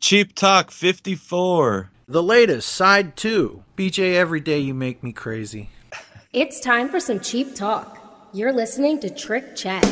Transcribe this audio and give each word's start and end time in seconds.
Cheap 0.00 0.34
Talk 0.34 0.70
54. 0.70 1.90
The 2.08 2.22
latest, 2.22 2.68
side 2.70 3.18
two. 3.18 3.64
BJ, 3.76 4.14
every 4.14 4.40
day 4.40 4.58
you 4.58 4.72
make 4.72 5.02
me 5.02 5.12
crazy. 5.12 5.68
It's 6.32 6.58
time 6.58 6.88
for 6.88 6.98
some 6.98 7.20
cheap 7.20 7.54
talk. 7.54 7.98
You're 8.32 8.54
listening 8.54 8.98
to 9.00 9.10
Trick 9.10 9.54
Chat. 9.54 9.84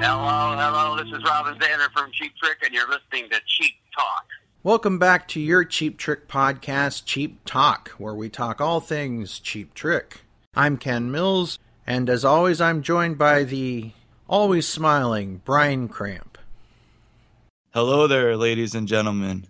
Hello, 0.00 0.56
hello. 0.56 0.96
This 0.96 1.14
is 1.14 1.22
Robin 1.24 1.54
Zander 1.58 1.92
from 1.92 2.10
Cheap 2.12 2.32
Trick, 2.42 2.56
and 2.64 2.72
you're 2.72 2.88
listening 2.88 3.28
to 3.28 3.38
Cheap 3.46 3.74
Talk. 3.94 4.24
Welcome 4.62 4.98
back 4.98 5.28
to 5.28 5.40
your 5.40 5.66
Cheap 5.66 5.98
Trick 5.98 6.26
podcast, 6.28 7.04
Cheap 7.04 7.40
Talk, 7.44 7.90
where 7.98 8.14
we 8.14 8.30
talk 8.30 8.58
all 8.58 8.80
things 8.80 9.38
Cheap 9.38 9.74
Trick. 9.74 10.22
I'm 10.54 10.78
Ken 10.78 11.10
Mills, 11.10 11.58
and 11.88 12.10
as 12.10 12.22
always, 12.22 12.60
I'm 12.60 12.82
joined 12.82 13.16
by 13.16 13.44
the 13.44 13.92
always 14.28 14.68
smiling 14.68 15.40
Brian 15.46 15.88
Kramp. 15.88 16.36
Hello 17.72 18.06
there, 18.06 18.36
ladies 18.36 18.74
and 18.74 18.86
gentlemen. 18.86 19.46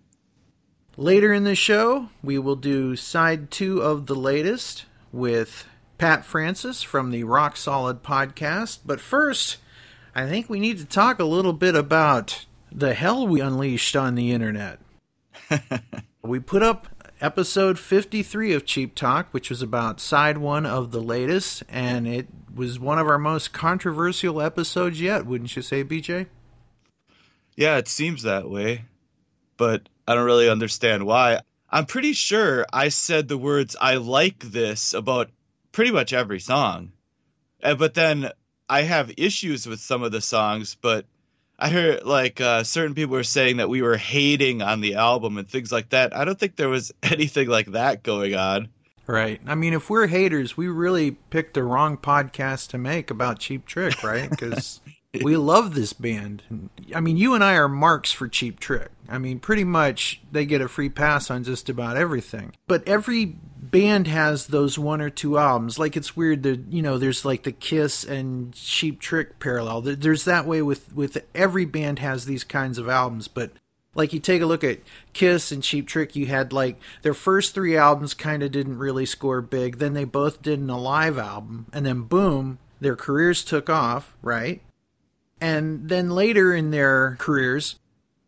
Later 0.97 1.33
in 1.33 1.43
the 1.43 1.57
show, 1.57 2.11
we 2.23 2.39
will 2.39 2.55
do 2.55 2.95
side 2.95 3.51
two 3.51 3.83
of 3.83 4.07
the 4.07 4.15
latest 4.15 4.85
with 5.11 5.67
Pat 5.99 6.25
Francis 6.25 6.81
from 6.81 7.11
the 7.11 7.25
Rock 7.25 7.57
Solid 7.57 8.05
podcast. 8.05 8.83
But 8.87 9.01
first, 9.01 9.57
I 10.15 10.29
think 10.29 10.49
we 10.49 10.61
need 10.61 10.79
to 10.79 10.85
talk 10.85 11.19
a 11.19 11.25
little 11.25 11.53
bit 11.53 11.75
about 11.75 12.47
the 12.71 12.95
hell 12.95 13.27
we 13.27 13.41
unleashed 13.41 13.97
on 13.97 14.15
the 14.15 14.31
internet. 14.31 14.79
we 16.23 16.39
put 16.39 16.63
up 16.63 16.87
episode 17.21 17.79
53 17.79 18.53
of 18.53 18.65
Cheap 18.65 18.95
Talk, 18.95 19.29
which 19.33 19.51
was 19.51 19.63
about 19.63 20.01
side 20.01 20.39
one 20.39 20.67
of 20.67 20.91
the 20.91 21.01
latest, 21.01 21.63
and 21.69 22.07
it 22.07 22.27
was 22.55 22.79
one 22.79 22.99
of 22.99 23.07
our 23.07 23.19
most 23.19 23.53
controversial 23.53 24.41
episodes 24.41 25.01
yet, 25.01 25.27
wouldn't 25.27 25.55
you 25.55 25.63
say, 25.63 25.85
BJ? 25.85 26.27
Yeah, 27.57 27.77
it 27.77 27.89
seems 27.89 28.23
that 28.23 28.49
way, 28.49 28.85
but 29.57 29.89
I 30.07 30.15
don't 30.15 30.27
really 30.27 30.49
understand 30.49 31.05
why. 31.05 31.41
I'm 31.71 31.87
pretty 31.87 32.13
sure 32.13 32.65
I 32.73 32.89
said 32.89 33.29
the 33.29 33.37
words 33.37 33.77
I 33.81 33.97
like 33.97 34.39
this 34.39 34.95
about 34.95 35.31
pretty 35.73 35.91
much 35.91 36.13
every 36.13 36.41
song. 36.41 36.93
But 37.61 37.95
then 37.95 38.31
I 38.69 38.83
have 38.83 39.13
issues 39.17 39.67
with 39.67 39.81
some 39.81 40.03
of 40.03 40.13
the 40.13 40.21
songs, 40.21 40.77
but 40.81 41.05
I 41.59 41.71
heard 41.71 42.05
like 42.05 42.41
uh, 42.41 42.63
certain 42.63 42.95
people 42.95 43.17
were 43.17 43.25
saying 43.25 43.57
that 43.57 43.69
we 43.69 43.83
were 43.83 43.97
hating 43.97 44.63
on 44.63 44.81
the 44.81 44.95
album 44.95 45.39
and 45.39 45.49
things 45.49 45.73
like 45.73 45.89
that. 45.91 46.17
I 46.17 46.25
don't 46.25 46.39
think 46.39 46.57
there 46.57 46.69
was 46.69 46.93
anything 47.03 47.49
like 47.49 47.73
that 47.73 48.03
going 48.03 48.35
on. 48.35 48.69
Right. 49.07 49.41
I 49.47 49.55
mean, 49.55 49.73
if 49.73 49.89
we're 49.89 50.07
haters, 50.07 50.57
we 50.57 50.69
really 50.69 51.13
picked 51.13 51.55
the 51.55 51.63
wrong 51.63 51.97
podcast 51.97 52.69
to 52.69 52.79
make 52.79 53.11
about 53.11 53.39
Cheap 53.39 53.65
Trick, 53.65 54.03
right? 54.05 54.29
Because 54.29 54.83
we 55.23 55.37
love 55.37 55.75
this 55.75 55.95
band. 55.95 56.43
I 56.95 57.01
mean, 57.01 57.17
you 57.17 57.35
and 57.35 57.43
I 57.43 57.55
are 57.55 57.69
marks 57.69 58.13
for 58.13 58.29
Cheap 58.29 58.61
Trick. 58.61 58.91
I 59.09 59.17
mean, 59.17 59.41
pretty 59.41 59.65
much 59.65 60.21
they 60.31 60.45
get 60.45 60.61
a 60.61 60.69
free 60.69 60.91
pass 60.91 61.31
on 61.31 61.43
just 61.43 61.71
about 61.71 61.97
everything. 61.97 62.55
But 62.67 62.87
every 62.87 63.37
band 63.71 64.07
has 64.07 64.47
those 64.47 64.79
one 64.79 65.01
or 65.01 65.11
two 65.11 65.39
albums. 65.39 65.79
Like 65.79 65.97
it's 65.97 66.17
weird 66.17 66.43
that 66.45 66.61
you 66.71 66.83
know 66.83 66.99
there's 66.99 67.25
like 67.25 67.43
the 67.43 67.53
Kiss 67.53 68.05
and 68.05 68.53
Cheap 68.55 69.01
Trick 69.01 69.39
parallel. 69.39 69.83
There's 69.83 70.25
that 70.25 70.47
way 70.47 70.63
with 70.63 70.95
with 70.95 71.25
every 71.35 71.65
band 71.65 71.99
has 71.99 72.25
these 72.25 72.45
kinds 72.45 72.79
of 72.79 72.89
albums, 72.89 73.29
but 73.29 73.53
like 73.95 74.13
you 74.13 74.21
take 74.21 74.43
a 74.43 74.47
look 74.47 74.63
at 74.63 74.79
Kiss 75.13 75.51
and 75.51 75.63
Cheap 75.63 75.89
Trick, 75.89 76.15
you 76.15 76.27
had 76.27 76.53
like 76.53 76.81
their 77.03 77.15
first 77.15 77.55
three 77.55 77.77
albums 77.77 78.15
kind 78.15 78.43
of 78.43 78.53
didn't 78.53 78.79
really 78.79 79.07
score 79.07 79.41
big. 79.41 79.79
Then 79.79 79.95
they 79.95 80.05
both 80.05 80.43
did 80.43 80.61
an 80.61 80.71
alive 80.71 81.19
album, 81.19 81.67
and 81.73 81.85
then 81.85 82.03
boom, 82.03 82.59
their 82.81 82.97
careers 82.97 83.45
took 83.45 83.69
off, 83.69 84.17
right? 84.23 84.63
And 85.41 85.89
then 85.89 86.11
later 86.11 86.55
in 86.55 86.71
their 86.71 87.17
careers, 87.19 87.79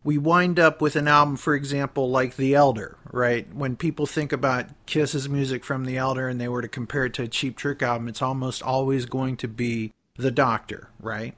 we 0.02 0.16
wind 0.16 0.58
up 0.58 0.80
with 0.80 0.96
an 0.96 1.08
album, 1.08 1.36
for 1.36 1.54
example, 1.54 2.10
like 2.10 2.36
The 2.36 2.54
Elder, 2.54 2.96
right? 3.12 3.52
When 3.54 3.76
people 3.76 4.06
think 4.06 4.32
about 4.32 4.66
Kiss's 4.86 5.28
music 5.28 5.64
from 5.64 5.84
The 5.84 5.98
Elder 5.98 6.28
and 6.28 6.40
they 6.40 6.48
were 6.48 6.62
to 6.62 6.68
compare 6.68 7.04
it 7.04 7.14
to 7.14 7.24
a 7.24 7.28
Cheap 7.28 7.56
Trick 7.56 7.82
album, 7.82 8.08
it's 8.08 8.22
almost 8.22 8.62
always 8.62 9.04
going 9.04 9.36
to 9.38 9.48
be 9.48 9.92
The 10.16 10.30
Doctor, 10.30 10.88
right? 11.00 11.34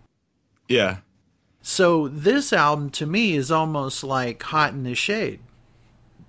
Yeah. 0.69 0.99
So 1.61 2.09
this 2.09 2.53
album 2.53 2.91
to 2.91 3.06
me 3.06 3.34
is 3.34 3.50
almost 3.50 4.05
like 4.05 4.43
Hot 4.45 4.73
in 4.73 4.84
the 4.84 4.94
Shade, 4.94 5.41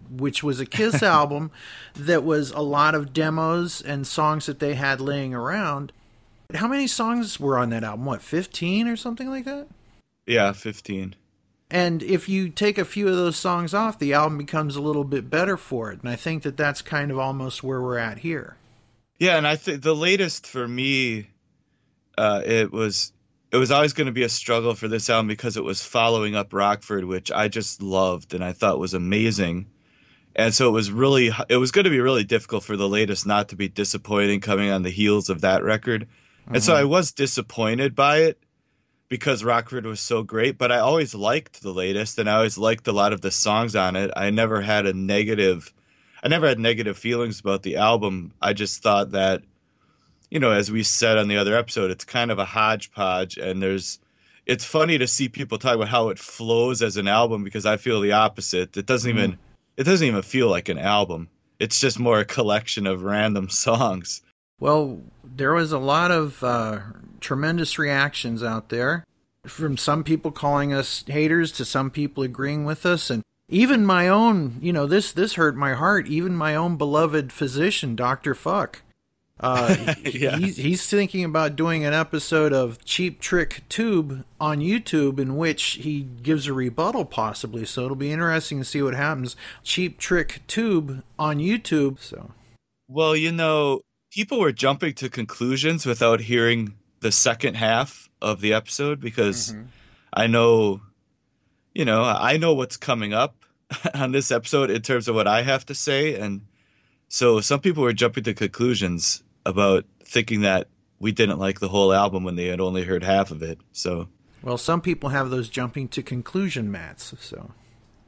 which 0.10 0.44
was 0.44 0.60
a 0.60 0.66
Kiss 0.66 1.04
album 1.04 1.52
that 1.96 2.24
was 2.24 2.50
a 2.52 2.62
lot 2.62 2.96
of 2.96 3.14
demos 3.14 3.80
and 3.80 4.08
songs 4.08 4.48
that 4.48 4.60
they 4.60 4.74
had 4.74 5.00
laying 5.00 5.36
around. 5.36 5.92
How 6.56 6.68
many 6.68 6.88
songs 6.88 7.40
were 7.40 7.60
on 7.60 7.70
that 7.70 7.84
album? 7.84 8.06
What, 8.06 8.22
15 8.24 8.88
or 8.88 8.96
something 8.96 9.30
like 9.30 9.46
that? 9.46 9.68
Yeah, 10.26 10.52
15. 10.52 11.16
And 11.70 12.04
if 12.04 12.30
you 12.30 12.50
take 12.50 12.78
a 12.78 12.86
few 12.86 13.08
of 13.08 13.16
those 13.16 13.36
songs 13.36 13.74
off, 13.74 13.98
the 13.98 14.14
album 14.14 14.38
becomes 14.38 14.76
a 14.76 14.82
little 14.82 15.04
bit 15.04 15.30
better 15.30 15.58
for 15.58 15.92
it. 15.92 16.02
And 16.02 16.10
I 16.10 16.16
think 16.16 16.44
that 16.44 16.58
that's 16.58 16.82
kind 16.82 17.10
of 17.10 17.18
almost 17.18 17.64
where 17.64 17.82
we're 17.82 17.98
at 17.98 18.20
here. 18.20 18.58
Yeah, 19.20 19.38
and 19.38 19.48
I 19.48 19.56
think 19.56 19.82
the 19.82 19.96
latest 19.96 20.46
for 20.46 20.68
me, 20.68 21.30
uh, 22.18 22.42
it 22.46 22.72
was 22.72 23.12
it 23.52 23.58
was 23.58 23.72
always 23.72 23.94
going 23.94 24.08
to 24.08 24.14
be 24.14 24.24
a 24.24 24.30
struggle 24.30 24.74
for 24.74 24.88
this 24.88 25.10
album 25.10 25.28
because 25.28 25.58
it 25.58 25.64
was 25.64 25.86
following 25.86 26.36
up 26.36 26.54
Rockford, 26.54 27.06
which 27.06 27.32
I 27.32 27.48
just 27.48 27.82
loved 27.82 28.34
and 28.34 28.44
I 28.44 28.52
thought 28.52 28.80
was 28.80 28.96
amazing. 28.96 29.68
And 30.36 30.54
so 30.54 30.68
it 30.68 30.72
was 30.72 30.92
really 30.92 31.32
it 31.50 31.58
was 31.58 31.72
going 31.72 31.86
to 31.86 31.92
be 31.92 32.02
really 32.02 32.24
difficult 32.24 32.64
for 32.64 32.76
the 32.76 32.90
latest 32.90 33.26
not 33.26 33.50
to 33.50 33.56
be 33.56 33.70
disappointing 33.70 34.42
coming 34.42 34.72
on 34.72 34.82
the 34.82 34.90
heels 34.90 35.30
of 35.30 35.42
that 35.42 35.64
record. 35.64 36.08
Mm-hmm. 36.46 36.56
And 36.56 36.64
so 36.64 36.76
I 36.76 36.84
was 36.84 37.12
disappointed 37.12 37.96
by 37.96 38.24
it 38.24 38.43
because 39.10 39.44
Rockford 39.44 39.86
was 39.86 40.00
so 40.00 40.24
great, 40.24 40.58
but 40.58 40.72
I 40.72 40.80
always 40.80 41.14
liked 41.14 41.62
the 41.62 41.74
latest 41.74 42.20
and 42.20 42.30
I 42.30 42.36
always 42.36 42.58
liked 42.58 42.88
a 42.88 42.94
lot 42.94 43.14
of 43.14 43.22
the 43.22 43.32
songs 43.32 43.76
on 43.76 43.96
it. 43.96 44.12
I 44.16 44.30
never 44.30 44.62
had 44.62 44.86
a 44.86 44.94
negative 44.94 45.72
I 46.24 46.30
never 46.30 46.48
had 46.48 46.58
negative 46.58 46.98
feelings 46.98 47.42
about 47.42 47.64
the 47.64 47.76
album. 47.76 48.32
I 48.42 48.54
just 48.54 48.82
thought 48.82 49.12
that 49.12 49.44
you 50.30 50.40
know, 50.40 50.52
as 50.52 50.72
we 50.72 50.82
said 50.82 51.18
on 51.18 51.28
the 51.28 51.38
other 51.38 51.56
episode, 51.56 51.92
it's 51.92 52.06
kind 52.06 52.32
of 52.32 52.40
a 52.40 52.46
hodgepodge 52.46 53.38
and 53.38 53.62
there's 53.62 54.00
it's 54.46 54.66
funny 54.66 54.98
to 54.98 55.08
see 55.08 55.30
people 55.30 55.58
talk 55.58 55.76
about 55.76 55.88
how 55.88 56.10
it 56.10 56.20
flows 56.20 56.82
as 56.82 56.98
an 56.98 57.08
album 57.08 57.44
because 57.44 57.66
I 57.66 57.78
feel 57.78 58.02
the 58.02 58.14
opposite. 58.14 58.76
It 58.76 58.86
doesn't 58.86 59.12
mm. 59.12 59.16
even 59.16 59.38
it 59.78 59.84
doesn't 59.84 60.08
even 60.08 60.22
feel 60.22 60.50
like 60.50 60.70
an 60.70 60.80
album. 60.80 61.30
It's 61.60 61.80
just 61.80 62.00
more 62.00 62.20
a 62.20 62.26
collection 62.26 62.88
of 62.88 63.04
random 63.04 63.50
songs. 63.66 64.22
Well, 64.60 65.02
there 65.24 65.54
was 65.54 65.72
a 65.72 65.80
lot 65.80 66.12
of 66.12 66.44
uh, 66.44 66.80
tremendous 67.20 67.78
reactions 67.78 68.44
out 68.44 68.70
there 68.70 69.06
from 69.46 69.78
some 69.78 70.04
people 70.04 70.32
calling 70.32 70.74
us 70.74 71.04
haters 71.08 71.52
to 71.54 71.66
some 71.66 71.92
people 71.92 72.24
agreeing 72.24 72.66
with 72.66 72.86
us. 72.86 73.10
And 73.10 73.24
even 73.50 73.86
my 73.86 74.08
own 74.08 74.58
you 74.62 74.72
know 74.72 74.86
this 74.86 75.12
this 75.12 75.34
hurt 75.34 75.56
my 75.56 75.74
heart. 75.74 76.08
Even 76.08 76.36
my 76.36 76.56
own 76.56 76.78
beloved 76.78 77.32
physician 77.32 77.96
dr 77.96 78.34
fuck 78.36 78.82
uh, 79.40 79.94
yeah. 80.04 80.38
he's, 80.38 80.58
he's 80.58 80.88
thinking 80.88 81.24
about 81.24 81.56
doing 81.56 81.84
an 81.84 81.94
episode 81.94 82.54
of 82.54 82.84
cheap 82.86 83.20
trick 83.20 83.64
tube 83.68 84.24
on 84.40 84.60
youtube 84.60 85.20
in 85.20 85.36
which 85.36 85.64
he 85.82 86.02
gives 86.22 86.48
a 86.48 86.54
rebuttal 86.54 87.06
possibly. 87.06 87.66
So 87.66 87.84
it'll 87.84 87.96
be 87.96 88.12
interesting 88.12 88.60
to 88.60 88.66
see 88.66 88.82
what 88.82 88.96
happens. 88.96 89.36
Cheap 89.64 89.98
trick 90.00 90.42
tube 90.48 91.04
on 91.20 91.40
youtube. 91.40 92.00
So. 92.00 92.32
Well 92.88 93.16
you 93.16 93.32
know 93.32 93.82
people 94.14 94.40
were 94.40 94.52
jumping 94.52 94.94
to 94.94 95.10
conclusions 95.10 95.88
without 95.88 96.20
hearing 96.20 96.76
the 97.00 97.12
second 97.12 97.56
half 97.56 98.10
of 98.22 98.42
the 98.42 98.54
episode 98.54 99.00
because 99.00 99.52
mm-hmm. 99.52 99.64
I 100.14 100.28
know, 100.28 100.82
you 101.74 101.84
know, 101.84 102.04
I 102.04 102.38
know 102.38 102.54
what's 102.54 102.78
coming 102.78 103.14
up 103.14 103.44
on 103.96 104.12
this 104.12 104.32
episode 104.32 104.70
in 104.70 104.84
terms 104.84 105.08
of 105.08 105.16
what 105.16 105.28
I 105.28 105.42
have 105.42 105.66
to 105.66 105.76
say. 105.76 106.16
And 106.16 106.42
so 107.10 107.42
some 107.42 107.60
people 107.60 107.82
were 107.82 107.94
jumping 107.94 108.24
to 108.26 108.36
conclusions 108.36 109.24
about 109.48 109.86
thinking 110.04 110.42
that 110.42 110.68
we 111.00 111.12
didn't 111.12 111.40
like 111.40 111.60
the 111.60 111.68
whole 111.68 111.92
album 111.92 112.24
when 112.24 112.36
they 112.36 112.46
had 112.46 112.62
only 112.62 112.84
heard 112.84 113.04
half 113.04 113.32
of 113.32 113.42
it. 113.42 113.60
So, 113.72 114.08
well, 114.44 114.60
some 114.60 114.80
people 114.80 115.10
have 115.10 115.32
those 115.32 115.50
jumping 115.50 115.88
to 115.90 116.04
conclusion 116.04 116.72
mats. 116.72 117.16
So, 117.20 117.52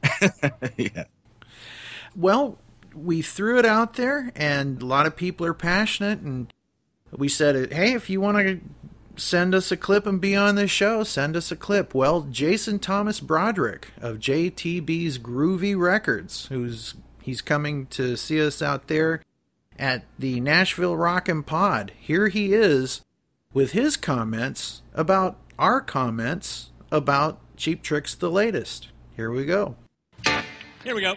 yeah. 0.77 1.05
Well, 2.15 2.59
we 2.95 3.21
threw 3.21 3.59
it 3.59 3.65
out 3.65 3.95
there, 3.95 4.31
and 4.35 4.81
a 4.81 4.85
lot 4.85 5.05
of 5.05 5.15
people 5.15 5.45
are 5.45 5.53
passionate, 5.53 6.19
and 6.19 6.51
we 7.11 7.27
said, 7.27 7.71
hey, 7.71 7.93
if 7.93 8.09
you 8.09 8.21
want 8.21 8.37
to 8.37 8.59
send 9.17 9.55
us 9.55 9.71
a 9.71 9.77
clip 9.77 10.05
and 10.05 10.19
be 10.19 10.35
on 10.35 10.55
this 10.55 10.71
show, 10.71 11.03
send 11.03 11.35
us 11.35 11.51
a 11.51 11.55
clip. 11.55 11.93
Well, 11.93 12.21
Jason 12.23 12.79
Thomas 12.79 13.19
Broadrick 13.19 13.85
of 14.01 14.17
JTB's 14.17 15.19
Groovy 15.19 15.77
Records, 15.77 16.47
who's 16.47 16.95
he's 17.21 17.41
coming 17.41 17.87
to 17.87 18.15
see 18.15 18.45
us 18.45 18.61
out 18.61 18.87
there 18.87 19.21
at 19.79 20.03
the 20.19 20.39
Nashville 20.39 20.95
Rockin' 20.95 21.43
Pod. 21.43 21.91
Here 21.99 22.27
he 22.27 22.53
is 22.53 23.01
with 23.53 23.71
his 23.71 23.97
comments 23.97 24.81
about 24.93 25.37
our 25.57 25.81
comments 25.81 26.71
about 26.91 27.39
Cheap 27.57 27.81
Tricks 27.81 28.15
the 28.15 28.29
latest. 28.29 28.89
Here 29.15 29.31
we 29.31 29.45
go. 29.45 29.75
Here 30.83 30.93
we 30.93 31.01
go. 31.01 31.15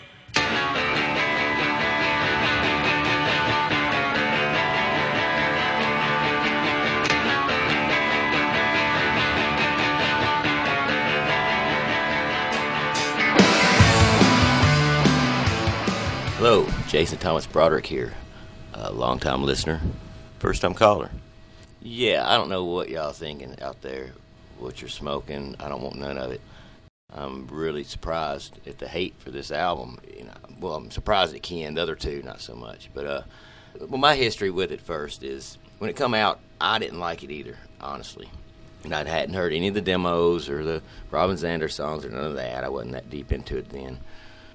Jason 16.87 17.19
Thomas 17.19 17.46
Broadrick 17.46 17.85
here, 17.85 18.14
a 18.73 18.93
long-time 18.93 19.43
listener, 19.43 19.81
first-time 20.38 20.73
caller. 20.73 21.11
Yeah, 21.82 22.25
I 22.26 22.37
don't 22.37 22.49
know 22.49 22.64
what 22.64 22.88
y'all 22.88 23.12
thinking 23.12 23.56
out 23.61 23.82
there, 23.82 24.12
what 24.56 24.81
you're 24.81 24.88
smoking. 24.88 25.56
I 25.58 25.69
don't 25.69 25.82
want 25.82 25.96
none 25.96 26.17
of 26.17 26.31
it. 26.31 26.40
I'm 27.12 27.49
really 27.49 27.82
surprised 27.82 28.58
at 28.69 28.79
the 28.79 28.87
hate 28.87 29.14
for 29.19 29.32
this 29.32 29.50
album. 29.50 29.99
You 30.17 30.25
know, 30.26 30.35
well, 30.61 30.75
I'm 30.76 30.93
surprised 30.93 31.35
at 31.35 31.43
Ken, 31.43 31.75
the 31.75 31.82
other 31.82 31.96
two, 31.96 32.23
not 32.23 32.41
so 32.41 32.55
much. 32.55 32.88
But 32.94 33.06
uh, 33.06 33.23
well, 33.81 33.99
my 33.99 34.14
history 34.14 34.50
with 34.50 34.70
it 34.70 34.81
first 34.81 35.25
is 35.25 35.58
when 35.79 35.91
it 35.91 35.96
come 35.96 36.14
out, 36.14 36.38
I 36.61 36.79
didn't 36.79 37.00
like 37.00 37.25
it 37.25 37.32
either, 37.32 37.56
honestly. 37.81 38.31
And 38.84 38.94
I 38.94 39.02
hadn't 39.02 39.34
heard 39.34 39.52
any 39.52 39.69
of 39.69 39.75
the 39.75 39.81
demos 39.81 40.49
or 40.49 40.62
the 40.64 40.82
Robin 41.11 41.37
Zander 41.37 41.70
songs 41.70 42.05
or 42.05 42.11
none 42.11 42.25
of 42.25 42.37
that. 42.37 42.62
I 42.62 42.69
wasn't 42.69 42.93
that 42.93 43.11
deep 43.11 43.32
into 43.32 43.58
it 43.58 43.70
then. 43.70 43.99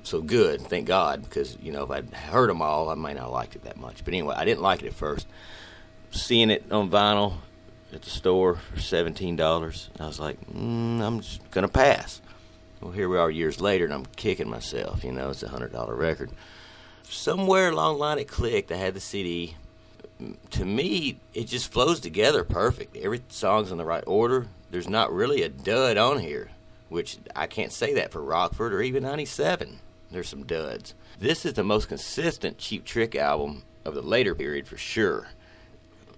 So 0.04 0.22
good, 0.22 0.62
thank 0.62 0.86
God, 0.86 1.24
because 1.24 1.58
you 1.62 1.72
know 1.72 1.84
if 1.84 1.90
I'd 1.90 2.14
heard 2.14 2.50
them 2.50 2.62
all, 2.62 2.90
I 2.90 2.94
might 2.96 3.16
not 3.16 3.24
have 3.24 3.32
liked 3.32 3.56
it 3.56 3.64
that 3.64 3.78
much. 3.78 4.04
But 4.04 4.14
anyway, 4.14 4.36
I 4.38 4.44
didn't 4.44 4.62
like 4.62 4.84
it 4.84 4.88
at 4.88 4.94
first. 4.94 5.26
Seeing 6.12 6.50
it 6.50 6.70
on 6.72 6.90
vinyl 6.90 7.38
at 7.94 8.02
the 8.02 8.10
store 8.10 8.56
for 8.56 8.80
seventeen 8.82 9.38
dollars, 9.38 9.90
I 10.00 10.06
was 10.06 10.20
like, 10.20 10.40
mm, 10.52 11.02
I'm 11.02 11.22
just 11.22 11.50
gonna 11.52 11.70
pass. 11.70 12.22
Well, 12.82 12.92
here 12.92 13.08
we 13.08 13.18
are 13.18 13.32
years 13.32 13.62
later, 13.62 13.86
and 13.86 13.94
I'm 13.94 14.06
kicking 14.18 14.50
myself. 14.50 15.06
You 15.06 15.14
know, 15.14 15.30
it's 15.30 15.42
a 15.42 15.48
hundred 15.48 15.72
dollar 15.72 15.96
record. 15.96 16.32
Somewhere 17.04 17.70
along 17.70 17.96
the 17.96 18.00
line, 18.00 18.20
it 18.20 18.28
clicked. 18.28 18.74
I 18.74 18.76
had 18.76 18.94
the 18.96 19.00
CD. 19.00 19.56
To 20.52 20.66
me, 20.66 21.20
it 21.34 21.46
just 21.46 21.72
flows 21.72 22.02
together 22.02 22.44
perfect. 22.44 22.98
Every 22.98 23.22
song's 23.30 23.72
in 23.72 23.78
the 23.78 23.86
right 23.86 24.04
order. 24.06 24.48
There's 24.70 24.90
not 24.90 25.14
really 25.14 25.44
a 25.44 25.50
dud 25.50 25.96
on 25.96 26.20
here, 26.20 26.52
which 26.90 27.18
I 27.36 27.48
can't 27.48 27.72
say 27.72 27.94
that 27.94 28.12
for 28.12 28.22
Rockford 28.22 28.74
or 28.74 28.82
even 28.82 29.04
'97. 29.04 29.80
There's 30.14 30.30
some 30.30 30.46
duds. 30.46 30.94
This 31.20 31.44
is 31.44 31.54
the 31.54 31.64
most 31.64 31.88
consistent 31.88 32.60
Cheap 32.60 32.86
Trick 32.86 33.16
album 33.16 33.64
of 33.84 33.96
the 33.96 34.02
later 34.04 34.36
period 34.36 34.68
for 34.68 34.78
sure. 34.78 35.30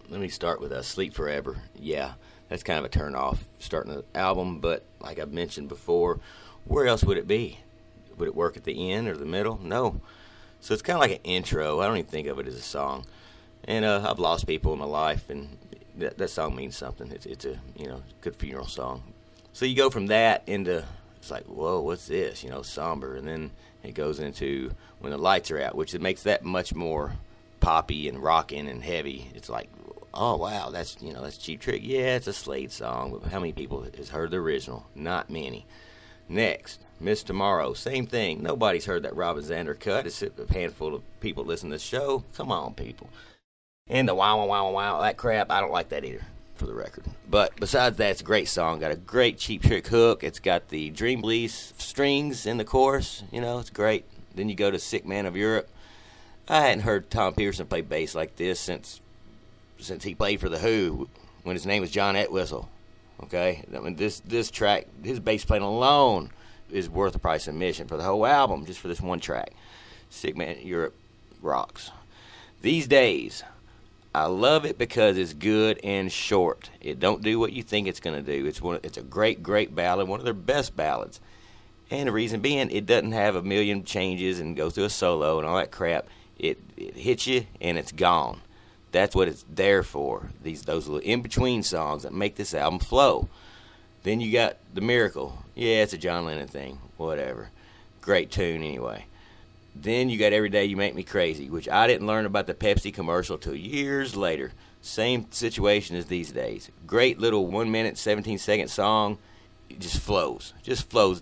Let 0.10 0.20
me 0.20 0.28
start 0.28 0.60
with 0.60 0.74
uh, 0.74 0.82
Sleep 0.82 1.14
Forever. 1.14 1.62
Yeah, 1.80 2.14
that's 2.50 2.62
kind 2.62 2.78
of 2.78 2.84
a 2.84 2.90
turn 2.90 3.16
off 3.16 3.46
starting 3.60 3.94
the 3.94 4.04
album, 4.14 4.60
but 4.60 4.84
like 5.00 5.18
I've 5.18 5.32
mentioned 5.32 5.70
before, 5.70 6.20
where 6.66 6.88
else 6.88 7.06
would 7.06 7.18
it 7.18 7.26
be? 7.26 7.60
Would 8.18 8.28
it 8.28 8.36
work 8.36 8.58
at 8.58 8.66
the 8.66 8.92
end 8.92 9.08
or 9.08 9.16
the 9.16 9.24
middle? 9.24 9.62
No. 9.64 10.02
So 10.60 10.74
it's 10.74 10.84
kind 10.84 10.98
of 10.98 11.02
like 11.02 11.12
an 11.12 11.24
intro. 11.24 11.80
I 11.80 11.88
don't 11.88 11.98
even 11.98 12.12
think 12.12 12.28
of 12.28 12.38
it 12.38 12.48
as 12.48 12.56
a 12.56 12.62
song. 12.62 13.06
And 13.64 13.86
uh, 13.86 14.06
I've 14.10 14.20
lost 14.20 14.46
people 14.46 14.74
in 14.74 14.80
my 14.80 14.86
life, 14.86 15.30
and 15.30 15.58
that, 15.98 16.18
that 16.18 16.30
song 16.30 16.54
means 16.54 16.76
something. 16.76 17.12
It's, 17.12 17.26
it's 17.26 17.46
a 17.46 17.60
you 17.78 17.88
know 17.88 18.04
good 18.20 18.36
funeral 18.36 18.68
song. 18.68 19.04
So 19.54 19.66
you 19.66 19.76
go 19.76 19.90
from 19.90 20.08
that 20.08 20.44
into 20.48 20.84
it's 21.18 21.32
like 21.32 21.46
whoa, 21.46 21.80
what's 21.80 22.08
this? 22.08 22.44
You 22.44 22.50
know, 22.50 22.62
somber, 22.62 23.16
and 23.16 23.28
then 23.28 23.52
it 23.86 23.96
goes 23.96 24.20
into 24.20 24.72
when 25.00 25.12
the 25.12 25.18
lights 25.18 25.52
are 25.52 25.62
out, 25.62 25.76
which 25.76 25.94
it 25.94 26.02
makes 26.02 26.24
that 26.24 26.44
much 26.44 26.74
more 26.74 27.14
poppy 27.60 28.08
and 28.10 28.22
rocking 28.22 28.68
and 28.68 28.84
heavy. 28.84 29.32
It's 29.34 29.50
like 29.50 29.70
oh 30.16 30.38
wow, 30.38 30.70
that's 30.70 30.98
you 31.02 31.14
know 31.14 31.22
that's 31.22 31.38
Cheap 31.38 31.60
Trick. 31.62 31.82
Yeah, 31.84 32.16
it's 32.16 32.28
a 32.28 32.34
Slade 32.34 32.72
song, 32.72 33.12
but 33.12 33.32
how 33.32 33.40
many 33.40 33.52
people 33.52 33.86
has 33.98 34.10
heard 34.10 34.32
the 34.32 34.38
original? 34.38 34.86
Not 34.96 35.30
many. 35.30 35.66
Next, 36.28 36.82
Miss 37.00 37.22
Tomorrow, 37.22 37.74
same 37.74 38.08
thing. 38.08 38.42
Nobody's 38.42 38.86
heard 38.86 39.04
that 39.04 39.16
Robin 39.16 39.44
Zander 39.44 39.80
cut. 39.80 40.08
It's 40.08 40.24
a 40.24 40.32
handful 40.52 40.96
of 40.96 41.20
people 41.20 41.44
listen 41.44 41.70
to 41.70 41.76
the 41.76 41.80
show. 41.80 42.24
Come 42.36 42.52
on, 42.52 42.74
people. 42.74 43.10
And 43.88 44.10
the 44.10 44.16
wow, 44.16 44.38
wow, 44.40 44.46
wow, 44.48 44.72
wow, 44.72 45.02
that 45.02 45.18
crap, 45.18 45.52
I 45.52 45.62
don't 45.62 45.72
like 45.72 45.90
that 45.90 46.04
either, 46.04 46.26
for 46.56 46.66
the 46.66 46.74
record. 46.74 47.06
But 47.30 47.56
besides 47.60 47.98
that, 47.98 48.12
it's 48.12 48.22
a 48.22 48.25
great 48.25 48.48
song. 48.48 48.80
Got 48.80 48.92
a 48.92 48.96
great 48.96 49.38
Cheap 49.38 49.63
Trick 49.63 49.88
hook. 49.88 50.24
It's 50.24 50.40
got 50.40 50.69
the 50.69 50.90
Dream 50.90 51.24
strings 51.48 52.46
in 52.46 52.57
the 52.57 52.63
chorus. 52.63 53.24
You 53.31 53.42
know, 53.42 53.60
it's 53.60 53.69
great. 53.69 54.06
Then 54.34 54.50
you 54.50 54.56
go 54.56 54.72
to 54.72 54.80
Sick 54.80 55.06
Man 55.06 55.25
of 55.25 55.36
Europe. 55.36 55.69
I 56.48 56.62
hadn't 56.62 56.84
heard 56.84 57.10
Tom 57.10 57.34
Petersson 57.34 57.66
play 57.66 57.81
bass 57.81 58.13
like 58.13 58.36
this 58.36 58.60
since 58.60 59.02
since 59.80 60.04
he 60.04 60.16
played 60.16 60.40
for 60.40 60.50
the 60.50 60.60
Who 60.60 61.10
when 61.44 61.56
his 61.56 61.66
name 61.66 61.81
was 61.81 61.92
John 61.92 62.16
Entwistle. 62.16 62.69
Okay, 63.24 63.63
I 63.74 63.80
mean 63.80 63.96
this 63.96 64.19
this 64.19 64.51
track, 64.51 64.88
his 65.04 65.19
bass 65.19 65.46
playing 65.46 65.63
alone 65.63 66.31
is 66.69 66.90
worth 66.90 67.13
the 67.13 67.19
price 67.19 67.48
of 67.48 67.54
admission 67.54 67.88
for 67.88 67.98
the 67.98 68.04
whole 68.04 68.25
album, 68.25 68.66
just 68.66 68.80
for 68.80 68.88
this 68.88 69.01
one 69.01 69.19
track. 69.19 69.51
Sick 70.10 70.36
Man 70.38 70.58
Europe 70.62 70.94
rocks. 71.42 71.92
These 72.62 72.88
days, 72.88 73.44
I 74.16 74.28
love 74.28 74.64
it 74.64 74.78
because 74.78 75.18
it's 75.18 75.34
good 75.34 75.78
and 75.84 76.10
short. 76.10 76.70
It 76.80 77.02
don't 77.02 77.22
do 77.22 77.38
what 77.38 77.52
you 77.52 77.62
think 77.62 77.86
it's 77.86 78.00
going 78.00 78.16
to 78.16 78.40
do. 78.40 78.46
It's 78.46 78.62
one. 78.62 78.80
It's 78.82 78.98
a 78.98 79.02
great, 79.02 79.44
great 79.44 79.76
ballad, 79.76 80.08
one 80.08 80.22
of 80.22 80.24
their 80.24 80.34
best 80.34 80.74
ballads. 80.78 81.20
And 81.92 82.08
the 82.08 82.14
reason 82.14 82.40
being, 82.40 82.72
it 82.72 82.86
doesn't 82.86 83.12
have 83.12 83.36
a 83.36 83.44
million 83.44 83.84
changes 83.84 84.40
and 84.40 84.56
goes 84.56 84.74
through 84.74 84.86
a 84.86 84.90
solo 84.90 85.38
and 85.38 85.46
all 85.46 85.58
that 85.58 85.72
crap. 85.72 86.08
It 86.40 86.62
it 86.78 86.96
hits 86.96 87.28
you 87.28 87.46
and 87.60 87.78
it's 87.78 87.92
gone. 87.92 88.40
That's 88.94 89.18
what 89.18 89.28
it's 89.28 89.44
there 89.54 89.84
for. 89.84 90.30
These 90.42 90.62
those 90.62 90.88
little 90.88 91.06
in 91.06 91.22
between 91.22 91.62
songs 91.62 92.04
that 92.04 92.14
make 92.14 92.36
this 92.38 92.54
album 92.54 92.80
flow. 92.80 93.28
Then 94.04 94.22
you 94.22 94.32
got 94.32 94.56
the 94.74 94.80
miracle. 94.80 95.44
Yeah, 95.56 95.84
it's 95.84 95.92
a 95.92 95.98
John 95.98 96.24
Lennon 96.24 96.48
thing. 96.48 96.80
Whatever. 96.96 97.50
Great 98.00 98.32
tune 98.32 98.64
anyway. 98.64 99.08
Then 99.75 100.10
you 100.10 100.18
got 100.18 100.31
Every 100.31 100.50
Day 100.50 100.66
You 100.66 100.77
Make 100.77 100.95
Me 100.95 101.04
Crazy, 101.04 101.50
which 101.50 101.68
I 101.68 101.86
didn't 101.86 102.07
learn 102.07 102.25
about 102.25 102.48
the 102.48 102.54
Pepsi 102.54 102.94
commercial 102.94 103.38
till 103.38 103.56
years 103.56 104.16
later. 104.16 104.54
Same 104.81 105.30
situation 105.31 105.98
as 105.98 106.06
these 106.06 106.31
days. 106.31 106.72
Great 106.88 107.19
little 107.19 107.48
one 107.48 107.69
minute, 107.69 107.98
17 107.98 108.38
second 108.38 108.69
song. 108.69 109.18
It 109.69 109.80
just 109.80 110.00
flows. 110.00 110.54
Just 110.63 110.89
flows. 110.89 111.22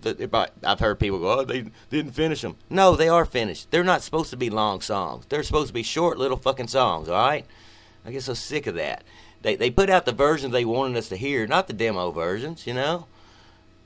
I've 0.63 0.79
heard 0.79 1.00
people 1.00 1.19
go, 1.19 1.39
oh, 1.39 1.45
they 1.45 1.65
didn't 1.89 2.11
finish 2.11 2.41
them. 2.41 2.57
No, 2.69 2.95
they 2.95 3.09
are 3.09 3.25
finished. 3.25 3.71
They're 3.71 3.83
not 3.83 4.03
supposed 4.03 4.29
to 4.29 4.38
be 4.38 4.50
long 4.50 4.81
songs. 4.81 5.25
They're 5.27 5.44
supposed 5.44 5.69
to 5.69 5.73
be 5.73 5.81
short 5.81 6.19
little 6.19 6.38
fucking 6.38 6.67
songs, 6.67 7.09
all 7.09 7.15
right? 7.15 7.45
I 8.05 8.11
get 8.11 8.23
so 8.23 8.33
sick 8.33 8.67
of 8.67 8.75
that. 8.75 9.03
They 9.41 9.55
they 9.55 9.71
put 9.71 9.89
out 9.89 10.05
the 10.05 10.11
versions 10.11 10.53
they 10.53 10.65
wanted 10.65 10.97
us 10.97 11.09
to 11.09 11.15
hear, 11.15 11.47
not 11.47 11.67
the 11.67 11.73
demo 11.73 12.11
versions, 12.11 12.67
you 12.67 12.73
know. 12.73 13.07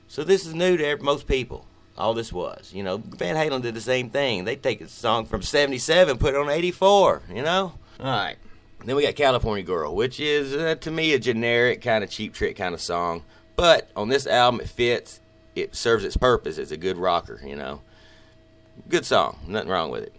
So 0.08 0.24
this 0.24 0.44
is 0.44 0.54
new 0.54 0.76
to 0.76 0.96
most 0.98 1.26
people. 1.26 1.66
All 1.98 2.14
this 2.14 2.32
was, 2.32 2.72
you 2.72 2.84
know. 2.84 2.98
Van 2.98 3.34
Halen 3.34 3.60
did 3.60 3.74
the 3.74 3.80
same 3.80 4.08
thing. 4.08 4.44
They 4.44 4.54
take 4.54 4.80
a 4.80 4.88
song 4.88 5.26
from 5.26 5.42
'77, 5.42 6.16
put 6.18 6.34
it 6.34 6.40
on 6.40 6.48
'84, 6.48 7.22
you 7.34 7.42
know. 7.42 7.72
All 7.98 8.06
right. 8.06 8.36
Then 8.84 8.94
we 8.94 9.02
got 9.02 9.16
California 9.16 9.64
Girl, 9.64 9.94
which 9.94 10.20
is 10.20 10.54
uh, 10.54 10.76
to 10.76 10.90
me 10.92 11.12
a 11.12 11.18
generic 11.18 11.82
kind 11.82 12.04
of 12.04 12.10
cheap 12.10 12.32
trick 12.32 12.56
kind 12.56 12.72
of 12.72 12.80
song, 12.80 13.24
but 13.56 13.90
on 13.96 14.08
this 14.08 14.28
album 14.28 14.60
it 14.60 14.68
fits. 14.68 15.20
It 15.56 15.74
serves 15.74 16.04
its 16.04 16.16
purpose. 16.16 16.56
It's 16.56 16.70
a 16.70 16.76
good 16.76 16.96
rocker, 16.96 17.40
you 17.44 17.56
know. 17.56 17.80
Good 18.88 19.04
song, 19.04 19.40
nothing 19.48 19.68
wrong 19.68 19.90
with 19.90 20.04
it. 20.04 20.14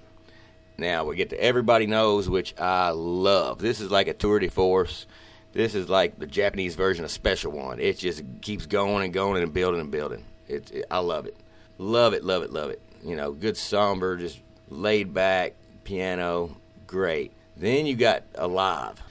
Now 0.78 1.06
we 1.06 1.16
get 1.16 1.30
to 1.30 1.42
Everybody 1.42 1.88
Knows, 1.88 2.28
which 2.28 2.54
I 2.60 2.90
love. 2.90 3.60
This 3.60 3.80
is 3.80 3.90
like 3.90 4.10
a 4.10 4.14
tour 4.14 4.40
de 4.40 4.50
force. 4.50 5.08
This 5.54 5.76
is 5.76 5.88
like 5.88 6.20
the 6.20 6.28
Japanese 6.28 6.76
version 6.76 7.06
of 7.06 7.12
Special 7.12 7.54
One. 7.54 7.80
It 7.80 7.98
just 7.98 8.22
keeps 8.42 8.66
going 8.66 9.06
and 9.06 9.14
going 9.14 9.42
and 9.42 9.54
building 9.54 9.80
and 9.80 9.92
building. 9.92 10.26
It, 10.50 10.86
I 10.92 11.00
love 11.00 11.26
it. 11.26 11.38
Love 11.80 12.14
it, 12.14 12.26
love 12.26 12.44
it, 12.44 12.52
love 12.52 12.70
it. 12.70 12.82
You 13.04 13.16
know, 13.16 13.32
good 13.32 13.56
somber, 13.56 14.18
just 14.18 14.42
laid 14.68 15.14
back, 15.14 15.54
piano, 15.86 16.58
great. 16.86 17.32
Then 17.56 17.86
you 17.86 17.96
got 17.96 18.24
Alive. 18.36 19.02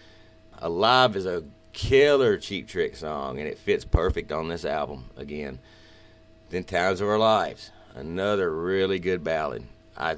Alive 0.58 1.16
is 1.16 1.24
a 1.24 1.44
killer 1.72 2.36
Cheap 2.36 2.68
Trick 2.68 2.94
song, 2.94 3.38
and 3.38 3.48
it 3.48 3.58
fits 3.58 3.86
perfect 3.86 4.30
on 4.32 4.48
this 4.48 4.66
album 4.66 5.06
again. 5.16 5.60
Then 6.50 6.64
Times 6.64 7.00
of 7.00 7.08
Our 7.08 7.18
Lives, 7.18 7.70
another 7.94 8.54
really 8.54 8.98
good 8.98 9.24
ballad. 9.24 9.64
I, 9.96 10.16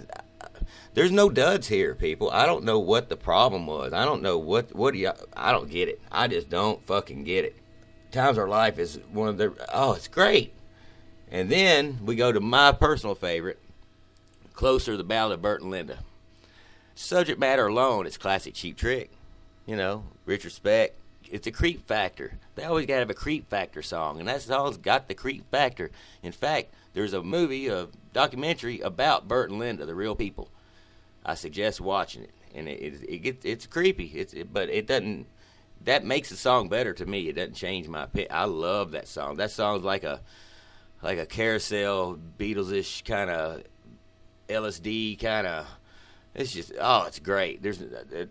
there's 0.94 1.12
no 1.12 1.30
duds 1.30 1.68
here, 1.68 1.94
people. 1.94 2.30
I 2.30 2.46
don't 2.46 2.64
know 2.64 2.80
what 2.80 3.08
the 3.08 3.16
problem 3.16 3.68
was. 3.68 3.92
I 3.92 4.04
don't 4.04 4.22
know 4.22 4.38
what 4.38 4.74
what 4.74 4.92
do 4.94 4.98
you. 4.98 5.12
I 5.36 5.52
don't 5.52 5.70
get 5.70 5.88
it. 5.88 6.00
I 6.10 6.26
just 6.26 6.50
don't 6.50 6.82
fucking 6.82 7.22
get 7.22 7.44
it. 7.44 7.56
Times 8.10 8.38
of 8.38 8.42
Our 8.42 8.48
Life 8.48 8.78
is 8.78 8.98
one 9.12 9.28
of 9.28 9.38
the. 9.38 9.54
Oh, 9.72 9.92
it's 9.92 10.08
great. 10.08 10.52
And 11.30 11.48
then 11.48 12.00
we 12.04 12.16
go 12.16 12.32
to 12.32 12.40
my 12.40 12.72
personal 12.72 13.14
favorite, 13.14 13.58
Closer, 14.54 14.96
the 14.96 15.04
Ballad 15.04 15.34
of 15.34 15.42
Bert 15.42 15.62
and 15.62 15.70
Linda. 15.70 15.98
Subject 16.94 17.38
matter 17.38 17.66
alone, 17.66 18.06
it's 18.06 18.18
classic 18.18 18.54
cheap 18.54 18.76
trick. 18.76 19.10
You 19.66 19.76
know, 19.76 20.04
Richard 20.26 20.52
Speck. 20.52 20.92
It's 21.30 21.46
a 21.46 21.52
creep 21.52 21.86
factor. 21.86 22.32
They 22.56 22.64
always 22.64 22.86
got 22.86 22.94
to 22.94 23.00
have 23.00 23.10
a 23.10 23.14
creep 23.14 23.48
factor 23.48 23.82
song, 23.82 24.18
and 24.18 24.28
that 24.28 24.42
song's 24.42 24.76
got 24.76 25.06
the 25.06 25.14
creep 25.14 25.48
factor. 25.50 25.92
In 26.24 26.32
fact, 26.32 26.74
there's 26.92 27.12
a 27.12 27.22
movie, 27.22 27.68
a 27.68 27.86
documentary 28.12 28.80
about 28.80 29.28
Bert 29.28 29.50
and 29.50 29.60
Linda, 29.60 29.86
the 29.86 29.94
real 29.94 30.16
people 30.16 30.48
I 31.24 31.34
suggest 31.34 31.80
watching 31.80 32.22
it. 32.24 32.34
And 32.54 32.68
it 32.68 32.80
it, 32.82 33.08
it 33.08 33.18
gets 33.18 33.44
it's 33.44 33.66
creepy. 33.66 34.06
It's 34.06 34.34
it, 34.34 34.52
but 34.52 34.68
it 34.68 34.86
doesn't. 34.86 35.26
That 35.84 36.04
makes 36.04 36.28
the 36.28 36.36
song 36.36 36.68
better 36.68 36.92
to 36.94 37.06
me. 37.06 37.28
It 37.28 37.36
doesn't 37.36 37.54
change 37.54 37.88
my 37.88 38.04
opinion. 38.04 38.32
I 38.32 38.44
love 38.44 38.90
that 38.90 39.08
song. 39.08 39.36
That 39.36 39.50
song's 39.50 39.84
like 39.84 40.04
a 40.04 40.20
like 41.02 41.18
a 41.18 41.26
carousel 41.26 42.18
Beatles-ish 42.38 43.02
kind 43.04 43.30
of 43.30 43.62
LSD 44.48 45.20
kind 45.20 45.46
of. 45.46 45.66
It's 46.34 46.52
just 46.52 46.72
oh, 46.80 47.04
it's 47.06 47.18
great. 47.18 47.62
There's 47.62 47.80
uh, 47.80 48.26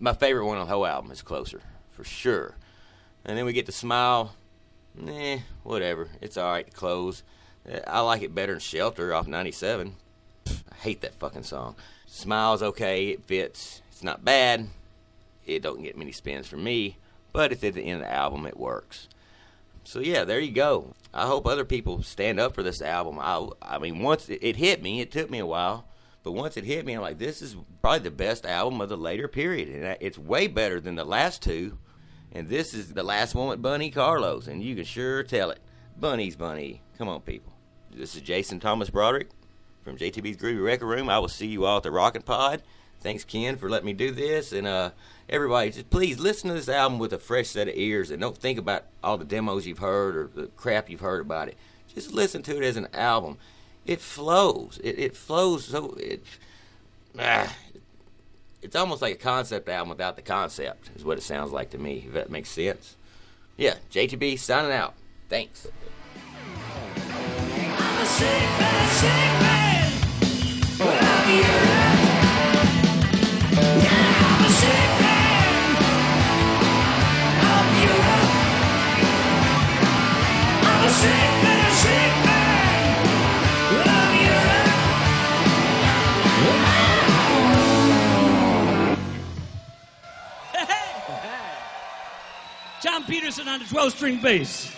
my 0.00 0.14
favorite 0.14 0.46
one 0.46 0.58
on 0.58 0.66
the 0.66 0.72
whole 0.72 0.86
album 0.86 1.10
is 1.10 1.22
Closer 1.22 1.60
for 1.90 2.04
sure. 2.04 2.54
And 3.24 3.36
then 3.36 3.44
we 3.44 3.52
get 3.52 3.66
to 3.66 3.72
Smile. 3.72 4.34
Eh, 5.06 5.38
whatever. 5.62 6.08
It's 6.20 6.36
all 6.36 6.50
right 6.50 6.72
close. 6.72 7.22
I 7.86 8.00
like 8.00 8.22
it 8.22 8.34
better 8.34 8.52
than 8.52 8.60
Shelter 8.60 9.14
off 9.14 9.26
'97. 9.26 9.94
I 10.48 10.74
hate 10.76 11.00
that 11.02 11.14
fucking 11.14 11.44
song. 11.44 11.76
Smile's 12.06 12.62
okay, 12.62 13.08
it 13.08 13.24
fits. 13.24 13.82
It's 13.90 14.02
not 14.02 14.24
bad. 14.24 14.68
It 15.46 15.62
don't 15.62 15.82
get 15.82 15.96
many 15.96 16.12
spins 16.12 16.46
from 16.46 16.64
me, 16.64 16.96
but 17.32 17.52
it's 17.52 17.64
at 17.64 17.74
the 17.74 17.82
end 17.82 18.02
of 18.02 18.08
the 18.08 18.12
album, 18.12 18.46
it 18.46 18.56
works. 18.56 19.08
So 19.84 20.00
yeah, 20.00 20.24
there 20.24 20.40
you 20.40 20.52
go. 20.52 20.94
I 21.14 21.26
hope 21.26 21.46
other 21.46 21.64
people 21.64 22.02
stand 22.02 22.40
up 22.40 22.54
for 22.54 22.62
this 22.62 22.80
album. 22.80 23.18
I, 23.20 23.48
I 23.60 23.78
mean, 23.78 24.00
once 24.00 24.28
it, 24.28 24.38
it 24.42 24.56
hit 24.56 24.82
me, 24.82 25.00
it 25.00 25.10
took 25.10 25.30
me 25.30 25.38
a 25.38 25.46
while, 25.46 25.86
but 26.22 26.32
once 26.32 26.56
it 26.56 26.64
hit 26.64 26.86
me, 26.86 26.94
I'm 26.94 27.02
like, 27.02 27.18
this 27.18 27.42
is 27.42 27.56
probably 27.82 28.00
the 28.00 28.10
best 28.10 28.46
album 28.46 28.80
of 28.80 28.88
the 28.88 28.96
later 28.96 29.28
period, 29.28 29.68
and 29.68 29.96
it's 30.00 30.18
way 30.18 30.46
better 30.46 30.80
than 30.80 30.94
the 30.94 31.04
last 31.04 31.42
two. 31.42 31.78
And 32.34 32.48
this 32.48 32.72
is 32.72 32.94
the 32.94 33.02
last 33.02 33.34
one 33.34 33.48
with 33.48 33.60
Bunny 33.60 33.90
Carlos, 33.90 34.46
and 34.46 34.62
you 34.62 34.74
can 34.74 34.84
sure 34.84 35.22
tell 35.22 35.50
it. 35.50 35.60
Bunny's 35.98 36.34
Bunny. 36.34 36.80
Come 36.96 37.08
on, 37.08 37.20
people. 37.20 37.52
This 37.90 38.14
is 38.14 38.22
Jason 38.22 38.58
Thomas 38.58 38.88
Broadrick 38.88 39.28
from 39.82 39.98
JTB's 39.98 40.38
Groovy 40.38 40.64
Record 40.64 40.86
Room. 40.86 41.10
I 41.10 41.18
will 41.18 41.28
see 41.28 41.46
you 41.46 41.66
all 41.66 41.76
at 41.76 41.82
the 41.82 41.90
Rockin' 41.90 42.22
Pod. 42.22 42.62
Thanks, 43.02 43.24
Ken, 43.24 43.56
for 43.56 43.68
letting 43.68 43.86
me 43.86 43.92
do 43.92 44.12
this. 44.12 44.52
And 44.52 44.66
uh, 44.66 44.92
everybody, 45.28 45.70
just 45.70 45.90
please 45.90 46.18
listen 46.20 46.48
to 46.48 46.54
this 46.54 46.68
album 46.68 46.98
with 46.98 47.12
a 47.12 47.18
fresh 47.18 47.48
set 47.48 47.68
of 47.68 47.74
ears 47.76 48.10
and 48.10 48.20
don't 48.20 48.36
think 48.36 48.58
about 48.58 48.84
all 49.02 49.18
the 49.18 49.24
demos 49.24 49.66
you've 49.66 49.78
heard 49.78 50.16
or 50.16 50.30
the 50.32 50.46
crap 50.56 50.88
you've 50.88 51.00
heard 51.00 51.20
about 51.20 51.48
it. 51.48 51.56
Just 51.92 52.12
listen 52.12 52.42
to 52.42 52.56
it 52.56 52.64
as 52.64 52.76
an 52.76 52.88
album. 52.94 53.38
It 53.84 54.00
flows. 54.00 54.80
It, 54.82 54.98
it 54.98 55.16
flows 55.16 55.66
so 55.66 55.96
it. 55.98 56.24
Ah, 57.18 57.54
it's 58.62 58.76
almost 58.76 59.02
like 59.02 59.14
a 59.14 59.18
concept 59.18 59.68
album 59.68 59.90
without 59.90 60.16
the 60.16 60.22
concept, 60.22 60.90
is 60.94 61.04
what 61.04 61.18
it 61.18 61.22
sounds 61.22 61.50
like 61.50 61.70
to 61.70 61.78
me. 61.78 62.04
If 62.06 62.14
that 62.14 62.30
makes 62.30 62.48
sense. 62.48 62.96
Yeah, 63.56 63.74
JTB 63.90 64.38
signing 64.38 64.72
out. 64.72 64.94
Thanks. 65.28 65.66
John 93.02 93.10
Peterson 93.10 93.48
on 93.48 93.58
the 93.58 93.66
12 93.66 93.92
string 93.92 94.20
bass. 94.20 94.72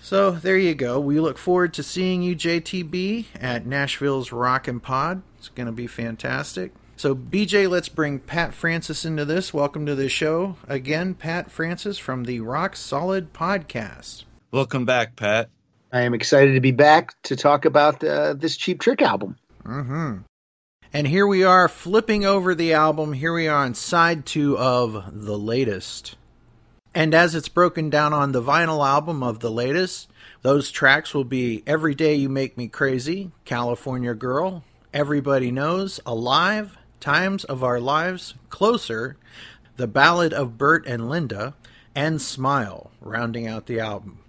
So 0.00 0.32
there 0.32 0.56
you 0.56 0.74
go. 0.74 0.98
We 0.98 1.20
look 1.20 1.38
forward 1.38 1.74
to 1.74 1.82
seeing 1.82 2.22
you, 2.22 2.34
JTB, 2.34 3.26
at 3.40 3.66
Nashville's 3.66 4.32
Rockin' 4.32 4.80
Pod. 4.80 5.22
It's 5.36 5.48
going 5.48 5.66
to 5.66 5.72
be 5.72 5.86
fantastic. 5.86 6.72
So, 6.96 7.14
BJ, 7.14 7.68
let's 7.68 7.88
bring 7.88 8.18
Pat 8.18 8.52
Francis 8.52 9.04
into 9.04 9.24
this. 9.24 9.54
Welcome 9.54 9.86
to 9.86 9.94
the 9.94 10.08
show 10.08 10.56
again, 10.66 11.14
Pat 11.14 11.50
Francis 11.50 11.98
from 11.98 12.24
the 12.24 12.40
Rock 12.40 12.74
Solid 12.74 13.32
Podcast. 13.32 14.24
Welcome 14.50 14.86
back, 14.86 15.14
Pat. 15.14 15.50
I 15.92 16.00
am 16.00 16.14
excited 16.14 16.54
to 16.54 16.60
be 16.60 16.72
back 16.72 17.14
to 17.24 17.36
talk 17.36 17.64
about 17.64 18.02
uh, 18.02 18.32
this 18.34 18.56
Cheap 18.56 18.80
Trick 18.80 19.02
album. 19.02 19.36
Mm-hmm. 19.64 20.22
And 20.90 21.06
here 21.06 21.26
we 21.26 21.44
are 21.44 21.68
flipping 21.68 22.24
over 22.24 22.54
the 22.54 22.72
album. 22.72 23.12
Here 23.12 23.34
we 23.34 23.46
are 23.46 23.62
on 23.62 23.74
side 23.74 24.24
two 24.24 24.56
of 24.56 25.04
The 25.12 25.36
Latest. 25.36 26.16
And 26.94 27.12
as 27.12 27.34
it's 27.34 27.50
broken 27.50 27.90
down 27.90 28.14
on 28.14 28.32
the 28.32 28.42
vinyl 28.42 28.86
album 28.86 29.22
of 29.22 29.40
The 29.40 29.50
Latest, 29.50 30.08
those 30.40 30.70
tracks 30.70 31.12
will 31.12 31.24
be 31.24 31.62
Every 31.66 31.94
Day 31.94 32.14
You 32.14 32.30
Make 32.30 32.56
Me 32.56 32.68
Crazy, 32.68 33.32
California 33.44 34.14
Girl, 34.14 34.64
Everybody 34.94 35.50
Knows, 35.50 36.00
Alive, 36.06 36.78
Times 37.00 37.44
of 37.44 37.62
Our 37.62 37.80
Lives, 37.80 38.32
Closer, 38.48 39.18
The 39.76 39.86
Ballad 39.86 40.32
of 40.32 40.56
Bert 40.56 40.86
and 40.86 41.10
Linda, 41.10 41.54
and 41.94 42.18
Smile, 42.18 42.90
rounding 43.02 43.46
out 43.46 43.66
the 43.66 43.78
album. 43.78 44.20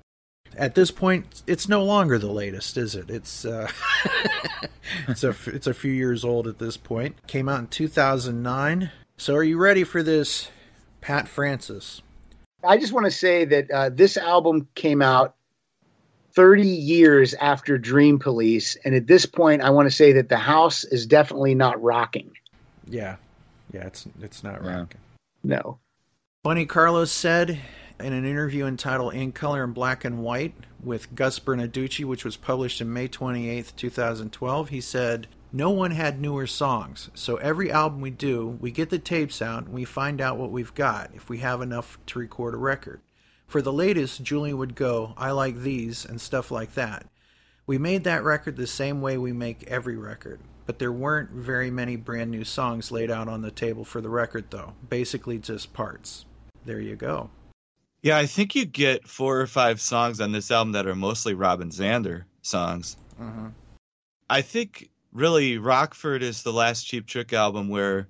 At 0.58 0.76
this 0.76 0.92
point, 0.92 1.44
it's 1.48 1.70
no 1.70 1.84
longer 1.84 2.18
the 2.18 2.32
latest, 2.32 2.76
is 2.78 2.96
it? 2.96 3.10
It's 3.10 3.46
uh, 3.46 3.70
it's 5.08 5.24
a 5.24 5.36
it's 5.48 5.68
a 5.68 5.74
few 5.74 5.92
years 5.92 6.26
old 6.26 6.48
at 6.48 6.60
this 6.60 6.76
point. 6.78 7.16
Came 7.28 7.48
out 7.48 7.60
in 7.60 7.68
2009. 7.68 8.92
So, 9.18 9.36
are 9.36 9.44
you 9.44 9.58
ready 9.58 9.84
for 9.84 10.02
this, 10.04 10.50
Pat 11.02 11.28
Francis? 11.28 12.02
I 12.64 12.78
just 12.78 12.92
want 12.94 13.06
to 13.06 13.12
say 13.12 13.46
that 13.46 13.72
uh, 13.72 13.90
this 13.90 14.18
album 14.18 14.68
came 14.76 15.02
out 15.02 15.36
30 16.34 16.68
years 16.68 17.34
after 17.36 17.78
Dream 17.78 18.20
Police, 18.20 18.76
and 18.84 18.94
at 18.96 19.08
this 19.08 19.26
point, 19.26 19.62
I 19.62 19.70
want 19.70 19.88
to 19.90 19.96
say 19.96 20.12
that 20.14 20.30
the 20.30 20.38
house 20.38 20.84
is 20.86 21.06
definitely 21.06 21.56
not 21.56 21.82
rocking. 21.82 22.32
Yeah, 22.88 23.16
yeah, 23.72 23.86
it's 23.88 24.08
it's 24.22 24.44
not 24.44 24.62
Yeah. 24.64 24.80
rocking. 24.80 25.02
No. 25.44 25.80
Bunny 26.44 26.66
Carlos 26.66 27.12
said 27.12 27.60
in 28.00 28.14
an 28.14 28.26
interview 28.26 28.66
entitled 28.66 29.14
In 29.14 29.32
Color 29.32 29.64
and 29.64 29.74
Black 29.74 30.06
and 30.06 30.24
White 30.24 30.54
with 30.82 31.14
Gus 31.16 31.40
Bernaducci, 31.40 32.06
which 32.06 32.24
was 32.24 32.38
published 32.38 32.82
in 32.82 32.94
May 32.94 33.08
28th, 33.08 33.76
2012, 33.76 34.70
he 34.70 34.82
said, 34.82 35.28
No 35.52 35.70
one 35.70 35.92
had 35.92 36.22
newer 36.22 36.48
songs, 36.48 37.10
so 37.14 37.36
every 37.38 37.72
album 37.72 38.02
we 38.02 38.10
do, 38.10 38.58
we 38.62 38.72
get 38.72 38.90
the 38.90 39.00
tapes 39.00 39.42
out 39.42 39.66
and 39.66 39.74
we 39.74 39.86
find 39.86 40.22
out 40.22 40.38
what 40.38 40.52
we've 40.52 40.74
got, 40.74 41.12
if 41.14 41.30
we 41.30 41.40
have 41.40 41.62
enough 41.62 41.98
to 42.08 42.20
record 42.20 42.54
a 42.54 42.58
record. 42.58 43.02
For 43.48 43.62
the 43.62 43.74
latest, 43.74 44.24
Julian 44.24 44.58
would 44.58 44.76
go, 44.76 45.14
I 45.18 45.32
like 45.32 45.58
these, 45.58 46.06
and 46.06 46.22
stuff 46.22 46.52
like 46.52 46.76
that. 46.76 47.08
We 47.66 47.78
made 47.78 48.04
that 48.06 48.24
record 48.24 48.56
the 48.56 48.68
same 48.68 49.02
way 49.02 49.18
we 49.18 49.34
make 49.34 49.68
every 49.68 49.98
record, 49.98 50.40
but 50.66 50.80
there 50.80 50.92
weren't 50.92 51.32
very 51.32 51.72
many 51.72 51.96
brand 51.96 52.32
new 52.32 52.44
songs 52.44 52.92
laid 52.92 53.12
out 53.12 53.28
on 53.28 53.42
the 53.42 53.52
table 53.52 53.84
for 53.84 54.02
the 54.02 54.10
record, 54.10 54.46
though. 54.52 54.74
Basically, 54.88 55.40
just 55.40 55.74
parts. 55.74 56.26
There 56.66 56.80
you 56.80 56.96
go. 56.96 57.32
Yeah, 58.02 58.18
I 58.18 58.26
think 58.26 58.56
you 58.56 58.66
get 58.66 59.08
four 59.08 59.40
or 59.40 59.48
five 59.48 59.82
songs 59.82 60.22
on 60.22 60.32
this 60.32 60.52
album 60.52 60.72
that 60.74 60.88
are 60.88 60.96
mostly 60.96 61.34
Robin 61.34 61.70
Zander 61.70 62.24
songs. 62.42 62.96
Mm-hmm. 63.20 63.48
I 64.30 64.42
think 64.42 64.90
really 65.12 65.58
Rockford 65.58 66.24
is 66.24 66.44
the 66.44 66.54
last 66.54 66.84
Cheap 66.84 67.08
Trick 67.08 67.34
album 67.34 67.68
where 67.68 68.08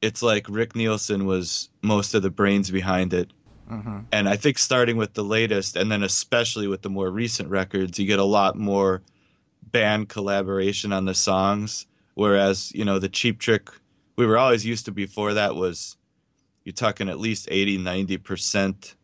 it's 0.00 0.22
like 0.22 0.46
Rick 0.48 0.76
Nielsen 0.76 1.26
was 1.26 1.68
most 1.82 2.14
of 2.14 2.22
the 2.22 2.30
brains 2.30 2.70
behind 2.70 3.12
it. 3.12 3.32
Mm-hmm. 3.70 4.00
And 4.12 4.28
I 4.28 4.36
think 4.36 4.58
starting 4.58 4.96
with 4.96 5.14
the 5.14 5.24
latest 5.24 5.76
and 5.76 5.90
then 5.90 6.02
especially 6.02 6.68
with 6.68 6.82
the 6.82 6.90
more 6.90 7.10
recent 7.10 7.48
records, 7.48 7.98
you 7.98 8.06
get 8.06 8.18
a 8.18 8.24
lot 8.24 8.56
more 8.56 9.02
band 9.70 10.08
collaboration 10.08 10.92
on 10.92 11.06
the 11.06 11.14
songs. 11.14 11.86
Whereas, 12.14 12.72
you 12.74 12.84
know, 12.84 12.98
the 12.98 13.08
Cheap 13.08 13.38
Trick 13.38 13.70
we 14.16 14.26
were 14.26 14.38
always 14.38 14.64
used 14.64 14.84
to 14.84 14.92
before 14.92 15.34
that 15.34 15.56
was 15.56 15.96
you're 16.64 16.72
talking 16.72 17.08
at 17.08 17.18
least 17.18 17.48
80, 17.50 17.78
90% 17.78 18.94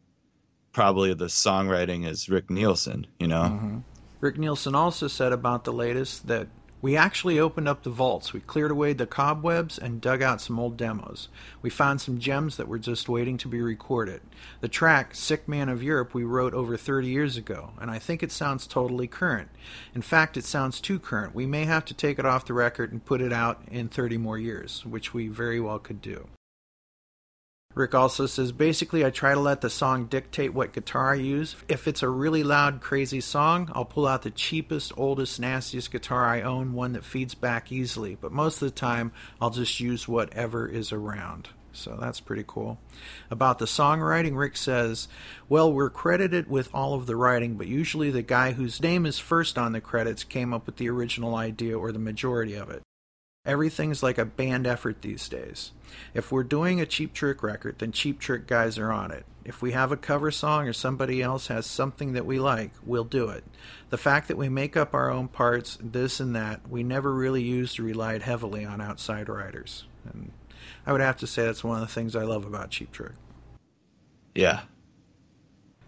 probably 0.72 1.10
of 1.10 1.18
the 1.18 1.26
songwriting 1.26 2.06
is 2.06 2.28
Rick 2.28 2.50
Nielsen, 2.50 3.06
you 3.18 3.26
know? 3.26 3.42
Mm-hmm. 3.42 3.78
Rick 4.20 4.38
Nielsen 4.38 4.74
also 4.74 5.08
said 5.08 5.32
about 5.32 5.64
the 5.64 5.72
latest 5.72 6.26
that 6.26 6.48
we 6.80 6.96
actually 6.96 7.40
opened 7.40 7.66
up 7.66 7.82
the 7.82 7.90
vaults. 7.90 8.32
We 8.32 8.38
cleared 8.40 8.70
away 8.70 8.92
the 8.92 9.06
cobwebs 9.06 9.78
and 9.78 10.00
dug 10.00 10.22
out 10.22 10.40
some 10.40 10.60
old 10.60 10.76
demos. 10.76 11.28
We 11.60 11.70
found 11.70 12.00
some 12.00 12.20
gems 12.20 12.56
that 12.56 12.68
were 12.68 12.78
just 12.78 13.08
waiting 13.08 13.36
to 13.38 13.48
be 13.48 13.60
recorded. 13.60 14.20
The 14.60 14.68
track, 14.68 15.14
Sick 15.16 15.48
Man 15.48 15.68
of 15.68 15.82
Europe, 15.82 16.14
we 16.14 16.22
wrote 16.22 16.54
over 16.54 16.76
30 16.76 17.08
years 17.08 17.36
ago, 17.36 17.70
and 17.80 17.90
I 17.90 17.98
think 17.98 18.22
it 18.22 18.30
sounds 18.30 18.66
totally 18.66 19.08
current. 19.08 19.48
In 19.94 20.02
fact, 20.02 20.36
it 20.36 20.44
sounds 20.44 20.80
too 20.80 21.00
current. 21.00 21.34
We 21.34 21.46
may 21.46 21.64
have 21.64 21.84
to 21.86 21.94
take 21.94 22.18
it 22.18 22.26
off 22.26 22.46
the 22.46 22.54
record 22.54 22.92
and 22.92 23.04
put 23.04 23.20
it 23.20 23.32
out 23.32 23.60
in 23.68 23.88
30 23.88 24.16
more 24.18 24.38
years, 24.38 24.86
which 24.86 25.12
we 25.12 25.26
very 25.26 25.58
well 25.58 25.80
could 25.80 26.00
do. 26.00 26.28
Rick 27.78 27.94
also 27.94 28.26
says 28.26 28.50
basically, 28.50 29.04
I 29.04 29.10
try 29.10 29.34
to 29.34 29.40
let 29.40 29.60
the 29.60 29.70
song 29.70 30.06
dictate 30.06 30.52
what 30.52 30.72
guitar 30.72 31.12
I 31.12 31.18
use. 31.18 31.54
If 31.68 31.86
it's 31.86 32.02
a 32.02 32.08
really 32.08 32.42
loud, 32.42 32.80
crazy 32.80 33.20
song, 33.20 33.70
I'll 33.72 33.84
pull 33.84 34.08
out 34.08 34.22
the 34.22 34.32
cheapest, 34.32 34.92
oldest, 34.96 35.38
nastiest 35.38 35.92
guitar 35.92 36.26
I 36.26 36.42
own, 36.42 36.72
one 36.72 36.94
that 36.94 37.04
feeds 37.04 37.36
back 37.36 37.70
easily. 37.70 38.16
But 38.16 38.32
most 38.32 38.60
of 38.60 38.68
the 38.68 38.74
time, 38.74 39.12
I'll 39.40 39.50
just 39.50 39.78
use 39.78 40.08
whatever 40.08 40.66
is 40.66 40.90
around. 40.90 41.50
So 41.72 41.96
that's 42.00 42.18
pretty 42.18 42.44
cool. 42.48 42.80
About 43.30 43.60
the 43.60 43.66
songwriting, 43.66 44.36
Rick 44.36 44.56
says, 44.56 45.06
Well, 45.48 45.72
we're 45.72 45.88
credited 45.88 46.50
with 46.50 46.70
all 46.74 46.94
of 46.94 47.06
the 47.06 47.14
writing, 47.14 47.54
but 47.54 47.68
usually 47.68 48.10
the 48.10 48.22
guy 48.22 48.52
whose 48.52 48.82
name 48.82 49.06
is 49.06 49.20
first 49.20 49.56
on 49.56 49.70
the 49.70 49.80
credits 49.80 50.24
came 50.24 50.52
up 50.52 50.66
with 50.66 50.78
the 50.78 50.90
original 50.90 51.36
idea 51.36 51.78
or 51.78 51.92
the 51.92 52.00
majority 52.00 52.54
of 52.54 52.70
it. 52.70 52.82
Everything's 53.48 54.02
like 54.02 54.18
a 54.18 54.26
band 54.26 54.66
effort 54.66 55.00
these 55.00 55.26
days. 55.26 55.72
If 56.12 56.30
we're 56.30 56.44
doing 56.44 56.82
a 56.82 56.86
Cheap 56.86 57.14
Trick 57.14 57.42
record, 57.42 57.78
then 57.78 57.92
Cheap 57.92 58.20
Trick 58.20 58.46
guys 58.46 58.78
are 58.78 58.92
on 58.92 59.10
it. 59.10 59.24
If 59.42 59.62
we 59.62 59.72
have 59.72 59.90
a 59.90 59.96
cover 59.96 60.30
song 60.30 60.68
or 60.68 60.74
somebody 60.74 61.22
else 61.22 61.46
has 61.46 61.64
something 61.64 62.12
that 62.12 62.26
we 62.26 62.38
like, 62.38 62.72
we'll 62.84 63.04
do 63.04 63.30
it. 63.30 63.44
The 63.88 63.96
fact 63.96 64.28
that 64.28 64.36
we 64.36 64.50
make 64.50 64.76
up 64.76 64.92
our 64.92 65.10
own 65.10 65.28
parts, 65.28 65.78
this 65.80 66.20
and 66.20 66.36
that, 66.36 66.68
we 66.68 66.82
never 66.82 67.14
really 67.14 67.42
used 67.42 67.80
or 67.80 67.84
relied 67.84 68.20
heavily 68.20 68.66
on 68.66 68.82
outside 68.82 69.30
writers. 69.30 69.86
And 70.04 70.32
I 70.86 70.92
would 70.92 71.00
have 71.00 71.16
to 71.16 71.26
say 71.26 71.46
that's 71.46 71.64
one 71.64 71.80
of 71.80 71.88
the 71.88 71.94
things 71.94 72.14
I 72.14 72.24
love 72.24 72.44
about 72.44 72.68
Cheap 72.68 72.92
Trick. 72.92 73.12
Yeah. 74.34 74.60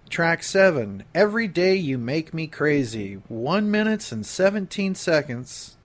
Track 0.08 0.42
7, 0.42 1.04
Every 1.14 1.46
Day 1.46 1.76
You 1.76 1.98
Make 1.98 2.32
Me 2.32 2.46
Crazy, 2.46 3.20
1 3.28 3.70
minutes 3.70 4.12
and 4.12 4.24
17 4.24 4.94
seconds. 4.94 5.76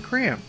Kramp. 0.00 0.40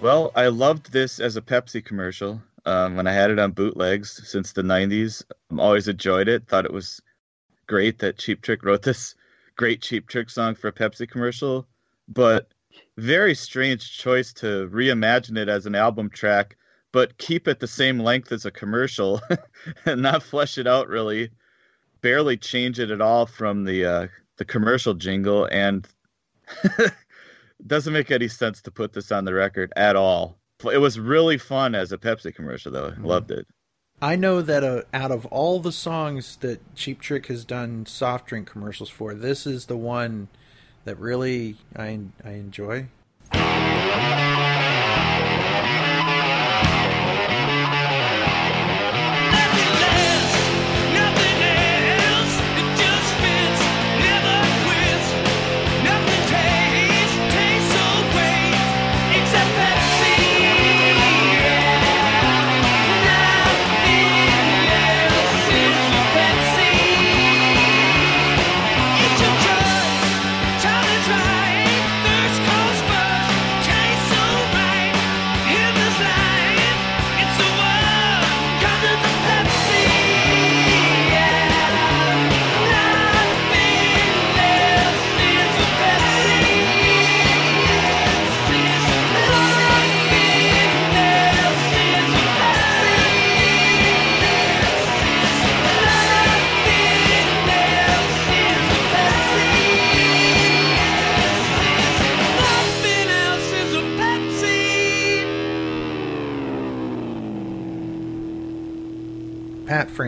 Well, 0.00 0.32
I 0.34 0.48
loved 0.48 0.92
this 0.92 1.20
as 1.20 1.36
a 1.36 1.42
Pepsi 1.42 1.84
commercial 1.84 2.42
um, 2.66 2.96
when 2.96 3.06
I 3.06 3.12
had 3.12 3.30
it 3.30 3.38
on 3.38 3.52
bootlegs 3.52 4.28
since 4.28 4.52
the 4.52 4.62
90s. 4.62 5.22
I've 5.50 5.58
always 5.58 5.88
enjoyed 5.88 6.28
it. 6.28 6.46
Thought 6.46 6.66
it 6.66 6.72
was 6.72 7.00
great 7.66 7.98
that 8.00 8.18
Cheap 8.18 8.42
Trick 8.42 8.64
wrote 8.64 8.82
this 8.82 9.14
great 9.56 9.80
Cheap 9.80 10.08
Trick 10.08 10.28
song 10.28 10.54
for 10.54 10.68
a 10.68 10.72
Pepsi 10.72 11.08
commercial, 11.08 11.66
but 12.08 12.48
very 12.98 13.34
strange 13.34 13.96
choice 13.96 14.32
to 14.34 14.68
reimagine 14.72 15.38
it 15.38 15.48
as 15.48 15.66
an 15.66 15.74
album 15.74 16.10
track, 16.10 16.56
but 16.92 17.16
keep 17.18 17.48
it 17.48 17.60
the 17.60 17.66
same 17.66 17.98
length 17.98 18.32
as 18.32 18.44
a 18.44 18.50
commercial 18.50 19.20
and 19.86 20.02
not 20.02 20.22
flesh 20.22 20.58
it 20.58 20.66
out 20.66 20.88
really. 20.88 21.30
Barely 22.02 22.36
change 22.36 22.78
it 22.78 22.90
at 22.90 23.00
all 23.00 23.26
from 23.26 23.64
the 23.64 23.84
uh, 23.84 24.06
the 24.36 24.44
commercial 24.44 24.94
jingle, 24.94 25.48
and 25.50 25.88
doesn't 27.66 27.92
make 27.92 28.10
any 28.10 28.28
sense 28.28 28.60
to 28.62 28.70
put 28.70 28.92
this 28.92 29.12
on 29.12 29.24
the 29.24 29.34
record 29.34 29.72
at 29.76 29.96
all. 29.96 30.38
It 30.72 30.78
was 30.78 30.98
really 30.98 31.38
fun 31.38 31.74
as 31.74 31.92
a 31.92 31.98
Pepsi 31.98 32.34
commercial, 32.34 32.72
though. 32.72 32.94
Loved 32.98 33.30
it. 33.30 33.46
I 34.00 34.16
know 34.16 34.42
that 34.42 34.62
uh, 34.62 34.82
out 34.92 35.10
of 35.10 35.24
all 35.26 35.60
the 35.60 35.72
songs 35.72 36.36
that 36.36 36.74
Cheap 36.74 37.00
Trick 37.00 37.26
has 37.26 37.44
done 37.44 37.86
soft 37.86 38.26
drink 38.26 38.50
commercials 38.50 38.90
for, 38.90 39.14
this 39.14 39.46
is 39.46 39.66
the 39.66 39.76
one 39.76 40.28
that 40.84 40.98
really 40.98 41.56
I 41.74 42.00
I 42.24 42.32
enjoy. 42.32 42.88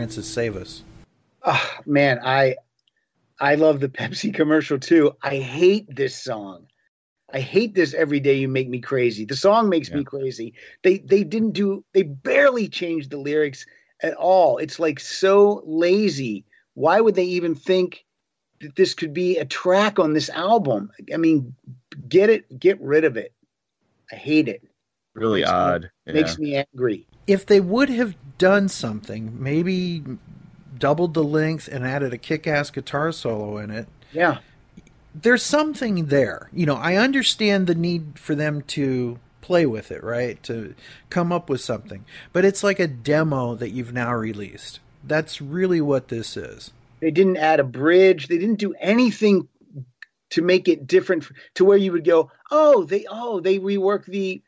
Pat 0.09 0.15
Francis, 0.15 0.33
save 0.33 0.55
us. 0.55 0.83
Ah, 1.45 1.79
man, 1.85 2.19
I 2.23 2.55
I 3.39 3.55
love 3.55 3.79
the 3.79 3.89
Pepsi 3.89 4.33
commercial 4.33 4.79
too. 4.79 5.15
I 5.21 5.37
hate 5.37 5.85
this 5.95 6.15
song. 6.15 6.65
I 7.31 7.39
hate 7.41 7.75
this 7.75 7.93
every 7.93 8.19
day 8.19 8.33
you 8.33 8.47
make 8.47 8.67
me 8.69 8.79
crazy. 8.79 9.23
The 9.23 9.35
song 9.35 9.69
makes 9.69 9.91
me 9.91 10.03
crazy. 10.03 10.55
They 10.83 10.97
they 10.97 11.23
didn't 11.23 11.51
do 11.51 11.85
they 11.93 12.01
barely 12.03 12.67
changed 12.67 13.11
the 13.11 13.17
lyrics 13.17 13.67
at 14.01 14.15
all. 14.15 14.57
It's 14.57 14.79
like 14.79 14.99
so 14.99 15.61
lazy. 15.65 16.43
Why 16.73 17.01
would 17.01 17.13
they 17.13 17.25
even 17.25 17.53
think 17.53 18.03
that 18.61 18.75
this 18.75 18.95
could 18.95 19.13
be 19.13 19.37
a 19.37 19.45
track 19.45 19.99
on 19.99 20.13
this 20.13 20.29
album? 20.29 20.89
I 21.13 21.17
mean, 21.17 21.53
get 22.07 22.31
it 22.31 22.59
get 22.59 22.81
rid 22.81 23.03
of 23.05 23.15
it. 23.15 23.31
I 24.11 24.15
hate 24.15 24.47
it. 24.47 24.63
Really 25.13 25.41
Makes 25.41 25.51
me- 25.51 25.55
odd. 25.55 25.91
Yeah. 26.07 26.13
Makes 26.13 26.39
me 26.39 26.55
angry. 26.73 27.05
If 27.27 27.45
they 27.45 27.59
would 27.59 27.89
have 27.89 28.15
done 28.39 28.67
something, 28.67 29.37
maybe 29.41 30.03
doubled 30.77 31.13
the 31.13 31.23
length 31.23 31.67
and 31.71 31.85
added 31.85 32.11
a 32.13 32.17
kick-ass 32.17 32.71
guitar 32.71 33.11
solo 33.11 33.57
in 33.57 33.69
it, 33.69 33.87
Yeah. 34.11 34.39
there's 35.13 35.43
something 35.43 36.05
there. 36.07 36.49
You 36.51 36.65
know, 36.65 36.75
I 36.75 36.95
understand 36.95 37.67
the 37.67 37.75
need 37.75 38.17
for 38.17 38.33
them 38.33 38.61
to 38.63 39.19
play 39.41 39.65
with 39.65 39.91
it, 39.91 40.03
right? 40.03 40.41
To 40.43 40.73
come 41.09 41.31
up 41.31 41.49
with 41.49 41.61
something. 41.61 42.05
But 42.33 42.45
it's 42.45 42.63
like 42.63 42.79
a 42.79 42.87
demo 42.87 43.55
that 43.55 43.69
you've 43.71 43.93
now 43.93 44.13
released. 44.15 44.79
That's 45.03 45.41
really 45.41 45.81
what 45.81 46.07
this 46.07 46.35
is. 46.37 46.71
They 47.01 47.11
didn't 47.11 47.37
add 47.37 47.59
a 47.59 47.63
bridge. 47.63 48.27
They 48.27 48.37
didn't 48.37 48.59
do 48.59 48.73
anything 48.79 49.47
to 50.31 50.41
make 50.41 50.67
it 50.67 50.85
different 50.85 51.25
to 51.55 51.65
where 51.65 51.77
you 51.77 51.91
would 51.91 52.03
go, 52.05 52.29
"Oh, 52.51 52.83
they 52.83 53.05
oh, 53.09 53.39
they 53.39 53.57
reworked 53.59 54.05
the 54.05 54.41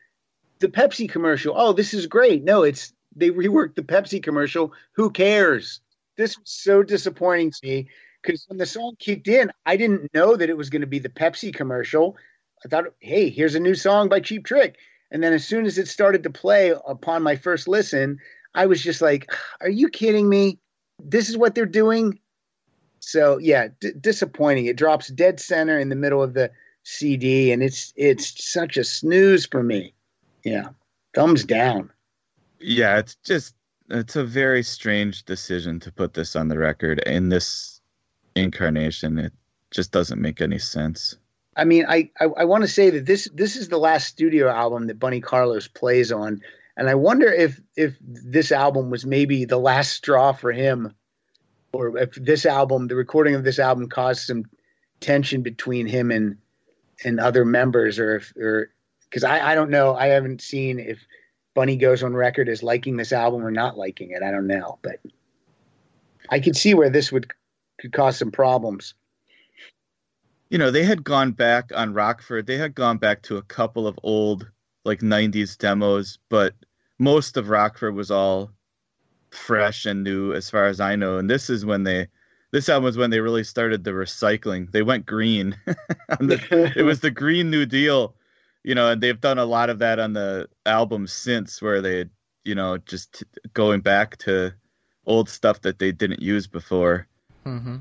the 0.59 0.67
Pepsi 0.67 1.09
commercial. 1.09 1.55
Oh, 1.57 1.73
this 1.73 1.93
is 1.93 2.05
great." 2.05 2.43
No, 2.43 2.61
it's 2.63 2.93
they 3.15 3.29
reworked 3.29 3.75
the 3.75 3.83
Pepsi 3.83 4.21
commercial. 4.21 4.73
Who 4.93 5.09
cares? 5.09 5.81
This 6.17 6.37
was 6.37 6.49
so 6.49 6.83
disappointing 6.83 7.51
to 7.51 7.59
me 7.63 7.89
cuz 8.23 8.45
when 8.47 8.57
the 8.57 8.65
song 8.65 8.95
kicked 8.99 9.27
in, 9.27 9.51
I 9.65 9.75
didn't 9.77 10.13
know 10.13 10.35
that 10.35 10.49
it 10.49 10.57
was 10.57 10.69
going 10.69 10.81
to 10.81 10.87
be 10.87 10.99
the 10.99 11.09
Pepsi 11.09 11.53
commercial. 11.53 12.17
I 12.63 12.69
thought, 12.69 12.93
"Hey, 12.99 13.29
here's 13.29 13.55
a 13.55 13.59
new 13.59 13.75
song 13.75 14.09
by 14.09 14.19
Cheap 14.19 14.45
Trick." 14.45 14.77
And 15.09 15.21
then 15.21 15.33
as 15.33 15.45
soon 15.45 15.65
as 15.65 15.77
it 15.77 15.87
started 15.87 16.23
to 16.23 16.29
play 16.29 16.73
upon 16.87 17.23
my 17.23 17.35
first 17.35 17.67
listen, 17.67 18.19
I 18.53 18.65
was 18.65 18.81
just 18.81 19.01
like, 19.01 19.31
"Are 19.61 19.69
you 19.69 19.89
kidding 19.89 20.29
me? 20.29 20.59
This 21.03 21.29
is 21.29 21.37
what 21.37 21.55
they're 21.55 21.65
doing?" 21.65 22.19
So 22.99 23.37
yeah, 23.39 23.69
d- 23.79 23.93
disappointing. 23.99 24.67
It 24.67 24.77
drops 24.77 25.07
dead 25.07 25.39
center 25.39 25.79
in 25.79 25.89
the 25.89 25.95
middle 25.95 26.21
of 26.21 26.33
the 26.33 26.51
CD, 26.83 27.51
and 27.51 27.63
it's 27.63 27.93
it's 27.95 28.43
such 28.43 28.77
a 28.77 28.83
snooze 28.83 29.45
for 29.45 29.63
me. 29.63 29.93
Yeah, 30.43 30.69
thumbs 31.13 31.43
down. 31.43 31.91
Yeah, 32.61 32.97
it's 32.97 33.15
just 33.15 33.55
it's 33.89 34.15
a 34.15 34.23
very 34.23 34.63
strange 34.63 35.23
decision 35.23 35.79
to 35.81 35.91
put 35.91 36.13
this 36.13 36.35
on 36.35 36.47
the 36.47 36.57
record 36.57 36.99
in 36.99 37.29
this 37.29 37.81
incarnation. 38.35 39.17
It 39.19 39.33
just 39.71 39.91
doesn't 39.91 40.21
make 40.21 40.41
any 40.41 40.59
sense. 40.59 41.17
I 41.57 41.65
mean, 41.65 41.85
I 41.87 42.09
I, 42.19 42.25
I 42.37 42.45
want 42.45 42.63
to 42.63 42.67
say 42.67 42.89
that 42.91 43.05
this 43.05 43.27
this 43.33 43.55
is 43.55 43.69
the 43.69 43.77
last 43.77 44.07
studio 44.07 44.49
album 44.49 44.87
that 44.87 44.99
Bunny 44.99 45.19
Carlos 45.19 45.67
plays 45.67 46.11
on, 46.11 46.41
and 46.77 46.89
I 46.89 46.95
wonder 46.95 47.27
if 47.27 47.59
if 47.75 47.97
this 48.01 48.51
album 48.51 48.89
was 48.89 49.05
maybe 49.05 49.45
the 49.45 49.59
last 49.59 49.91
straw 49.91 50.31
for 50.31 50.51
him, 50.51 50.93
or 51.73 51.97
if 51.97 52.13
this 52.15 52.45
album, 52.45 52.87
the 52.87 52.95
recording 52.95 53.35
of 53.35 53.43
this 53.43 53.59
album, 53.59 53.89
caused 53.89 54.21
some 54.21 54.45
tension 55.01 55.41
between 55.41 55.87
him 55.87 56.11
and 56.11 56.37
and 57.03 57.19
other 57.19 57.43
members, 57.43 57.99
or 57.99 58.15
if 58.15 58.33
or 58.37 58.71
because 59.09 59.25
I 59.25 59.51
I 59.51 59.55
don't 59.55 59.71
know, 59.71 59.95
I 59.95 60.07
haven't 60.07 60.41
seen 60.41 60.79
if 60.79 61.05
Bunny 61.53 61.75
goes 61.75 62.03
on 62.03 62.13
record 62.13 62.47
as 62.49 62.63
liking 62.63 62.97
this 62.97 63.11
album 63.11 63.45
or 63.45 63.51
not 63.51 63.77
liking 63.77 64.11
it. 64.11 64.23
I 64.23 64.31
don't 64.31 64.47
know, 64.47 64.79
but 64.81 64.99
I 66.29 66.39
could 66.39 66.55
see 66.55 66.73
where 66.73 66.89
this 66.89 67.11
would 67.11 67.31
could 67.79 67.93
cause 67.93 68.17
some 68.17 68.31
problems. 68.31 68.93
You 70.49 70.57
know, 70.57 70.71
they 70.71 70.83
had 70.83 71.03
gone 71.03 71.31
back 71.31 71.71
on 71.75 71.93
Rockford. 71.93 72.45
They 72.45 72.57
had 72.57 72.75
gone 72.75 72.97
back 72.97 73.21
to 73.23 73.37
a 73.37 73.41
couple 73.43 73.87
of 73.87 73.97
old 74.03 74.49
like 74.83 74.99
90s 74.99 75.57
demos, 75.57 76.19
but 76.29 76.53
most 76.99 77.37
of 77.37 77.49
Rockford 77.49 77.95
was 77.95 78.11
all 78.11 78.51
fresh 79.31 79.85
and 79.85 80.03
new 80.03 80.33
as 80.33 80.49
far 80.49 80.65
as 80.65 80.79
I 80.79 80.95
know. 80.95 81.17
And 81.17 81.29
this 81.29 81.49
is 81.49 81.65
when 81.65 81.83
they 81.83 82.07
this 82.51 82.67
album 82.67 82.83
was 82.83 82.97
when 82.97 83.09
they 83.09 83.21
really 83.21 83.45
started 83.45 83.83
the 83.83 83.91
recycling. 83.91 84.71
They 84.71 84.81
went 84.83 85.05
green. 85.05 85.55
The- 86.19 86.73
it 86.75 86.83
was 86.83 86.99
the 86.99 87.09
Green 87.11 87.49
New 87.49 87.65
Deal, 87.65 88.13
you 88.63 88.75
know, 88.75 88.89
and 88.89 89.01
they've 89.01 89.19
done 89.19 89.37
a 89.37 89.45
lot 89.45 89.69
of 89.69 89.79
that 89.79 89.99
on 89.99 90.13
the 90.13 90.47
album 90.65 91.07
since, 91.07 91.61
where 91.61 91.81
they, 91.81 92.05
you 92.43 92.55
know, 92.55 92.77
just 92.77 93.23
going 93.53 93.81
back 93.81 94.17
to 94.17 94.53
old 95.05 95.29
stuff 95.29 95.61
that 95.61 95.79
they 95.79 95.91
didn't 95.91 96.21
use 96.21 96.47
before. 96.47 97.07
Mm-hmm. 97.45 97.77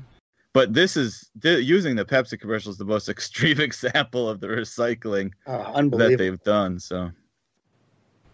But 0.53 0.73
this 0.73 0.97
is 0.97 1.29
th- 1.41 1.65
using 1.65 1.95
the 1.95 2.03
Pepsi 2.03 2.39
commercial 2.39 2.71
is 2.71 2.77
the 2.77 2.85
most 2.85 3.09
extreme 3.15 3.61
example 3.61 4.27
of 4.27 4.39
the 4.39 4.47
recycling 4.47 5.31
Oh, 5.47 5.89
that 5.97 6.17
they've 6.17 6.41
done. 6.43 6.79
So 6.79 7.11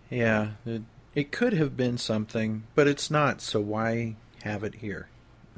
Yeah, 0.10 0.51
it, 0.65 0.81
it 1.13 1.31
could 1.31 1.53
have 1.53 1.77
been 1.77 1.97
something, 1.97 2.63
but 2.75 2.88
it's 2.88 3.12
not. 3.12 3.41
So 3.41 3.60
why 3.60 4.15
have 4.43 4.63
it 4.63 4.75
here? 4.75 5.10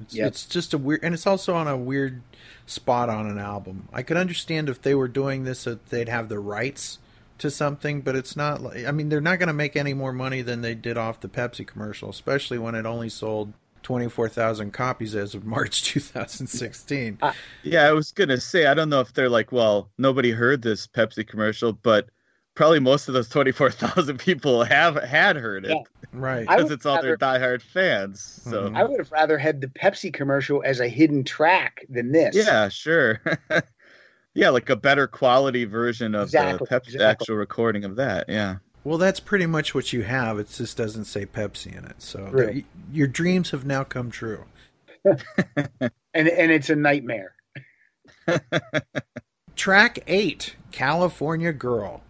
It's, 0.01 0.15
Yep. 0.15 0.27
it's 0.27 0.45
just 0.45 0.73
a 0.73 0.77
weird, 0.77 1.03
and 1.03 1.13
it's 1.13 1.27
also 1.27 1.53
on 1.55 1.67
a 1.67 1.77
weird 1.77 2.21
spot 2.65 3.09
on 3.09 3.27
an 3.27 3.37
album. 3.37 3.87
I 3.93 4.03
could 4.03 4.17
understand 4.17 4.69
if 4.69 4.81
they 4.81 4.95
were 4.95 5.07
doing 5.07 5.43
this, 5.43 5.63
that 5.63 5.89
they'd 5.89 6.09
have 6.09 6.29
the 6.29 6.39
rights 6.39 6.99
to 7.39 7.49
something, 7.49 8.01
but 8.01 8.15
it's 8.15 8.35
not. 8.35 8.61
like 8.61 8.85
I 8.85 8.91
mean, 8.91 9.09
they're 9.09 9.21
not 9.21 9.39
going 9.39 9.47
to 9.47 9.53
make 9.53 9.75
any 9.75 9.93
more 9.93 10.11
money 10.13 10.41
than 10.41 10.61
they 10.61 10.75
did 10.75 10.97
off 10.97 11.19
the 11.21 11.29
Pepsi 11.29 11.65
commercial, 11.65 12.09
especially 12.09 12.57
when 12.57 12.75
it 12.75 12.85
only 12.85 13.09
sold 13.09 13.53
twenty 13.81 14.09
four 14.09 14.27
thousand 14.27 14.71
copies 14.73 15.15
as 15.15 15.33
of 15.33 15.45
March 15.55 15.83
two 15.83 15.99
thousand 16.01 16.47
sixteen. 16.47 17.17
yeah, 17.63 17.83
I 17.87 17.93
was 17.93 18.11
gonna 18.11 18.39
say 18.39 18.65
I 18.65 18.73
don't 18.73 18.89
know 18.89 18.99
if 18.99 19.13
they're 19.13 19.29
like, 19.29 19.51
well, 19.51 19.89
nobody 19.97 20.31
heard 20.31 20.61
this 20.61 20.85
Pepsi 20.85 21.25
commercial, 21.25 21.71
but 21.73 22.09
probably 22.59 22.79
most 22.81 23.07
of 23.07 23.13
those 23.13 23.29
twenty 23.29 23.53
four 23.53 23.71
thousand 23.71 24.17
people 24.19 24.65
have 24.65 24.95
had 25.01 25.37
heard 25.37 25.63
it 25.63 25.69
Yeah. 25.71 25.83
Right. 26.11 26.45
I 26.49 26.57
because 26.57 26.71
it's 26.71 26.85
all 26.85 27.01
their 27.01 27.15
diehard 27.15 27.61
fans. 27.61 28.21
So 28.21 28.63
Mhm. 28.69 28.75
I 28.77 28.83
would 28.83 28.99
have 28.99 29.11
rather 29.13 29.37
had 29.37 29.61
the 29.61 29.67
Pepsi 29.67 30.11
commercial 30.13 30.61
as 30.65 30.81
a 30.81 30.87
hidden 30.89 31.23
track 31.23 31.85
than 31.87 32.11
this. 32.11 32.35
yeah, 32.35 32.67
sure. 32.67 33.21
yeah, 34.33 34.49
like 34.49 34.69
a 34.69 34.75
better 34.75 35.07
quality 35.07 35.63
version 35.63 36.13
of 36.15 36.23
Exactly, 36.23 36.57
the 36.57 36.75
Pepsi 36.75 36.87
exactly. 36.95 37.05
actual 37.05 37.35
recording 37.37 37.85
of 37.85 37.95
that. 37.95 38.25
Yeah. 38.27 38.57
Well, 38.83 38.97
that's 38.97 39.21
pretty 39.21 39.45
much 39.45 39.73
what 39.73 39.93
you 39.93 40.01
have. 40.03 40.37
It 40.37 40.49
just 40.49 40.75
doesn't 40.75 41.05
say 41.05 41.25
Pepsi 41.25 41.77
in 41.77 41.85
it. 41.85 42.01
So 42.01 42.27
Right. 42.29 42.55
y- 42.55 42.63
your 42.91 43.07
dreams 43.07 43.51
have 43.51 43.65
now 43.65 43.85
come 43.85 44.11
true. 44.11 44.43
and 45.05 46.27
and 46.27 46.51
it's 46.51 46.69
a 46.69 46.75
nightmare. 46.75 47.35
Track 49.55 49.99
eight, 50.07 50.55
California 50.71 51.53
Girl. 51.53 52.01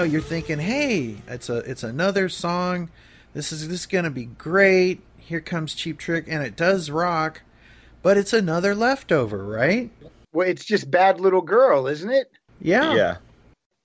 Know, 0.00 0.04
you're 0.04 0.22
thinking, 0.22 0.58
hey, 0.58 1.16
it's 1.28 1.48
a 1.48 1.58
it's 1.58 1.82
another 1.82 2.28
song. 2.28 2.90
This 3.34 3.52
is 3.52 3.68
this 3.68 3.80
is 3.80 3.86
gonna 3.86 4.10
be 4.10 4.26
great. 4.26 5.02
Here 5.18 5.40
comes 5.40 5.74
Cheap 5.74 5.98
Trick, 5.98 6.24
and 6.26 6.42
it 6.42 6.56
does 6.56 6.90
rock, 6.90 7.42
but 8.02 8.16
it's 8.16 8.32
another 8.32 8.74
leftover, 8.74 9.44
right? 9.44 9.90
Well, 10.32 10.48
it's 10.48 10.64
just 10.64 10.90
bad 10.90 11.20
little 11.20 11.42
girl, 11.42 11.86
isn't 11.86 12.10
it? 12.10 12.30
Yeah. 12.60 12.94
Yeah. 12.94 13.16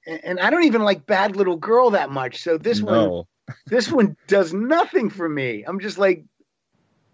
And, 0.07 0.23
and 0.23 0.39
I 0.39 0.49
don't 0.49 0.63
even 0.63 0.83
like 0.83 1.05
bad 1.05 1.35
little 1.35 1.57
girl 1.57 1.91
that 1.91 2.09
much. 2.09 2.41
So 2.41 2.57
this 2.57 2.81
one, 2.81 3.23
this 3.67 3.91
one 3.91 4.15
does 4.27 4.53
nothing 4.53 5.09
for 5.09 5.27
me. 5.27 5.63
I'm 5.67 5.79
just 5.79 5.97
like, 5.97 6.23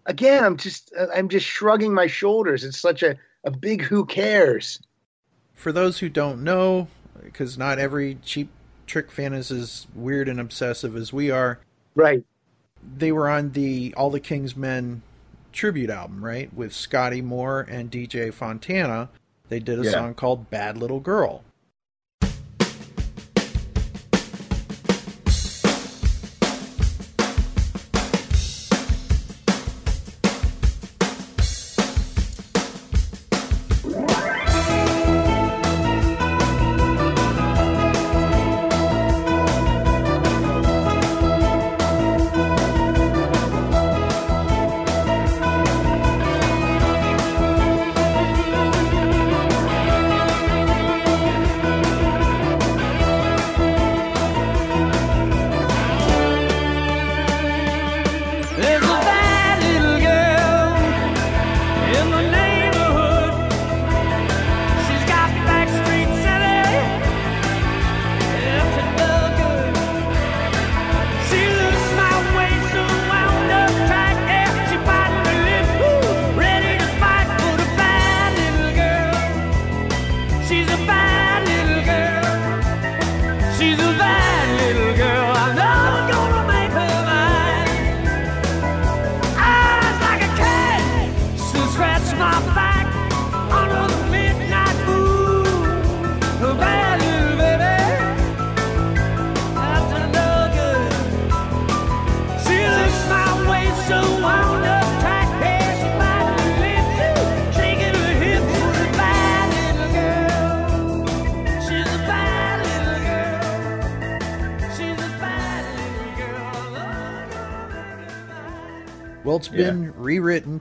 again, 0.06 0.44
I'm 0.44 0.56
just 0.56 0.92
I'm 1.14 1.28
just 1.28 1.46
shrugging 1.46 1.92
my 1.92 2.06
shoulders. 2.06 2.64
It's 2.64 2.80
such 2.80 3.02
a 3.02 3.16
a 3.44 3.50
big 3.50 3.82
who 3.82 4.06
cares. 4.06 4.80
For 5.54 5.72
those 5.72 5.98
who 5.98 6.08
don't 6.08 6.44
know, 6.44 6.88
because 7.22 7.58
not 7.58 7.78
every 7.78 8.16
Cheap 8.22 8.48
Trick 8.86 9.10
fan 9.10 9.32
is 9.32 9.50
as 9.50 9.86
weird 9.94 10.28
and 10.28 10.40
obsessive 10.40 10.96
as 10.96 11.12
we 11.12 11.30
are, 11.30 11.60
Right. 11.94 12.24
they 12.96 13.12
were 13.12 13.28
on 13.28 13.52
the 13.52 13.94
All 13.96 14.10
the 14.10 14.20
King's 14.20 14.56
Men 14.56 15.02
tribute 15.52 15.90
album, 15.90 16.24
right? 16.24 16.52
With 16.54 16.72
Scotty 16.72 17.20
Moore 17.22 17.60
and 17.68 17.90
DJ 17.90 18.30
Fontana. 18.32 19.08
They 19.48 19.60
did 19.60 19.78
a 19.78 19.84
Yeah. 19.84 19.90
song 19.90 20.14
called 20.14 20.50
Bad 20.50 20.78
Little 20.78 21.00
Girl. 21.00 21.44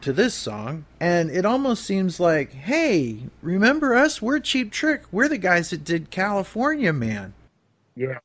To 0.02 0.14
this 0.14 0.34
song, 0.34 0.86
and 1.00 1.30
it 1.32 1.46
almost 1.46 1.84
seems 1.84 2.20
like, 2.20 2.54
hey, 2.54 3.20
remember 3.42 3.96
us? 3.96 4.22
We're 4.22 4.40
Cheap 4.40 4.72
Trick. 4.72 5.04
We're 5.12 5.30
the 5.30 5.38
guys 5.38 5.70
that 5.70 5.84
did 5.84 6.12
California 6.12 6.94
Man. 6.94 7.34
Yeah. 7.96 8.20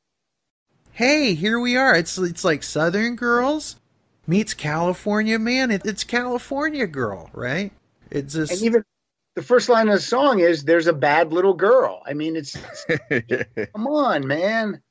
Hey, 0.91 1.35
here 1.35 1.59
we 1.59 1.77
are. 1.77 1.95
It's 1.95 2.17
it's 2.17 2.43
like 2.43 2.63
Southern 2.63 3.15
Girls 3.15 3.77
meets 4.27 4.53
California 4.53 5.39
Man. 5.39 5.71
It, 5.71 5.85
it's 5.85 6.03
California 6.03 6.87
Girl, 6.87 7.29
right? 7.33 7.71
It's 8.11 8.35
And 8.35 8.47
just 8.49 8.63
even 8.63 8.83
the 9.35 9.43
first 9.43 9.69
line 9.69 9.87
of 9.87 9.95
the 9.95 10.01
song 10.01 10.39
is 10.39 10.65
"There's 10.65 10.87
a 10.87 10.93
bad 10.93 11.31
little 11.31 11.53
girl." 11.53 12.01
I 12.05 12.13
mean, 12.13 12.35
it's, 12.35 12.57
it's 13.09 13.45
come 13.75 13.87
on, 13.87 14.27
man. 14.27 14.81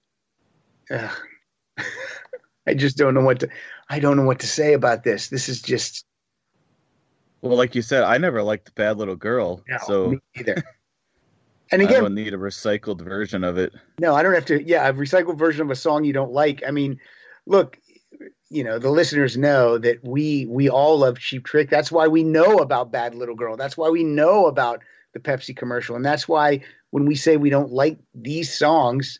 I 0.90 2.74
just 2.74 2.96
don't 2.96 3.14
know 3.14 3.22
what 3.22 3.40
to. 3.40 3.48
I 3.90 3.98
don't 3.98 4.16
know 4.16 4.24
what 4.24 4.40
to 4.40 4.46
say 4.46 4.72
about 4.72 5.04
this. 5.04 5.28
This 5.28 5.48
is 5.48 5.60
just 5.60 6.05
well, 7.46 7.56
like 7.56 7.74
you 7.74 7.82
said, 7.82 8.02
I 8.02 8.18
never 8.18 8.42
liked 8.42 8.74
Bad 8.74 8.98
Little 8.98 9.16
Girl, 9.16 9.62
no, 9.68 9.78
so 9.86 10.08
me 10.08 10.18
either. 10.34 10.62
And 11.72 11.82
again, 11.82 11.94
I 11.94 11.98
again, 11.98 12.02
don't 12.04 12.14
need 12.14 12.32
a 12.32 12.38
recycled 12.38 13.00
version 13.00 13.42
of 13.42 13.58
it. 13.58 13.74
No, 13.98 14.14
I 14.14 14.22
don't 14.22 14.34
have 14.34 14.44
to. 14.46 14.62
Yeah, 14.62 14.88
a 14.88 14.92
recycled 14.92 15.36
version 15.36 15.62
of 15.62 15.70
a 15.72 15.74
song 15.74 16.04
you 16.04 16.12
don't 16.12 16.30
like. 16.30 16.62
I 16.64 16.70
mean, 16.70 17.00
look, 17.46 17.78
you 18.50 18.62
know, 18.62 18.78
the 18.78 18.90
listeners 18.90 19.36
know 19.36 19.78
that 19.78 19.98
we 20.04 20.46
we 20.46 20.68
all 20.68 20.98
love 20.98 21.18
Cheap 21.18 21.44
Trick. 21.44 21.68
That's 21.68 21.90
why 21.90 22.06
we 22.06 22.22
know 22.22 22.58
about 22.58 22.92
Bad 22.92 23.14
Little 23.14 23.34
Girl. 23.34 23.56
That's 23.56 23.76
why 23.76 23.88
we 23.88 24.04
know 24.04 24.46
about 24.46 24.82
the 25.12 25.18
Pepsi 25.18 25.56
commercial, 25.56 25.96
and 25.96 26.04
that's 26.04 26.28
why 26.28 26.60
when 26.90 27.04
we 27.04 27.16
say 27.16 27.36
we 27.36 27.50
don't 27.50 27.72
like 27.72 27.98
these 28.14 28.56
songs, 28.56 29.18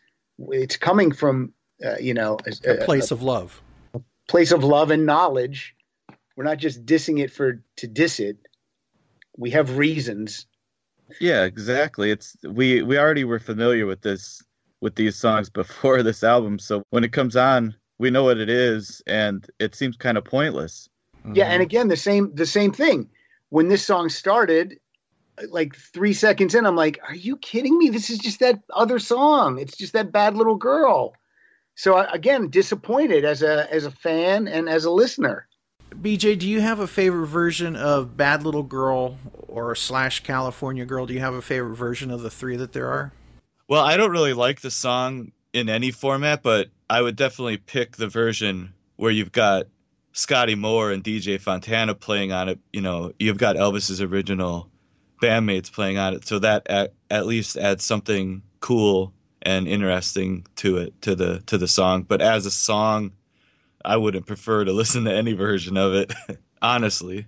it's 0.50 0.76
coming 0.76 1.10
from 1.10 1.52
uh, 1.84 1.96
you 1.98 2.14
know 2.14 2.38
a, 2.46 2.70
A 2.70 2.84
place 2.84 3.10
of 3.10 3.22
love. 3.22 3.60
A 3.94 4.00
place 4.28 4.52
of 4.52 4.62
love 4.62 4.90
and 4.90 5.04
knowledge. 5.04 5.74
We're 6.36 6.44
not 6.44 6.58
just 6.58 6.84
dissing 6.84 7.20
it 7.20 7.32
for 7.32 7.62
to 7.76 7.86
diss 7.86 8.20
it. 8.20 8.36
We 9.36 9.50
have 9.50 9.78
reasons. 9.78 10.46
Yeah, 11.20 11.44
exactly. 11.44 12.10
It's 12.10 12.36
we 12.42 12.82
we 12.82 12.98
already 12.98 13.24
were 13.24 13.38
familiar 13.38 13.86
with 13.86 14.02
this 14.02 14.42
with 14.80 14.94
these 14.96 15.16
songs 15.16 15.48
before 15.48 16.02
this 16.02 16.22
album, 16.22 16.58
so 16.58 16.82
when 16.90 17.04
it 17.04 17.12
comes 17.12 17.36
on, 17.36 17.74
we 17.98 18.10
know 18.10 18.24
what 18.24 18.38
it 18.38 18.50
is, 18.50 19.02
and 19.06 19.46
it 19.58 19.74
seems 19.74 19.96
kind 19.96 20.18
of 20.18 20.24
pointless. 20.24 20.88
Yeah, 21.32 21.46
and 21.46 21.62
again, 21.62 21.88
the 21.88 21.96
same 21.96 22.34
the 22.34 22.46
same 22.46 22.72
thing. 22.72 23.08
When 23.48 23.68
this 23.68 23.84
song 23.84 24.08
started, 24.08 24.78
like 25.48 25.74
three 25.74 26.12
seconds 26.12 26.54
in, 26.54 26.66
I'm 26.66 26.76
like, 26.76 27.00
"Are 27.08 27.14
you 27.14 27.36
kidding 27.38 27.78
me? 27.78 27.88
This 27.88 28.10
is 28.10 28.18
just 28.18 28.40
that 28.40 28.60
other 28.72 28.98
song. 28.98 29.58
It's 29.58 29.76
just 29.76 29.94
that 29.94 30.12
bad 30.12 30.36
little 30.36 30.56
girl." 30.56 31.14
So 31.74 31.96
uh, 31.96 32.08
again, 32.12 32.50
disappointed 32.50 33.24
as 33.24 33.42
a 33.42 33.72
as 33.72 33.86
a 33.86 33.90
fan 33.90 34.48
and 34.48 34.68
as 34.68 34.84
a 34.84 34.90
listener. 34.90 35.48
BJ, 35.90 36.38
do 36.38 36.48
you 36.48 36.60
have 36.60 36.80
a 36.80 36.86
favorite 36.86 37.26
version 37.26 37.76
of 37.76 38.16
Bad 38.16 38.42
Little 38.42 38.62
Girl 38.62 39.18
or 39.48 39.74
slash 39.74 40.22
California 40.22 40.84
Girl? 40.84 41.06
Do 41.06 41.14
you 41.14 41.20
have 41.20 41.34
a 41.34 41.42
favorite 41.42 41.76
version 41.76 42.10
of 42.10 42.22
the 42.22 42.30
three 42.30 42.56
that 42.56 42.72
there 42.72 42.88
are? 42.88 43.12
Well, 43.68 43.82
I 43.82 43.96
don't 43.96 44.10
really 44.10 44.32
like 44.32 44.60
the 44.60 44.70
song 44.70 45.32
in 45.52 45.68
any 45.68 45.90
format, 45.90 46.42
but 46.42 46.68
I 46.90 47.02
would 47.02 47.16
definitely 47.16 47.56
pick 47.56 47.96
the 47.96 48.08
version 48.08 48.72
where 48.96 49.10
you've 49.10 49.32
got 49.32 49.66
Scotty 50.12 50.54
Moore 50.54 50.92
and 50.92 51.02
DJ 51.02 51.40
Fontana 51.40 51.94
playing 51.94 52.32
on 52.32 52.48
it. 52.48 52.58
You 52.72 52.80
know, 52.80 53.12
you've 53.18 53.38
got 53.38 53.56
Elvis's 53.56 54.00
original 54.00 54.68
bandmates 55.22 55.72
playing 55.72 55.98
on 55.98 56.14
it, 56.14 56.26
so 56.26 56.38
that 56.38 56.66
at, 56.68 56.92
at 57.10 57.26
least 57.26 57.56
adds 57.56 57.84
something 57.84 58.42
cool 58.60 59.12
and 59.42 59.68
interesting 59.68 60.46
to 60.56 60.78
it 60.78 61.00
to 61.02 61.14
the 61.14 61.40
to 61.46 61.58
the 61.58 61.68
song. 61.68 62.02
But 62.02 62.20
as 62.20 62.46
a 62.46 62.50
song, 62.50 63.12
I 63.86 63.96
wouldn't 63.96 64.26
prefer 64.26 64.64
to 64.64 64.72
listen 64.72 65.04
to 65.04 65.14
any 65.14 65.32
version 65.32 65.76
of 65.76 65.94
it, 65.94 66.12
honestly. 66.62 67.26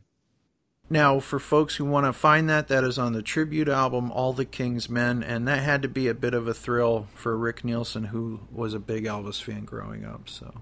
Now, 0.90 1.20
for 1.20 1.38
folks 1.38 1.76
who 1.76 1.84
want 1.84 2.06
to 2.06 2.12
find 2.12 2.48
that, 2.48 2.68
that 2.68 2.82
is 2.82 2.98
on 2.98 3.12
the 3.12 3.22
tribute 3.22 3.68
album, 3.68 4.10
All 4.10 4.32
the 4.32 4.46
King's 4.46 4.88
Men, 4.88 5.22
and 5.22 5.46
that 5.46 5.62
had 5.62 5.82
to 5.82 5.88
be 5.88 6.08
a 6.08 6.14
bit 6.14 6.32
of 6.34 6.48
a 6.48 6.54
thrill 6.54 7.08
for 7.14 7.36
Rick 7.36 7.62
Nielsen, 7.64 8.04
who 8.04 8.40
was 8.50 8.72
a 8.72 8.78
big 8.78 9.04
Elvis 9.04 9.42
fan 9.42 9.64
growing 9.64 10.04
up. 10.04 10.28
So, 10.28 10.54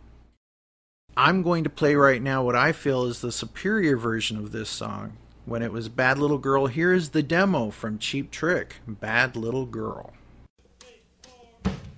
I'm 1.16 1.42
going 1.42 1.64
to 1.64 1.70
play 1.70 1.94
right 1.94 2.20
now 2.20 2.42
what 2.42 2.56
I 2.56 2.72
feel 2.72 3.04
is 3.04 3.20
the 3.20 3.32
superior 3.32 3.96
version 3.96 4.37
of 4.37 4.52
this 4.52 4.68
song. 4.68 5.16
When 5.44 5.62
it 5.62 5.72
was 5.72 5.88
Bad 5.88 6.18
Little 6.18 6.38
Girl, 6.38 6.66
here 6.66 6.92
is 6.92 7.11
the 7.11 7.22
demo 7.22 7.70
from 7.70 8.00
Cheap 8.00 8.32
Trick 8.32 8.76
Bad 8.87 9.37
Little 9.37 9.64
Girl. 9.64 10.12
Bad 10.80 11.95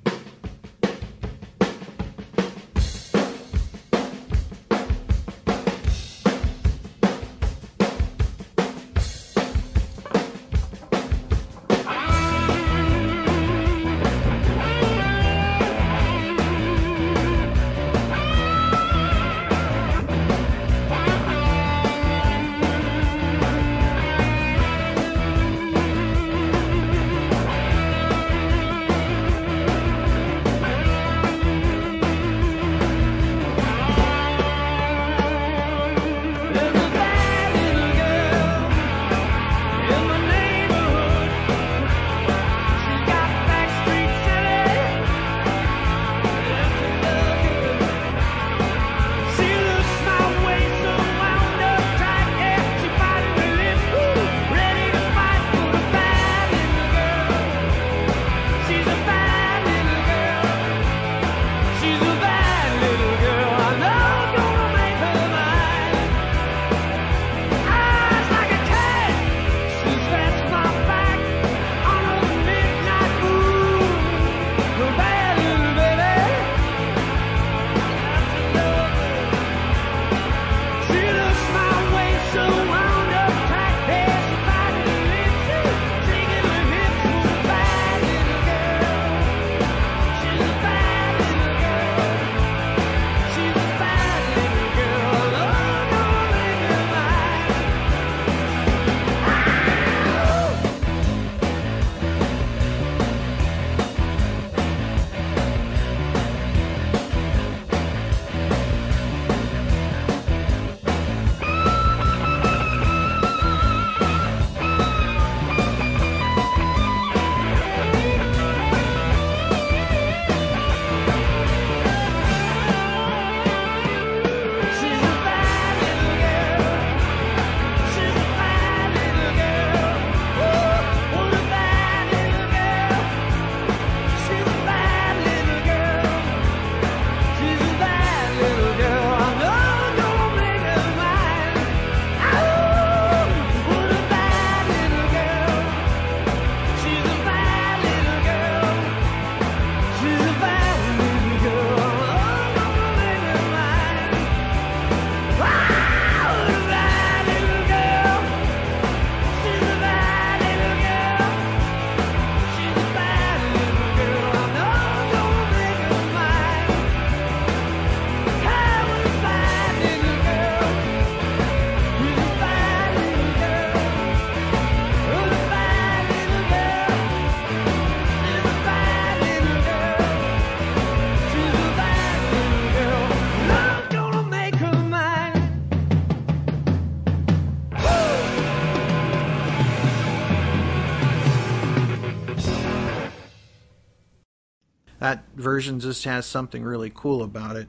version 195.48 195.80
just 195.80 196.04
has 196.04 196.26
something 196.26 196.62
really 196.62 196.92
cool 196.94 197.22
about 197.22 197.56
it. 197.56 197.68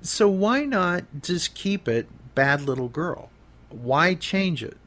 So 0.00 0.28
why 0.30 0.64
not 0.64 1.04
just 1.20 1.54
keep 1.54 1.88
it 1.88 2.08
Bad 2.34 2.62
Little 2.62 2.88
Girl? 2.88 3.28
Why 3.68 4.14
change 4.14 4.64
it? 4.64 4.78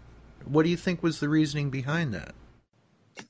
What 0.45 0.63
do 0.63 0.69
you 0.69 0.77
think 0.77 1.03
was 1.03 1.19
the 1.19 1.29
reasoning 1.29 1.69
behind 1.69 2.11
that? 2.15 2.33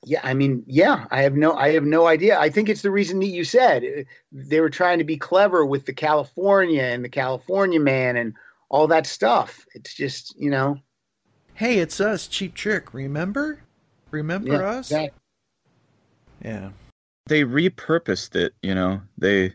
Yeah, 0.06 0.20
I 0.22 0.32
mean, 0.32 0.62
yeah, 0.66 1.06
I 1.10 1.20
have 1.20 1.34
no, 1.34 1.52
I 1.52 1.72
have 1.72 1.84
no 1.84 2.06
idea. 2.06 2.38
I 2.40 2.48
think 2.48 2.70
it's 2.70 2.80
the 2.80 2.90
reason 2.90 3.18
that 3.20 3.26
you 3.26 3.44
said 3.44 3.84
Uh, 3.84 4.02
they 4.32 4.60
were 4.60 4.70
trying 4.70 4.96
to 4.96 5.04
be 5.04 5.18
clever 5.18 5.66
with 5.66 5.84
the 5.84 5.92
California 5.92 6.82
and 6.82 7.04
the 7.04 7.08
California 7.10 7.80
man 7.80 8.16
and 8.16 8.32
all 8.70 8.86
that 8.86 9.06
stuff. 9.06 9.66
It's 9.74 9.92
just, 9.92 10.34
you 10.40 10.48
know, 10.48 10.78
Hey, 11.52 11.80
it's 11.80 12.00
us, 12.00 12.26
Cheap 12.26 12.54
Trick. 12.54 12.94
Remember? 12.94 13.60
Remember 14.10 14.52
yeah, 14.52 14.78
us? 14.78 14.88
that- 14.88 15.12
Yeah. 16.42 16.70
They 17.30 17.44
repurposed 17.44 18.34
it, 18.34 18.54
you 18.60 18.74
know. 18.74 19.02
They 19.16 19.54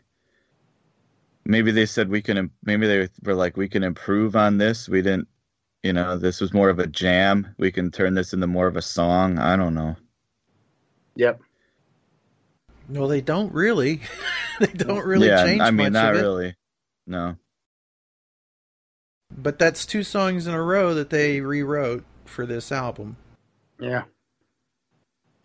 maybe 1.44 1.72
they 1.72 1.86
said 1.86 2.08
we 2.08 2.22
can 2.22 2.50
maybe 2.64 2.88
they 2.88 3.10
were 3.22 3.34
like 3.34 3.58
we 3.58 3.68
can 3.68 3.84
improve 3.84 4.38
on 4.38 4.58
this. 4.58 4.88
We 4.88 5.02
didn't, 5.02 5.28
you 5.84 5.92
know, 5.92 6.18
this 6.18 6.40
was 6.40 6.54
more 6.54 6.70
of 6.70 6.80
a 6.80 6.88
jam. 6.88 7.54
We 7.58 7.74
can 7.74 7.92
turn 7.92 8.14
this 8.14 8.32
into 8.32 8.48
more 8.48 8.68
of 8.68 8.78
a 8.78 8.82
song. 8.82 9.40
I 9.40 9.58
don't 9.58 9.74
know. 9.74 9.98
yep. 11.18 11.42
No, 12.88 13.10
they 13.10 13.20
don't 13.20 13.52
really. 13.52 14.00
they 14.62 14.68
don't 14.68 15.06
really 15.06 15.28
yeah, 15.28 15.44
change 15.44 15.60
I 15.60 15.72
mean 15.72 15.92
much 15.92 15.94
not 16.02 16.14
of 16.14 16.20
it. 16.22 16.22
really. 16.22 16.56
No. 17.06 17.36
But 19.38 19.60
that's 19.60 19.86
two 19.86 20.04
songs 20.04 20.48
in 20.48 20.54
a 20.54 20.64
row 20.64 20.94
that 20.94 21.10
they 21.10 21.42
rewrote 21.42 22.06
for 22.24 22.46
this 22.46 22.72
album. 22.72 23.18
Yeah. 23.82 24.04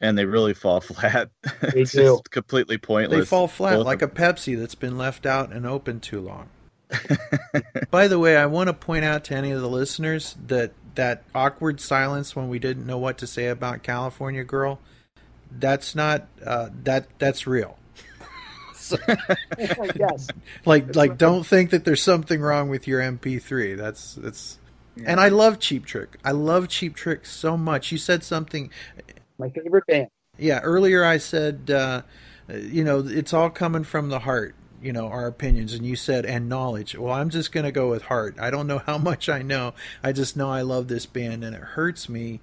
And 0.00 0.16
they 0.16 0.24
really 0.24 0.54
fall 0.54 0.80
flat. 0.80 1.30
They 1.60 1.82
it's 1.82 1.92
do. 1.92 2.02
just 2.02 2.30
completely 2.30 2.78
pointless. 2.78 3.20
They 3.20 3.26
fall 3.26 3.48
flat 3.48 3.76
both 3.76 3.86
like 3.86 4.02
a 4.02 4.08
Pepsi 4.08 4.58
that's 4.58 4.74
been 4.74 4.96
left 4.96 5.26
out 5.26 5.52
and 5.52 5.66
open 5.66 6.00
too 6.00 6.20
long. 6.20 6.48
By 7.90 8.08
the 8.08 8.18
way, 8.18 8.36
I 8.36 8.46
want 8.46 8.68
to 8.68 8.72
point 8.72 9.04
out 9.04 9.24
to 9.24 9.34
any 9.36 9.52
of 9.52 9.60
the 9.60 9.68
listeners 9.68 10.36
that 10.46 10.72
that 10.96 11.22
awkward 11.34 11.80
silence 11.80 12.34
when 12.34 12.48
we 12.48 12.58
didn't 12.58 12.86
know 12.86 12.98
what 12.98 13.16
to 13.18 13.26
say 13.26 13.46
about 13.46 13.82
California 13.82 14.42
Girl, 14.42 14.80
that's 15.50 15.94
not 15.94 16.26
uh, 16.44 16.70
that 16.82 17.06
that's 17.18 17.46
real. 17.46 17.76
yes. 19.58 20.28
Like 20.64 20.96
like 20.96 21.16
don't 21.16 21.46
think 21.46 21.70
that 21.70 21.84
there's 21.84 22.02
something 22.02 22.40
wrong 22.40 22.68
with 22.68 22.88
your 22.88 23.00
MP3. 23.00 23.76
That's 23.76 24.14
that's 24.14 24.58
and 25.04 25.20
I 25.20 25.28
love 25.28 25.58
Cheap 25.58 25.86
Trick. 25.86 26.18
I 26.24 26.32
love 26.32 26.68
Cheap 26.68 26.94
Trick 26.94 27.24
so 27.24 27.56
much. 27.56 27.92
You 27.92 27.98
said 27.98 28.24
something 28.24 28.70
My 29.40 29.50
favorite 29.50 29.86
band. 29.86 30.08
Yeah, 30.38 30.60
earlier 30.60 31.04
I 31.04 31.18
said, 31.18 31.70
uh, 31.70 32.02
you 32.48 32.84
know, 32.84 33.04
it's 33.06 33.32
all 33.32 33.50
coming 33.50 33.84
from 33.84 34.08
the 34.08 34.20
heart, 34.20 34.54
you 34.80 34.92
know, 34.92 35.08
our 35.08 35.26
opinions. 35.26 35.74
And 35.74 35.84
you 35.84 35.96
said, 35.96 36.24
and 36.24 36.48
knowledge. 36.48 36.96
Well, 36.96 37.12
I'm 37.12 37.30
just 37.30 37.52
going 37.52 37.64
to 37.64 37.72
go 37.72 37.90
with 37.90 38.02
heart. 38.02 38.36
I 38.38 38.50
don't 38.50 38.66
know 38.66 38.78
how 38.86 38.98
much 38.98 39.28
I 39.28 39.42
know. 39.42 39.74
I 40.02 40.12
just 40.12 40.36
know 40.36 40.50
I 40.50 40.62
love 40.62 40.88
this 40.88 41.06
band 41.06 41.44
and 41.44 41.54
it 41.54 41.62
hurts 41.62 42.08
me. 42.08 42.40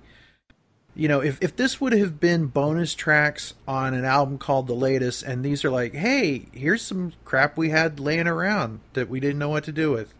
You 0.95 1.07
know, 1.07 1.21
if, 1.21 1.41
if 1.43 1.55
this 1.55 1.79
would 1.79 1.93
have 1.93 2.19
been 2.19 2.47
bonus 2.47 2.95
tracks 2.95 3.53
on 3.67 3.93
an 3.93 4.03
album 4.03 4.39
called 4.39 4.65
The 4.65 4.73
Latest, 4.73 5.21
and 5.21 5.45
these 5.45 5.63
are 5.63 5.69
like, 5.69 5.93
hey, 5.93 6.47
here's 6.53 6.81
some 6.81 7.13
crap 7.23 7.55
we 7.55 7.69
had 7.69 7.99
laying 7.99 8.27
around 8.27 8.79
that 8.93 9.07
we 9.07 9.19
didn't 9.19 9.37
know 9.37 9.49
what 9.49 9.63
to 9.65 9.71
do 9.71 9.91
with, 9.91 10.15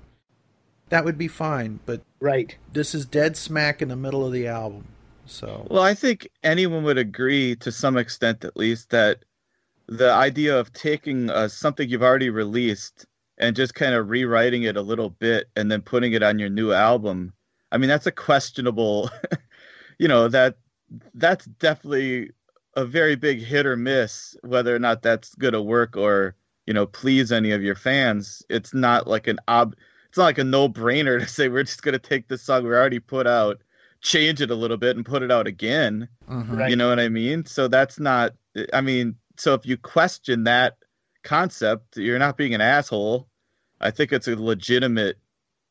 that 0.89 1.03
would 1.03 1.17
be 1.17 1.27
fine. 1.27 1.79
But 1.87 2.01
Right. 2.19 2.55
this 2.71 2.93
is 2.93 3.07
dead 3.07 3.35
smack 3.35 3.81
in 3.81 3.89
the 3.89 3.95
middle 3.95 4.23
of 4.23 4.31
the 4.31 4.45
album. 4.47 4.85
So, 5.27 5.67
Well, 5.69 5.83
I 5.83 5.93
think 5.93 6.29
anyone 6.43 6.83
would 6.83 6.97
agree 6.97 7.55
to 7.57 7.71
some 7.71 7.97
extent, 7.97 8.45
at 8.45 8.57
least, 8.57 8.89
that 8.89 9.23
the 9.87 10.11
idea 10.11 10.57
of 10.57 10.73
taking 10.73 11.29
uh, 11.29 11.47
something 11.47 11.87
you've 11.87 12.03
already 12.03 12.29
released 12.29 13.05
and 13.37 13.55
just 13.55 13.75
kind 13.75 13.93
of 13.93 14.09
rewriting 14.09 14.63
it 14.63 14.77
a 14.77 14.81
little 14.81 15.09
bit 15.09 15.49
and 15.55 15.71
then 15.71 15.81
putting 15.81 16.13
it 16.13 16.23
on 16.23 16.39
your 16.39 16.49
new 16.49 16.71
album, 16.71 17.33
I 17.71 17.77
mean, 17.77 17.89
that's 17.89 18.07
a 18.07 18.11
questionable, 18.11 19.09
you 19.99 20.07
know, 20.07 20.27
that 20.29 20.57
that's 21.13 21.45
definitely 21.45 22.31
a 22.75 22.85
very 22.85 23.15
big 23.15 23.41
hit 23.41 23.65
or 23.65 23.75
miss 23.75 24.35
whether 24.43 24.73
or 24.73 24.79
not 24.79 25.01
that's 25.01 25.35
going 25.35 25.53
to 25.53 25.61
work 25.61 25.97
or, 25.97 26.35
you 26.65 26.73
know, 26.73 26.85
please 26.85 27.31
any 27.31 27.51
of 27.51 27.63
your 27.63 27.75
fans. 27.75 28.43
It's 28.49 28.73
not 28.73 29.07
like 29.07 29.27
an 29.27 29.39
ob, 29.47 29.75
it's 30.07 30.17
not 30.17 30.25
like 30.25 30.37
a 30.37 30.43
no-brainer 30.43 31.19
to 31.19 31.27
say 31.27 31.49
we're 31.49 31.63
just 31.63 31.81
going 31.81 31.93
to 31.93 31.99
take 31.99 32.27
this 32.27 32.41
song 32.41 32.63
we 32.63 32.69
already 32.69 32.99
put 32.99 33.27
out 33.27 33.61
change 34.01 34.41
it 34.41 34.51
a 34.51 34.55
little 34.55 34.77
bit 34.77 34.95
and 34.95 35.05
put 35.05 35.23
it 35.23 35.31
out 35.31 35.47
again. 35.47 36.07
mhm. 36.29 36.57
Right. 36.57 36.69
You 36.69 36.75
know 36.75 36.89
what 36.89 36.99
I 36.99 37.09
mean? 37.09 37.45
So 37.45 37.67
that's 37.67 37.99
not 37.99 38.33
I 38.73 38.81
mean, 38.81 39.15
so 39.37 39.53
if 39.53 39.65
you 39.65 39.77
question 39.77 40.43
that 40.45 40.77
concept, 41.23 41.97
you're 41.97 42.19
not 42.19 42.37
being 42.37 42.53
an 42.55 42.61
asshole. 42.61 43.27
I 43.79 43.91
think 43.91 44.11
it's 44.11 44.27
a 44.27 44.35
legitimate, 44.35 45.17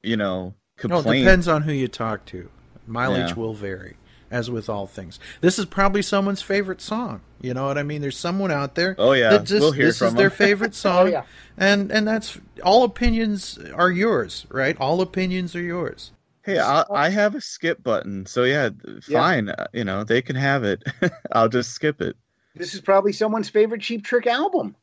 you 0.03 0.17
know, 0.17 0.43
No, 0.45 0.53
it 0.77 0.81
complaint. 0.81 1.25
depends 1.25 1.49
on 1.49 1.63
who 1.63 1.73
you 1.73 1.89
talk 1.89 2.25
to. 2.27 2.49
Mileage 2.87 3.31
Yeah. 3.31 3.35
will 3.35 3.55
vary, 3.55 3.97
as 4.31 4.49
with 4.51 4.69
all 4.69 4.87
things. 4.87 5.19
This 5.41 5.59
is 5.59 5.65
probably 5.65 6.03
someone's 6.03 6.43
favorite 6.43 6.81
song. 6.81 7.23
You 7.41 7.55
know 7.55 7.67
what 7.67 7.79
I 7.79 7.83
mean? 7.83 8.01
There's 8.03 8.17
someone 8.17 8.51
out 8.53 8.77
there 8.77 8.95
Oh, 8.99 9.13
yeah. 9.13 9.31
that 9.31 9.45
just 9.45 9.61
We'll 9.61 9.73
hear 9.73 9.87
this 9.87 10.01
is 10.01 10.09
from 10.09 10.15
their 10.17 10.31
favorite 10.45 10.75
song, 10.75 11.07
Oh, 11.07 11.11
yeah. 11.11 11.23
and 11.57 11.91
and 11.91 12.07
that's 12.07 12.39
all 12.63 12.85
opinions 12.85 13.59
are 13.75 13.91
yours, 13.91 14.47
right? 14.51 14.77
All 14.79 15.01
opinions 15.01 15.57
are 15.57 15.61
yours. 15.63 16.13
Hey, 16.47 16.59
I, 16.61 16.85
I 16.91 17.09
have 17.11 17.35
a 17.35 17.41
skip 17.41 17.83
button, 17.83 18.25
so 18.27 18.45
yeah, 18.45 18.71
fine. 19.03 19.49
uh, 19.51 19.67
You 19.73 19.85
know, 19.85 20.05
they 20.05 20.23
can 20.23 20.37
have 20.37 20.65
it. 20.65 20.83
I'll 21.33 21.49
just 21.49 21.73
skip 21.73 22.01
it. 22.01 22.17
This 22.55 22.75
is 22.75 22.81
probably 22.81 23.13
someone's 23.13 23.49
favorite 23.51 23.83
Cheap 23.83 24.05
Trick 24.05 24.27
album. 24.27 24.75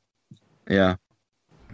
Yeah. 0.70 0.96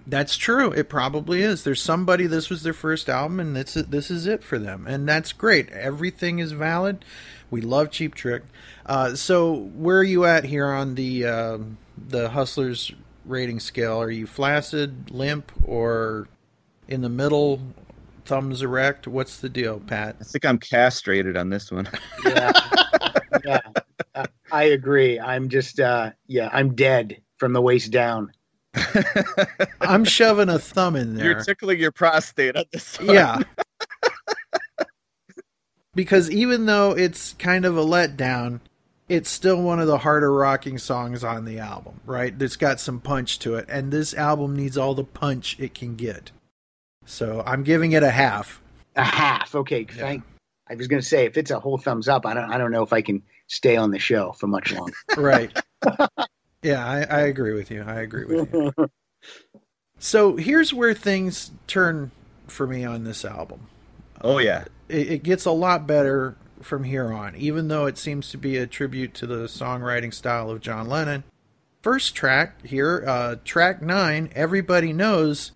That's 0.07 0.37
true. 0.37 0.71
It 0.71 0.89
probably 0.89 1.41
is. 1.41 1.63
There's 1.63 1.81
somebody. 1.81 2.25
This 2.25 2.49
was 2.49 2.63
their 2.63 2.73
first 2.73 3.09
album, 3.09 3.39
and 3.39 3.55
this 3.55 3.77
is, 3.77 3.85
this 3.87 4.09
is 4.09 4.25
it 4.25 4.43
for 4.43 4.57
them, 4.57 4.87
and 4.87 5.07
that's 5.07 5.31
great. 5.33 5.69
Everything 5.69 6.39
is 6.39 6.51
valid. 6.51 7.05
We 7.51 7.61
love 7.61 7.91
Cheap 7.91 8.15
Trick. 8.15 8.43
Uh, 8.85 9.13
so, 9.15 9.53
where 9.53 9.99
are 9.99 10.03
you 10.03 10.25
at 10.25 10.45
here 10.45 10.67
on 10.67 10.95
the 10.95 11.25
um 11.25 11.77
the 11.97 12.29
Hustlers 12.29 12.91
rating 13.25 13.59
scale? 13.59 14.01
Are 14.01 14.09
you 14.09 14.25
flaccid, 14.25 15.11
limp, 15.11 15.51
or 15.63 16.27
in 16.87 17.01
the 17.01 17.09
middle? 17.09 17.61
Thumbs 18.29 18.61
erect. 18.61 19.07
What's 19.07 19.39
the 19.39 19.49
deal, 19.49 19.79
Pat? 19.79 20.15
I 20.21 20.23
think 20.23 20.45
I'm 20.45 20.59
castrated 20.59 21.35
on 21.35 21.49
this 21.49 21.71
one. 21.71 21.89
Yeah. 22.23 22.51
yeah. 23.43 23.59
Uh, 24.13 24.25
I 24.51 24.65
agree. 24.65 25.19
I'm 25.19 25.49
just, 25.49 25.79
uh, 25.79 26.11
yeah, 26.27 26.47
I'm 26.53 26.75
dead 26.75 27.23
from 27.37 27.53
the 27.53 27.61
waist 27.61 27.89
down. 27.89 28.31
I'm 29.81 30.05
shoving 30.05 30.47
a 30.47 30.59
thumb 30.59 30.95
in 30.95 31.15
there. 31.15 31.25
You're 31.25 31.43
tickling 31.43 31.79
your 31.79 31.91
prostate 31.91 32.55
on 32.55 32.65
this 32.71 32.99
one. 32.99 33.15
Yeah. 33.15 33.39
because 35.95 36.29
even 36.29 36.67
though 36.67 36.91
it's 36.91 37.33
kind 37.33 37.65
of 37.65 37.79
a 37.79 37.83
letdown, 37.83 38.59
it's 39.07 39.31
still 39.31 39.59
one 39.59 39.79
of 39.79 39.87
the 39.87 39.97
harder 39.97 40.31
rocking 40.31 40.77
songs 40.77 41.23
on 41.23 41.45
the 41.45 41.57
album, 41.57 41.99
right? 42.05 42.39
It's 42.39 42.57
got 42.57 42.79
some 42.79 42.99
punch 42.99 43.39
to 43.39 43.55
it, 43.55 43.65
and 43.69 43.91
this 43.91 44.13
album 44.13 44.55
needs 44.55 44.77
all 44.77 44.93
the 44.93 45.03
punch 45.03 45.59
it 45.59 45.73
can 45.73 45.95
get. 45.95 46.29
So 47.05 47.43
I'm 47.45 47.63
giving 47.63 47.93
it 47.93 48.03
a 48.03 48.11
half. 48.11 48.61
A 48.95 49.03
half. 49.03 49.55
Okay. 49.55 49.85
Thank. 49.85 50.23
I 50.69 50.75
was 50.75 50.87
going 50.87 51.01
to 51.01 51.07
say, 51.07 51.25
if 51.25 51.37
it's 51.37 51.51
a 51.51 51.59
whole 51.59 51.77
thumbs 51.77 52.07
up, 52.07 52.25
I 52.25 52.33
don't, 52.33 52.51
I 52.51 52.57
don't 52.57 52.71
know 52.71 52.83
if 52.83 52.93
I 52.93 53.01
can 53.01 53.23
stay 53.47 53.75
on 53.75 53.89
the 53.91 53.97
show 53.99 54.31
for 54.33 54.47
much 54.47 54.71
longer. 54.71 54.93
Right. 55.17 55.51
yeah, 56.61 56.85
I, 56.85 57.01
I 57.03 57.19
agree 57.21 57.53
with 57.53 57.71
you. 57.71 57.83
I 57.85 58.01
agree 58.01 58.25
with 58.25 58.53
you. 58.53 58.73
So 60.01 60.37
here's 60.37 60.73
where 60.73 60.93
things 60.93 61.51
turn 61.67 62.11
for 62.47 62.65
me 62.65 62.85
on 62.85 63.03
this 63.03 63.25
album. 63.25 63.67
Oh 64.21 64.37
yeah. 64.37 64.63
it, 64.87 65.11
it 65.11 65.23
gets 65.23 65.43
a 65.45 65.51
lot 65.51 65.85
better 65.87 66.37
from 66.61 66.85
here 66.85 67.11
on, 67.11 67.35
even 67.35 67.67
though 67.67 67.85
it 67.85 67.97
seems 67.97 68.29
to 68.31 68.37
be 68.37 68.55
a 68.55 68.65
tribute 68.65 69.13
to 69.15 69.27
the 69.27 69.43
songwriting 69.47 70.13
style 70.13 70.49
of 70.49 70.61
John 70.61 70.87
Lennon. 70.87 71.25
First 71.81 72.15
track 72.15 72.65
here, 72.65 73.03
uh, 73.05 73.35
track 73.43 73.81
nine, 73.81 74.29
Everybody 74.35 74.93
Knows. 74.93 75.51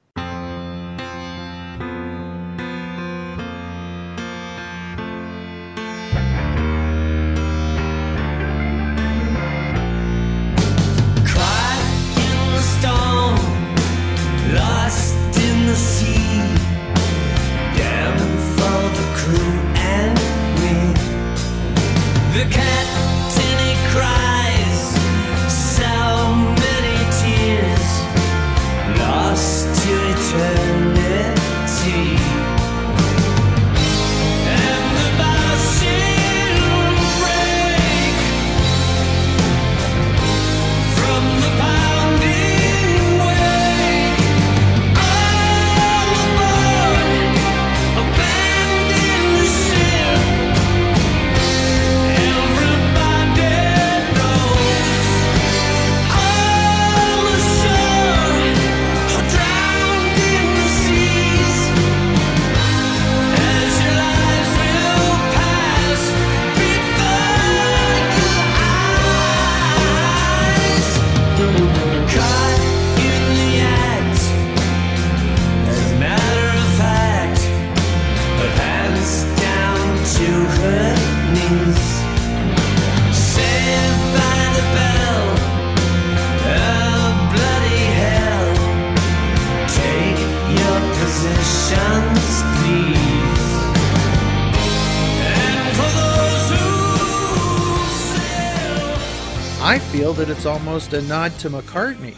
It's 100.44 100.50
almost 100.50 100.91
a 100.91 101.02
nod 101.04 101.32
to 101.39 101.50
McCartney. 101.50 102.18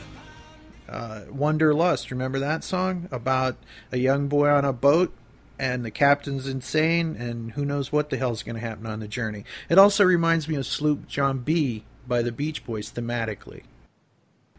Uh, 0.90 1.26
Wanderlust, 1.30 2.10
remember 2.10 2.40
that 2.40 2.64
song 2.64 3.08
about 3.12 3.56
a 3.92 3.98
young 3.98 4.28
boy 4.28 4.50
on 4.50 4.66
a 4.66 4.74
boat 4.74 5.14
and 5.60 5.86
the 5.86 5.92
captain's 5.92 6.48
insane 6.48 7.16
and 7.18 7.52
who 7.52 7.64
knows 7.64 7.92
what 7.92 8.10
the 8.10 8.18
hell's 8.18 8.42
going 8.42 8.56
to 8.56 8.62
happen 8.62 8.88
on 8.88 9.00
the 9.00 9.08
journey. 9.08 9.46
It 9.70 9.78
also 9.78 10.04
reminds 10.04 10.48
me 10.48 10.56
of 10.56 10.66
Sloop 10.66 11.08
John 11.08 11.42
B 11.42 11.84
by 12.08 12.24
the 12.24 12.32
Beach 12.32 12.66
Boys 12.66 12.92
thematically. 12.92 13.62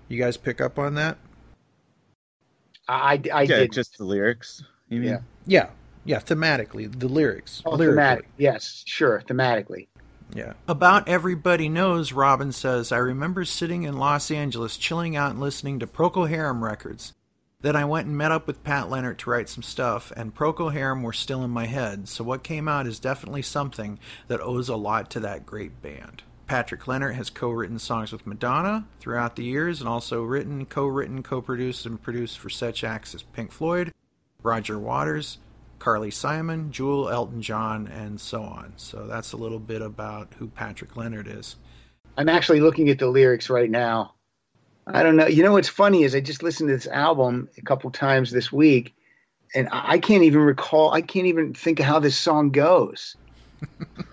You 0.07 0.17
guys 0.17 0.37
pick 0.37 0.61
up 0.61 0.79
on 0.79 0.95
that? 0.95 1.19
I, 2.87 3.15
I, 3.15 3.23
I 3.33 3.43
yeah, 3.43 3.57
did. 3.57 3.73
just 3.73 3.99
the 3.99 4.05
lyrics. 4.05 4.63
You 4.89 5.01
mean? 5.01 5.09
Yeah. 5.09 5.19
Yeah, 5.45 5.69
yeah, 6.05 6.21
thematically, 6.21 6.97
the 7.01 7.09
lyrics. 7.09 7.65
Oh, 7.67 7.73
lyrically. 7.73 7.95
thematic. 7.95 8.29
Yes, 8.39 8.85
sure, 8.87 9.25
thematically. 9.27 9.89
Yeah. 10.35 10.55
About 10.69 11.09
Everybody 11.09 11.69
Knows, 11.69 12.13
Robin 12.13 12.53
says, 12.53 12.93
I 12.93 12.99
remember 12.99 13.45
sitting 13.45 13.85
in 13.85 13.97
Los 13.97 14.31
Angeles 14.31 14.77
chilling 14.77 15.17
out 15.17 15.31
and 15.31 15.41
listening 15.41 15.79
to 15.79 15.87
Procol 15.87 16.29
Harum 16.29 16.65
records. 16.65 17.15
Then 17.63 17.75
I 17.75 17.85
went 17.85 18.07
and 18.07 18.17
met 18.17 18.33
up 18.33 18.47
with 18.47 18.63
Pat 18.63 18.91
Leonard 18.91 19.19
to 19.21 19.31
write 19.31 19.49
some 19.49 19.63
stuff, 19.63 20.13
and 20.15 20.35
Procol 20.35 20.73
Harum 20.73 21.03
were 21.03 21.13
still 21.13 21.43
in 21.43 21.51
my 21.51 21.67
head, 21.67 22.09
so 22.09 22.23
what 22.23 22.43
came 22.43 22.69
out 22.69 22.87
is 22.87 23.01
definitely 23.01 23.43
something 23.43 23.99
that 24.29 24.41
owes 24.41 24.69
a 24.69 24.77
lot 24.77 25.11
to 25.11 25.21
that 25.21 25.47
great 25.47 25.81
band. 25.81 26.23
Patrick 26.47 26.87
Leonard 26.87 27.17
has 27.17 27.31
co 27.31 27.51
written 27.51 27.79
songs 27.79 28.13
with 28.13 28.27
Madonna 28.27 28.87
throughout 29.01 29.37
the 29.37 29.43
years 29.43 29.81
and 29.81 29.89
also 29.89 30.23
written, 30.23 30.67
co 30.67 30.87
written, 30.87 31.23
co 31.23 31.41
produced, 31.41 31.87
and 31.87 32.01
produced 32.01 32.39
for 32.39 32.51
such 32.51 32.85
acts 32.85 33.15
as 33.15 33.23
Pink 33.23 33.51
Floyd, 33.51 33.93
Roger 34.43 34.79
Waters, 34.79 35.39
Carly 35.79 36.11
Simon, 36.11 36.73
Jewel, 36.73 37.09
Elton 37.09 37.43
John, 37.43 37.87
and 37.89 38.21
so 38.21 38.43
on. 38.43 38.73
So 38.77 39.07
that's 39.07 39.33
a 39.33 39.37
little 39.37 39.59
bit 39.59 39.83
about 39.83 40.33
who 40.39 40.49
Patrick 40.49 40.97
Leonard 40.97 41.29
is. 41.29 41.57
I'm 42.17 42.29
actually 42.29 42.61
looking 42.61 42.89
at 42.89 42.99
the 42.99 43.09
lyrics 43.09 43.51
right 43.51 43.71
now. 43.71 44.15
I 44.87 45.03
don't 45.03 45.17
know. 45.17 45.27
You 45.27 45.43
know 45.43 45.53
what's 45.53 45.69
funny 45.69 46.05
is 46.05 46.15
I 46.15 46.21
just 46.21 46.43
listened 46.43 46.69
to 46.69 46.77
this 46.77 46.87
album 46.87 47.49
a 47.59 47.63
couple 47.63 47.91
times 47.91 48.31
this 48.31 48.53
week, 48.53 48.95
and 49.55 49.69
I 49.73 49.99
can't 49.99 50.23
even 50.23 50.41
recall. 50.41 50.93
I 50.93 51.03
can't 51.03 51.27
even 51.27 51.55
think 51.55 51.81
of 51.81 51.87
how 51.87 51.99
this 51.99 52.17
song 52.17 52.51
goes. 52.51 53.17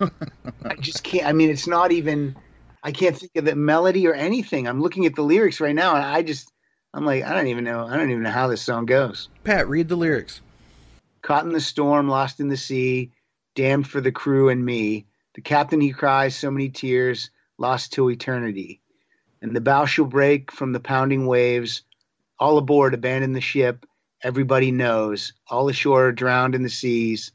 I 0.00 0.74
just 0.80 1.04
can't. 1.04 1.26
I 1.26 1.32
mean, 1.32 1.50
it's 1.50 1.66
not 1.66 1.92
even. 1.92 2.36
I 2.82 2.92
can't 2.92 3.16
think 3.16 3.32
of 3.36 3.44
the 3.44 3.54
melody 3.54 4.06
or 4.06 4.14
anything. 4.14 4.66
I'm 4.66 4.82
looking 4.82 5.06
at 5.06 5.14
the 5.14 5.22
lyrics 5.22 5.60
right 5.60 5.74
now, 5.74 5.94
and 5.94 6.04
I 6.04 6.22
just. 6.22 6.50
I'm 6.92 7.04
like, 7.04 7.24
I 7.24 7.34
don't 7.34 7.48
even 7.48 7.64
know. 7.64 7.86
I 7.86 7.96
don't 7.96 8.10
even 8.10 8.22
know 8.22 8.30
how 8.30 8.46
this 8.46 8.62
song 8.62 8.86
goes. 8.86 9.28
Pat, 9.42 9.68
read 9.68 9.88
the 9.88 9.96
lyrics. 9.96 10.40
Caught 11.24 11.46
in 11.46 11.52
the 11.52 11.60
storm, 11.60 12.06
lost 12.06 12.38
in 12.38 12.48
the 12.48 12.56
sea, 12.56 13.10
damned 13.54 13.88
for 13.88 14.02
the 14.02 14.12
crew 14.12 14.50
and 14.50 14.62
me. 14.62 15.06
The 15.34 15.40
captain 15.40 15.80
he 15.80 15.90
cries 15.90 16.36
so 16.36 16.50
many 16.50 16.68
tears, 16.68 17.30
lost 17.56 17.94
to 17.94 18.10
eternity. 18.10 18.82
And 19.40 19.56
the 19.56 19.62
bow 19.62 19.86
shall 19.86 20.04
break 20.04 20.52
from 20.52 20.72
the 20.72 20.80
pounding 20.80 21.26
waves. 21.26 21.80
All 22.38 22.58
aboard, 22.58 22.92
abandon 22.92 23.32
the 23.32 23.40
ship. 23.40 23.86
Everybody 24.22 24.70
knows. 24.70 25.32
All 25.48 25.66
ashore, 25.70 26.12
drowned 26.12 26.54
in 26.54 26.62
the 26.62 26.68
seas, 26.68 27.32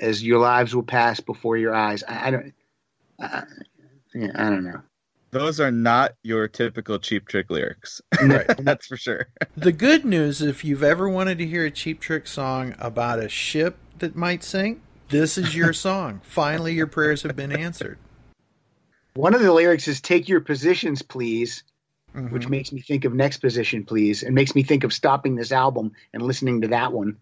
as 0.00 0.24
your 0.24 0.40
lives 0.40 0.74
will 0.74 0.82
pass 0.82 1.20
before 1.20 1.56
your 1.56 1.74
eyes. 1.74 2.02
I, 2.08 2.26
I 2.26 2.30
don't. 2.32 2.54
Yeah, 4.14 4.32
I 4.34 4.50
don't 4.50 4.64
know. 4.64 4.82
Those 5.32 5.60
are 5.60 5.70
not 5.70 6.14
your 6.22 6.46
typical 6.46 6.98
cheap 6.98 7.26
trick 7.26 7.50
lyrics. 7.50 8.00
Right. 8.22 8.46
That's 8.58 8.86
for 8.86 8.96
sure. 8.96 9.28
The 9.56 9.72
good 9.72 10.04
news, 10.04 10.40
if 10.42 10.64
you've 10.64 10.82
ever 10.82 11.08
wanted 11.08 11.38
to 11.38 11.46
hear 11.46 11.64
a 11.64 11.70
Cheap 11.70 12.00
Trick 12.00 12.26
song 12.26 12.74
about 12.78 13.18
a 13.18 13.28
ship 13.28 13.76
that 13.98 14.14
might 14.14 14.44
sink, 14.44 14.80
this 15.08 15.36
is 15.38 15.56
your 15.56 15.72
song. 15.88 16.20
Finally, 16.22 16.74
your 16.74 16.86
prayers 16.86 17.22
have 17.22 17.34
been 17.34 17.52
answered. 17.52 17.98
One 19.14 19.34
of 19.34 19.42
the 19.42 19.52
lyrics 19.52 19.88
is 19.88 20.00
"Take 20.00 20.28
your 20.28 20.40
positions, 20.40 21.02
please," 21.02 21.64
which 22.14 22.46
Mhm. 22.46 22.50
makes 22.50 22.72
me 22.72 22.80
think 22.80 23.04
of 23.04 23.12
"Next 23.14 23.38
Position, 23.38 23.84
Please," 23.84 24.22
and 24.22 24.34
makes 24.34 24.54
me 24.54 24.62
think 24.62 24.84
of 24.84 24.92
stopping 24.92 25.34
this 25.34 25.52
album 25.52 25.92
and 26.14 26.22
listening 26.22 26.60
to 26.62 26.68
that 26.68 26.92
one. 26.92 27.16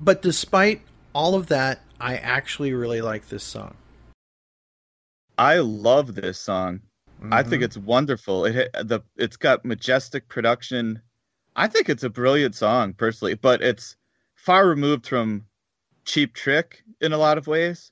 But 0.00 0.22
despite 0.22 0.82
all 1.12 1.34
of 1.34 1.48
that, 1.48 1.80
I 2.00 2.16
actually 2.16 2.72
really 2.72 3.00
like 3.00 3.28
this 3.28 3.42
song. 3.44 3.74
I 5.40 5.58
love 5.60 6.14
this 6.14 6.38
song. 6.38 6.80
I 7.32 7.42
think 7.42 7.62
Mhm. 7.62 7.64
it's 7.64 7.78
wonderful. 7.78 8.44
It 8.44 8.70
the 8.84 9.00
it's 9.16 9.38
got 9.38 9.64
majestic 9.64 10.28
production. 10.28 11.00
I 11.56 11.66
think 11.66 11.88
it's 11.88 12.04
a 12.04 12.10
brilliant 12.10 12.54
song 12.54 12.92
personally, 12.92 13.34
but 13.34 13.62
it's 13.62 13.96
far 14.34 14.68
removed 14.68 15.06
from 15.06 15.46
Cheap 16.04 16.34
Trick 16.34 16.84
in 17.00 17.12
a 17.14 17.18
lot 17.18 17.38
of 17.38 17.46
ways. 17.46 17.90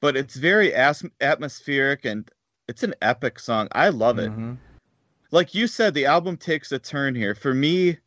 But 0.00 0.16
it's 0.16 0.36
very 0.36 0.72
as- 0.74 1.04
atmospheric 1.20 2.06
and 2.06 2.30
it's 2.68 2.82
an 2.82 2.94
epic 3.02 3.38
song. 3.38 3.68
I 3.72 3.90
love 3.90 4.18
it. 4.18 4.30
Mhm. 4.30 4.56
Like 5.30 5.54
you 5.54 5.66
said, 5.66 5.92
the 5.92 6.06
album 6.06 6.36
takes 6.38 6.72
a 6.72 6.78
turn 6.78 7.14
here. 7.14 7.34
For 7.34 7.52
me, 7.54 7.98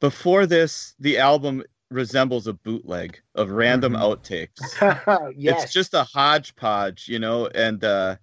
before 0.00 0.46
this, 0.46 0.94
the 0.98 1.18
album 1.18 1.62
resembles 1.90 2.46
a 2.46 2.52
bootleg 2.52 3.20
of 3.34 3.50
random 3.50 3.94
Mhm. 3.94 4.00
outtakes 4.00 5.32
yes, 5.36 5.64
it's 5.64 5.72
just 5.72 5.94
a 5.94 6.04
hodgepodge, 6.04 7.08
you 7.08 7.18
know, 7.18 7.46
and 7.46 7.82
uh, 7.82 8.16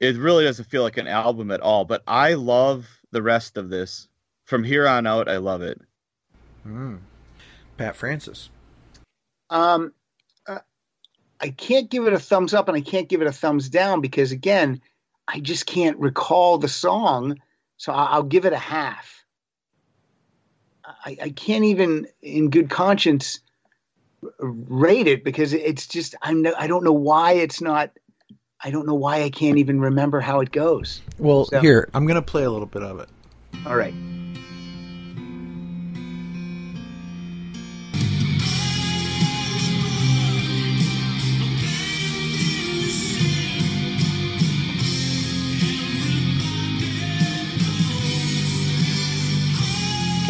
it 0.00 0.16
really 0.16 0.44
doesn't 0.44 0.68
feel 0.68 0.82
like 0.82 0.96
an 0.96 1.06
album 1.06 1.50
at 1.50 1.60
all. 1.60 1.84
But 1.84 2.02
I 2.06 2.34
love 2.34 2.88
the 3.10 3.22
rest 3.22 3.56
of 3.56 3.68
this. 3.68 4.08
From 4.44 4.64
here 4.64 4.88
on 4.88 5.06
out, 5.06 5.28
I 5.28 5.36
love 5.36 5.62
it. 5.62 5.80
Mm. 6.66 7.00
Pat 7.76 7.94
Francis. 7.96 8.50
Um, 9.50 9.92
uh, 10.46 10.60
I 11.40 11.50
can't 11.50 11.90
give 11.90 12.06
it 12.06 12.12
a 12.12 12.18
thumbs 12.18 12.54
up 12.54 12.68
and 12.68 12.76
I 12.76 12.80
can't 12.80 13.08
give 13.08 13.20
it 13.20 13.26
a 13.28 13.32
thumbs 13.32 13.68
down 13.68 14.00
because 14.00 14.32
again, 14.32 14.80
I 15.28 15.40
just 15.40 15.66
can't 15.66 15.98
recall 15.98 16.58
the 16.58 16.68
song, 16.68 17.38
so 17.76 17.92
I'll 17.92 18.22
give 18.22 18.44
it 18.44 18.52
a 18.52 18.58
half. 18.58 19.21
I, 20.84 21.16
I 21.22 21.30
can't 21.30 21.64
even, 21.64 22.06
in 22.22 22.50
good 22.50 22.70
conscience, 22.70 23.40
rate 24.38 25.06
it 25.06 25.24
because 25.24 25.52
it's 25.52 25.86
just 25.86 26.14
I'm 26.22 26.42
no, 26.42 26.54
I 26.56 26.66
don't 26.66 26.84
know 26.84 26.92
why 26.92 27.32
it's 27.32 27.60
not. 27.60 27.90
I 28.64 28.70
don't 28.70 28.86
know 28.86 28.94
why 28.94 29.22
I 29.22 29.30
can't 29.30 29.58
even 29.58 29.80
remember 29.80 30.20
how 30.20 30.40
it 30.40 30.52
goes. 30.52 31.00
Well, 31.18 31.46
So- 31.46 31.60
here, 31.60 31.88
I'm 31.94 32.06
going 32.06 32.14
to 32.14 32.22
play 32.22 32.44
a 32.44 32.50
little 32.50 32.66
bit 32.66 32.82
of 32.82 33.00
it. 33.00 33.08
All 33.66 33.76
right. 33.76 33.94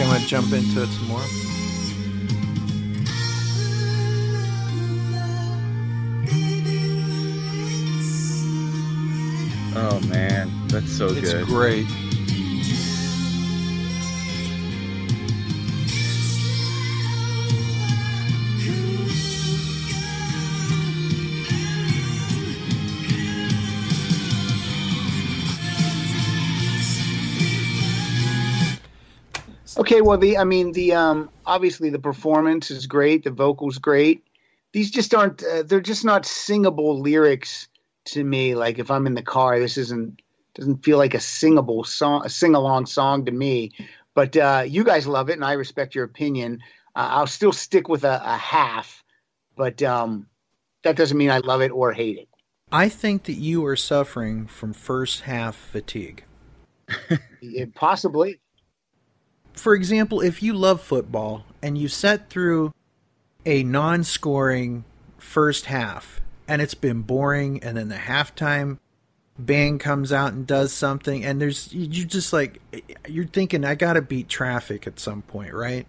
Can 0.02 0.10
I 0.10 0.18
jump 0.26 0.52
into 0.52 0.82
it 0.82 0.88
some 0.88 1.06
more? 1.06 1.20
Oh 9.76 10.00
man, 10.08 10.50
that's 10.66 10.90
so 10.90 11.10
good. 11.10 11.18
It's 11.18 11.32
good. 11.32 11.46
great. 11.46 11.86
Okay, 29.92 30.00
well, 30.00 30.16
the 30.16 30.38
I 30.38 30.44
mean, 30.44 30.72
the 30.72 30.94
um, 30.94 31.28
obviously 31.44 31.90
the 31.90 31.98
performance 31.98 32.70
is 32.70 32.86
great, 32.86 33.24
the 33.24 33.30
vocals 33.30 33.76
great. 33.76 34.24
These 34.72 34.90
just 34.90 35.12
aren't. 35.12 35.44
Uh, 35.44 35.64
they're 35.64 35.82
just 35.82 36.02
not 36.02 36.24
singable 36.24 36.98
lyrics 36.98 37.68
to 38.06 38.24
me. 38.24 38.54
Like 38.54 38.78
if 38.78 38.90
I'm 38.90 39.06
in 39.06 39.12
the 39.12 39.22
car, 39.22 39.58
this 39.60 39.76
isn't 39.76 40.22
doesn't 40.54 40.82
feel 40.82 40.96
like 40.96 41.12
a 41.12 41.20
singable 41.20 41.84
song, 41.84 42.22
a 42.24 42.30
sing 42.30 42.54
along 42.54 42.86
song 42.86 43.26
to 43.26 43.32
me. 43.32 43.70
But 44.14 44.34
uh, 44.34 44.64
you 44.66 44.82
guys 44.82 45.06
love 45.06 45.28
it, 45.28 45.34
and 45.34 45.44
I 45.44 45.52
respect 45.52 45.94
your 45.94 46.04
opinion. 46.04 46.60
Uh, 46.96 47.08
I'll 47.10 47.26
still 47.26 47.52
stick 47.52 47.90
with 47.90 48.04
a, 48.04 48.18
a 48.24 48.38
half, 48.38 49.04
but 49.58 49.82
um, 49.82 50.26
that 50.84 50.96
doesn't 50.96 51.18
mean 51.18 51.30
I 51.30 51.40
love 51.40 51.60
it 51.60 51.70
or 51.70 51.92
hate 51.92 52.16
it. 52.16 52.28
I 52.72 52.88
think 52.88 53.24
that 53.24 53.34
you 53.34 53.66
are 53.66 53.76
suffering 53.76 54.46
from 54.46 54.72
first 54.72 55.20
half 55.24 55.54
fatigue. 55.54 56.24
It- 57.42 57.74
possibly. 57.74 58.38
For 59.54 59.74
example, 59.74 60.20
if 60.20 60.42
you 60.42 60.54
love 60.54 60.80
football 60.80 61.44
and 61.62 61.76
you 61.76 61.88
set 61.88 62.30
through 62.30 62.72
a 63.44 63.62
non 63.62 64.04
scoring 64.04 64.84
first 65.18 65.66
half 65.66 66.20
and 66.48 66.60
it's 66.60 66.74
been 66.74 67.02
boring, 67.02 67.62
and 67.62 67.76
then 67.76 67.88
the 67.88 67.96
halftime 67.96 68.78
band 69.38 69.80
comes 69.80 70.12
out 70.12 70.32
and 70.32 70.46
does 70.46 70.72
something, 70.72 71.24
and 71.24 71.40
there's, 71.40 71.72
you 71.72 72.04
just 72.04 72.32
like, 72.32 72.60
you're 73.08 73.26
thinking, 73.26 73.64
I 73.64 73.74
got 73.74 73.94
to 73.94 74.02
beat 74.02 74.28
traffic 74.28 74.86
at 74.86 74.98
some 74.98 75.22
point, 75.22 75.54
right? 75.54 75.86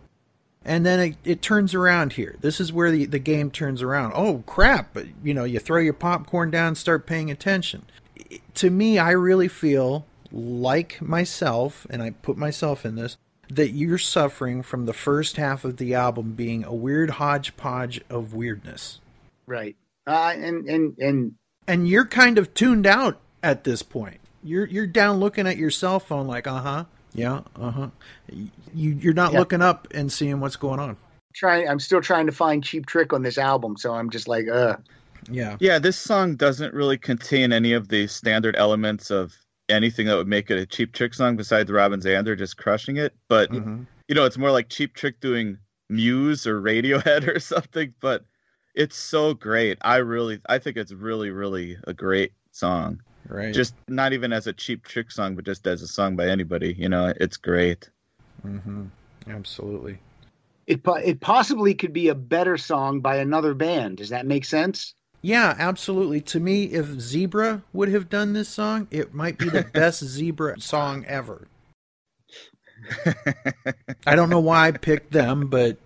And 0.65 0.85
then 0.85 0.99
it, 0.99 1.15
it 1.25 1.41
turns 1.41 1.73
around 1.73 2.13
here. 2.13 2.37
This 2.39 2.61
is 2.61 2.71
where 2.71 2.89
the, 2.91 3.05
the 3.05 3.19
game 3.19 3.51
turns 3.51 3.81
around. 3.81 4.13
Oh, 4.15 4.43
crap. 4.45 4.93
But, 4.93 5.07
you 5.23 5.33
know, 5.33 5.43
you 5.43 5.59
throw 5.59 5.79
your 5.79 5.93
popcorn 5.93 6.51
down 6.51 6.75
start 6.75 7.05
paying 7.05 7.29
attention. 7.29 7.85
to 8.53 8.69
me, 8.69 8.97
I 8.97 9.11
really 9.11 9.49
feel 9.49 10.05
like 10.31 11.01
myself, 11.01 11.85
and 11.89 12.01
I 12.01 12.11
put 12.11 12.37
myself 12.37 12.85
in 12.85 12.95
this, 12.95 13.17
that 13.55 13.71
you're 13.71 13.97
suffering 13.97 14.61
from 14.63 14.85
the 14.85 14.93
first 14.93 15.37
half 15.37 15.63
of 15.65 15.77
the 15.77 15.93
album 15.93 16.33
being 16.33 16.63
a 16.63 16.73
weird 16.73 17.11
hodgepodge 17.11 18.01
of 18.09 18.33
weirdness. 18.33 18.99
Right. 19.47 19.75
Uh, 20.07 20.33
and 20.35 20.67
and 20.67 20.97
and 20.99 21.31
And 21.67 21.87
you're 21.87 22.05
kind 22.05 22.37
of 22.37 22.53
tuned 22.53 22.85
out 22.87 23.19
at 23.41 23.63
this 23.63 23.83
point. 23.83 24.19
You're 24.43 24.65
you're 24.67 24.87
down 24.87 25.19
looking 25.19 25.47
at 25.47 25.57
your 25.57 25.69
cell 25.71 25.99
phone 25.99 26.27
like, 26.27 26.47
uh 26.47 26.59
huh, 26.61 26.85
yeah, 27.13 27.41
uh 27.55 27.71
huh. 27.71 27.87
You 28.27 28.49
you're 28.73 29.13
not 29.13 29.33
Yeah. 29.33 29.39
looking 29.39 29.61
up 29.61 29.87
and 29.93 30.11
seeing 30.11 30.39
what's 30.39 30.55
going 30.57 30.79
on. 30.79 30.97
trying. 31.33 31.67
I'm 31.67 31.79
still 31.79 32.01
trying 32.01 32.25
to 32.27 32.31
find 32.31 32.63
Cheap 32.63 32.85
Trick 32.85 33.13
on 33.13 33.21
this 33.23 33.37
album, 33.37 33.77
so 33.77 33.93
I'm 33.93 34.09
just 34.09 34.27
like, 34.27 34.47
uh. 34.47 34.77
Yeah. 35.31 35.55
Yeah, 35.61 35.79
this 35.79 35.95
song 35.97 36.35
doesn't 36.35 36.73
really 36.73 36.97
contain 36.97 37.53
any 37.53 37.71
of 37.73 37.87
the 37.87 38.07
standard 38.07 38.55
elements 38.57 39.09
of 39.09 39.33
anything 39.69 40.07
that 40.07 40.15
would 40.15 40.27
make 40.27 40.51
it 40.51 40.57
a 40.57 40.65
Cheap 40.65 40.93
Trick 40.93 41.13
song 41.13 41.35
besides 41.35 41.71
Robin 41.71 41.99
Zander 41.99 42.37
just 42.37 42.57
crushing 42.57 42.97
it. 42.97 43.13
But 43.27 43.49
Mhm. 43.51 43.85
you 44.07 44.15
know, 44.15 44.25
it's 44.25 44.37
more 44.37 44.51
like 44.51 44.69
Cheap 44.69 44.93
Trick 44.93 45.19
doing 45.19 45.57
Muse 45.89 46.45
or 46.45 46.61
Radiohead 46.61 47.27
or 47.35 47.39
something. 47.39 47.93
But 47.99 48.25
it's 48.75 48.97
so 48.97 49.33
great. 49.33 49.77
I 49.81 49.97
really, 49.97 50.39
I 50.47 50.57
think 50.59 50.77
it's 50.77 50.91
really, 50.91 51.29
really 51.29 51.77
a 51.85 51.93
great 51.93 52.33
song. 52.51 53.01
Right. 53.29 53.53
Just 53.53 53.75
not 53.87 54.11
even 54.13 54.33
as 54.33 54.47
a 54.47 54.53
Cheap 54.53 54.83
Trick 54.85 55.11
song, 55.11 55.35
but 55.35 55.45
just 55.45 55.65
as 55.67 55.81
a 55.81 55.87
song 55.87 56.15
by 56.15 56.27
anybody. 56.27 56.73
You 56.77 56.89
know, 56.89 57.13
it's 57.19 57.37
great. 57.37 57.89
Mm-hmm. 58.45 58.85
Absolutely. 59.27 59.99
It 60.67 60.83
po- 60.83 60.95
it 60.95 61.19
possibly 61.21 61.73
could 61.73 61.93
be 61.93 62.07
a 62.09 62.15
better 62.15 62.57
song 62.57 62.99
by 63.01 63.17
another 63.17 63.53
band. 63.53 63.97
Does 63.97 64.09
that 64.09 64.25
make 64.25 64.43
sense? 64.45 64.93
Yeah, 65.25 65.55
absolutely. 65.57 66.19
To 66.21 66.39
me, 66.41 66.65
if 66.65 66.99
Zebra 66.99 67.63
would 67.71 67.87
have 67.87 68.09
done 68.09 68.33
this 68.33 68.49
song, 68.49 68.89
it 68.91 69.13
might 69.13 69.37
be 69.37 69.49
the 69.49 69.63
best 69.73 70.03
Zebra 70.03 70.59
song 70.59 71.05
ever. 71.05 71.47
I 74.05 74.15
don't 74.15 74.29
know 74.29 74.41
why 74.41 74.67
I 74.67 74.71
picked 74.71 75.13
them, 75.13 75.47
but 75.47 75.77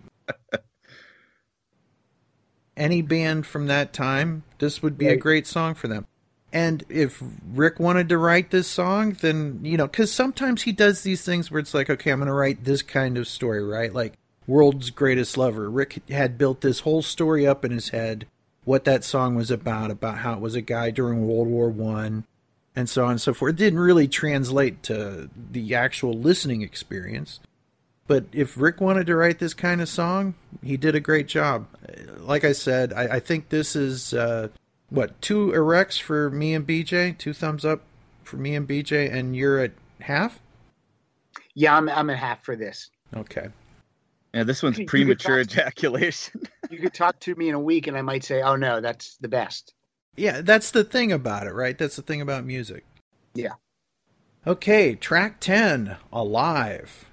any 2.76 3.04
band 3.04 3.46
from 3.46 3.68
that 3.68 3.94
time, 3.94 4.42
this 4.58 4.82
would 4.82 4.98
be 4.98 5.08
a 5.08 5.16
great 5.16 5.46
song 5.46 5.76
for 5.76 5.88
them. 5.88 6.08
And 6.52 6.84
if 6.90 7.22
Rick 7.54 7.80
wanted 7.80 8.10
to 8.10 8.18
write 8.18 8.50
this 8.50 8.68
song, 8.68 9.18
then, 9.22 9.60
you 9.62 9.78
know, 9.78 9.86
because 9.86 10.12
sometimes 10.12 10.64
he 10.64 10.72
does 10.72 11.04
these 11.04 11.24
things 11.24 11.52
where 11.52 11.60
it's 11.60 11.76
like, 11.76 11.92
okay, 11.92 12.10
I'm 12.10 12.18
going 12.18 12.28
to 12.28 12.34
write 12.34 12.64
this 12.64 12.82
kind 12.82 13.20
of 13.20 13.28
story, 13.28 13.64
right? 13.64 13.94
Like 13.94 14.14
World's 14.48 14.90
Greatest 14.90 15.38
Lover. 15.38 15.70
Rick 15.70 16.02
had 16.10 16.40
built 16.40 16.62
this 16.62 16.80
whole 16.80 17.04
story 17.04 17.46
up 17.46 17.64
in 17.64 17.72
his 17.72 17.90
head, 17.90 18.26
what 18.68 18.84
that 18.84 19.02
song 19.02 19.34
was 19.34 19.50
about, 19.50 19.90
about 19.90 20.18
how 20.18 20.34
it 20.34 20.42
was 20.42 20.54
a 20.54 20.62
guy 20.62 20.92
during 20.92 21.26
World 21.26 21.48
War 21.48 21.70
One, 21.70 22.26
and 22.76 22.90
so 22.90 23.06
on 23.06 23.12
and 23.12 23.22
so 23.22 23.34
forth. 23.34 23.54
It 23.54 23.56
didn't 23.56 23.80
really 23.80 24.10
translate 24.10 24.84
to 24.84 25.30
the 25.52 25.74
actual 25.74 26.12
listening 26.12 26.64
experience. 26.64 27.40
But 28.08 28.26
if 28.34 28.58
Rick 28.60 28.82
wanted 28.82 29.08
to 29.08 29.16
write 29.16 29.40
this 29.40 29.54
kind 29.54 29.80
of 29.80 29.88
song, 29.88 30.36
he 30.62 30.76
did 30.76 30.96
a 30.96 31.00
great 31.00 31.28
job. 31.28 31.68
Like 32.18 32.44
I 32.44 32.52
said, 32.52 32.92
I, 32.92 33.16
I 33.16 33.20
think 33.22 33.48
this 33.48 33.74
is 33.74 34.14
uh, 34.14 34.50
what 34.90 35.22
two 35.22 35.54
erects 35.54 35.98
for 35.98 36.30
me 36.30 36.54
and 36.54 36.68
BJ, 36.68 37.18
two 37.18 37.32
thumbs 37.32 37.64
up 37.64 37.84
for 38.26 38.36
me 38.36 38.54
and 38.54 38.68
BJ, 38.68 39.10
and 39.10 39.34
you're 39.34 39.60
at 39.60 39.72
half. 40.02 40.42
Yeah, 41.56 41.78
I'm 41.78 41.88
I'm 41.88 42.10
at 42.10 42.18
half 42.18 42.44
for 42.44 42.58
this. 42.58 42.90
Okay. 43.16 43.48
Yeah, 44.34 44.44
this 44.44 44.62
one's 44.62 44.78
You 44.78 44.86
premature 44.86 45.44
talk- 45.44 45.52
ejaculation. 45.58 46.42
You 46.70 46.80
could 46.80 46.94
talk 46.94 47.18
to 47.22 47.34
me 47.36 47.48
in 47.48 47.56
a 47.56 47.60
week, 47.60 47.88
and 47.88 47.98
I 47.98 48.02
might 48.02 48.26
say, 48.26 48.42
"Oh 48.42 48.58
no, 48.58 48.82
that's 48.82 49.16
the 49.22 49.30
best." 49.30 49.74
Yeah, 50.18 50.42
that's 50.42 50.72
the 50.72 50.84
thing 50.84 51.14
about 51.14 51.48
it, 51.48 51.54
right? 51.54 51.78
That's 51.78 51.96
the 51.96 52.02
thing 52.02 52.20
about 52.20 52.44
music. 52.44 52.84
Yeah. 53.34 53.54
Okay, 54.46 54.96
track 54.96 55.40
10, 55.40 55.96
Alive. 56.12 57.06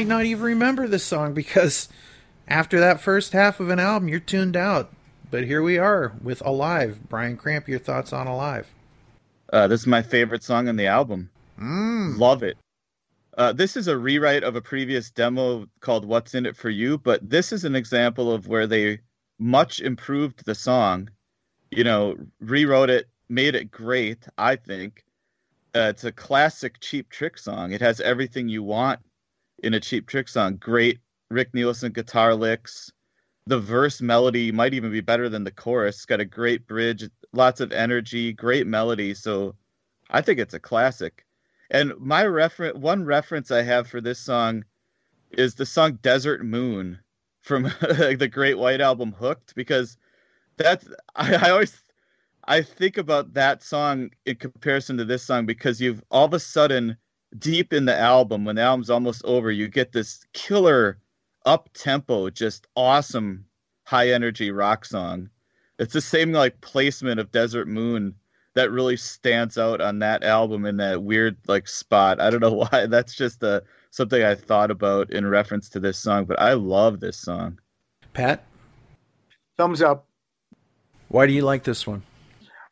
Might 0.00 0.06
not 0.06 0.24
even 0.24 0.44
remember 0.44 0.88
this 0.88 1.04
song 1.04 1.34
because 1.34 1.90
after 2.48 2.80
that 2.80 3.02
first 3.02 3.34
half 3.34 3.60
of 3.60 3.68
an 3.68 3.78
album, 3.78 4.08
you're 4.08 4.18
tuned 4.18 4.56
out. 4.56 4.90
But 5.30 5.44
here 5.44 5.60
we 5.60 5.76
are 5.76 6.14
with 6.22 6.40
Alive. 6.40 7.00
Brian 7.10 7.36
Kramp, 7.36 7.68
your 7.68 7.80
thoughts 7.80 8.10
on 8.10 8.26
Alive? 8.26 8.66
Uh, 9.52 9.66
this 9.66 9.82
is 9.82 9.86
my 9.86 10.00
favorite 10.00 10.42
song 10.42 10.70
on 10.70 10.76
the 10.76 10.86
album. 10.86 11.28
Mm. 11.60 12.18
Love 12.18 12.42
it. 12.42 12.56
Uh, 13.36 13.52
this 13.52 13.76
is 13.76 13.88
a 13.88 13.98
rewrite 13.98 14.42
of 14.42 14.56
a 14.56 14.62
previous 14.62 15.10
demo 15.10 15.66
called 15.80 16.06
What's 16.06 16.34
in 16.34 16.46
It 16.46 16.56
for 16.56 16.70
You, 16.70 16.96
but 16.96 17.28
this 17.28 17.52
is 17.52 17.66
an 17.66 17.76
example 17.76 18.32
of 18.32 18.48
where 18.48 18.66
they 18.66 19.00
much 19.38 19.80
improved 19.80 20.46
the 20.46 20.54
song. 20.54 21.10
You 21.70 21.84
know, 21.84 22.16
rewrote 22.40 22.88
it, 22.88 23.06
made 23.28 23.54
it 23.54 23.70
great, 23.70 24.26
I 24.38 24.56
think. 24.56 25.04
Uh, 25.74 25.88
it's 25.90 26.04
a 26.04 26.10
classic 26.10 26.80
Cheap 26.80 27.10
Trick 27.10 27.36
song. 27.36 27.72
It 27.72 27.82
has 27.82 28.00
everything 28.00 28.48
you 28.48 28.62
want 28.62 29.00
in 29.62 29.74
a 29.74 29.80
Cheap 29.80 30.06
Trick 30.06 30.28
song. 30.28 30.56
Great 30.56 30.98
Rick 31.30 31.54
Nielsen 31.54 31.92
guitar 31.92 32.34
licks. 32.34 32.90
The 33.46 33.58
verse 33.58 34.00
melody 34.00 34.52
might 34.52 34.74
even 34.74 34.92
be 34.92 35.00
better 35.00 35.28
than 35.28 35.44
the 35.44 35.50
chorus. 35.50 35.96
It's 35.96 36.06
got 36.06 36.20
a 36.20 36.24
great 36.24 36.66
bridge, 36.66 37.08
lots 37.32 37.60
of 37.60 37.72
energy, 37.72 38.32
great 38.32 38.66
melody. 38.66 39.14
So 39.14 39.54
I 40.10 40.20
think 40.20 40.38
it's 40.38 40.54
a 40.54 40.60
classic. 40.60 41.24
And 41.70 41.92
my 41.98 42.24
reference, 42.26 42.76
one 42.76 43.04
reference 43.04 43.50
I 43.50 43.62
have 43.62 43.88
for 43.88 44.00
this 44.00 44.18
song 44.18 44.64
is 45.30 45.54
the 45.54 45.66
song 45.66 45.98
Desert 46.02 46.44
Moon 46.44 46.98
from 47.42 47.62
the 47.80 48.28
Great 48.30 48.58
White 48.58 48.80
Album 48.80 49.12
Hooked, 49.12 49.54
because 49.54 49.96
that's, 50.56 50.88
I, 51.14 51.34
I 51.34 51.50
always, 51.50 51.82
I 52.46 52.62
think 52.62 52.98
about 52.98 53.34
that 53.34 53.62
song 53.62 54.10
in 54.26 54.36
comparison 54.36 54.96
to 54.98 55.04
this 55.04 55.22
song 55.22 55.46
because 55.46 55.80
you've 55.80 56.02
all 56.10 56.24
of 56.24 56.34
a 56.34 56.40
sudden, 56.40 56.96
deep 57.38 57.72
in 57.72 57.84
the 57.84 57.96
album, 57.96 58.44
when 58.44 58.56
the 58.56 58.62
album's 58.62 58.90
almost 58.90 59.24
over, 59.24 59.50
you 59.50 59.68
get 59.68 59.92
this 59.92 60.24
killer 60.32 60.98
up 61.46 61.68
tempo, 61.74 62.30
just 62.30 62.66
awesome 62.76 63.44
high 63.84 64.10
energy 64.10 64.50
rock 64.50 64.84
song. 64.84 65.28
It's 65.78 65.92
the 65.94 66.00
same 66.00 66.32
like 66.32 66.60
placement 66.60 67.18
of 67.20 67.32
Desert 67.32 67.66
Moon 67.68 68.14
that 68.54 68.70
really 68.70 68.96
stands 68.96 69.56
out 69.56 69.80
on 69.80 70.00
that 70.00 70.22
album 70.24 70.66
in 70.66 70.76
that 70.78 71.02
weird 71.02 71.36
like 71.48 71.66
spot. 71.68 72.20
I 72.20 72.30
don't 72.30 72.40
know 72.40 72.52
why. 72.70 72.86
That's 72.86 73.14
just 73.14 73.42
a 73.42 73.62
something 73.90 74.22
I 74.22 74.34
thought 74.34 74.70
about 74.70 75.10
in 75.10 75.26
reference 75.26 75.68
to 75.70 75.80
this 75.80 75.98
song, 75.98 76.24
but 76.24 76.38
I 76.40 76.52
love 76.52 77.00
this 77.00 77.16
song. 77.16 77.58
Pat, 78.12 78.44
Thumbs 79.56 79.82
up. 79.82 80.06
why 81.08 81.26
do 81.26 81.32
you 81.32 81.42
like 81.42 81.64
this 81.64 81.86
one? 81.86 82.02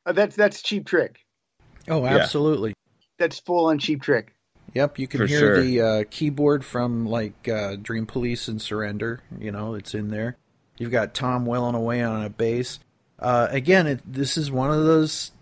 Uh, 0.05 0.13
that's 0.13 0.37
that's 0.37 0.63
Cheap 0.63 0.87
Trick. 0.87 1.21
Oh, 1.89 2.05
Yeah. 2.05 2.17
absolutely. 2.19 2.75
That's 3.19 3.39
full 3.39 3.67
on 3.67 3.79
Cheap 3.79 4.03
Trick. 4.03 4.35
Yep, 4.75 4.99
you 4.99 5.07
can 5.09 5.21
For 5.21 5.27
hear 5.27 5.39
sure. 5.39 5.63
the 5.63 5.81
uh, 5.81 6.05
keyboard 6.11 6.65
from 6.65 7.07
like 7.07 7.49
uh, 7.49 7.77
Dream 7.77 8.07
Police 8.07 8.49
and 8.49 8.61
Surrender. 8.61 9.21
You 9.39 9.51
know, 9.51 9.75
it's 9.75 9.95
in 9.95 10.09
there. 10.09 10.37
You've 10.77 10.93
got 10.93 11.15
Tom 11.15 11.47
wailing 11.47 11.75
away 11.75 12.03
on 12.03 12.25
a 12.25 12.31
bass. 12.31 12.79
Uh, 13.19 13.49
again, 13.51 13.87
it, 13.87 14.01
this 14.07 14.37
is 14.37 14.51
one 14.51 14.71
of 14.71 14.85
those 14.85 15.33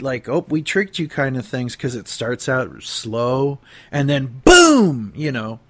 like, 0.00 0.28
oh, 0.28 0.44
we 0.48 0.62
tricked 0.62 0.98
you 0.98 1.08
kind 1.08 1.36
of 1.36 1.46
things 1.46 1.74
because 1.76 1.94
it 1.94 2.08
starts 2.08 2.48
out 2.48 2.82
slow 2.82 3.58
and 3.90 4.08
then 4.08 4.42
boom, 4.44 5.12
you 5.16 5.32
know, 5.32 5.60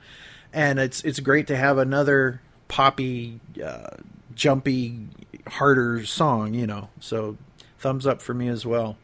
and 0.52 0.78
it's 0.78 1.02
it's 1.04 1.20
great 1.20 1.46
to 1.46 1.57
have 1.57 1.78
another 1.78 2.40
poppy, 2.68 3.40
uh, 3.64 3.96
jumpy, 4.34 5.07
harder 5.46 6.04
song, 6.04 6.54
you 6.54 6.66
know. 6.66 6.88
So 7.00 7.36
thumbs 7.78 8.07
up 8.07 8.20
for 8.20 8.34
me 8.34 8.48
as 8.48 8.66
well. 8.66 8.96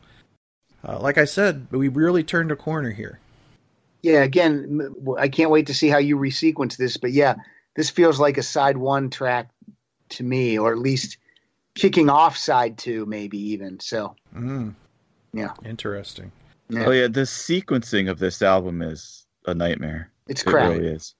Uh, 0.86 0.98
like 0.98 1.16
I 1.16 1.24
said, 1.24 1.68
we 1.70 1.88
really 1.88 2.24
turned 2.24 2.50
a 2.50 2.56
corner 2.56 2.90
here. 2.90 3.20
Yeah, 4.02 4.22
again, 4.22 4.94
I 5.18 5.28
can't 5.28 5.50
wait 5.50 5.68
to 5.68 5.74
see 5.74 5.88
how 5.88 5.98
you 5.98 6.16
resequence 6.16 6.76
this. 6.76 6.96
But 6.96 7.12
yeah, 7.12 7.36
this 7.76 7.88
feels 7.90 8.18
like 8.18 8.36
a 8.36 8.42
side 8.42 8.76
one 8.76 9.10
track 9.10 9.50
to 10.10 10.24
me, 10.24 10.58
or 10.58 10.72
at 10.72 10.78
least 10.78 11.18
kicking 11.74 12.10
off 12.10 12.36
side 12.36 12.78
two, 12.78 13.06
maybe 13.06 13.38
even. 13.38 13.78
So 13.80 14.16
Mm. 14.34 14.74
Yeah. 15.32 15.52
Interesting. 15.64 16.32
yeah, 16.68 16.86
Oh 16.86 16.90
yeah, 16.90 17.06
the 17.08 17.22
sequencing 17.22 18.10
of 18.10 18.18
this 18.18 18.42
album 18.42 18.82
is 18.82 19.24
a 19.46 19.54
nightmare. 19.54 20.10
it's 20.28 20.42
It 20.42 20.46
crap. 20.46 20.70
really 20.72 20.86
is. 20.86 21.14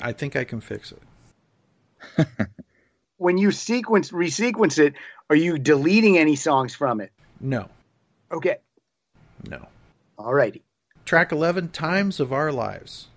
I 0.00 0.12
think 0.12 0.36
I 0.36 0.44
can 0.44 0.60
fix 0.60 0.92
it. 0.92 2.26
When 3.18 3.36
you 3.36 3.50
sequence 3.52 4.12
resequence 4.12 4.78
it, 4.78 4.94
are 5.28 5.36
you 5.36 5.58
deleting 5.58 6.16
any 6.16 6.36
songs 6.36 6.74
from 6.74 7.02
it? 7.02 7.12
No, 7.38 7.68
Okay, 8.32 8.56
no. 9.46 9.66
all 10.16 10.32
righty. 10.32 10.62
Track 11.10 11.32
11 11.32 11.70
Times 11.70 12.20
of 12.20 12.32
Our 12.32 12.52
Lives. 12.52 13.08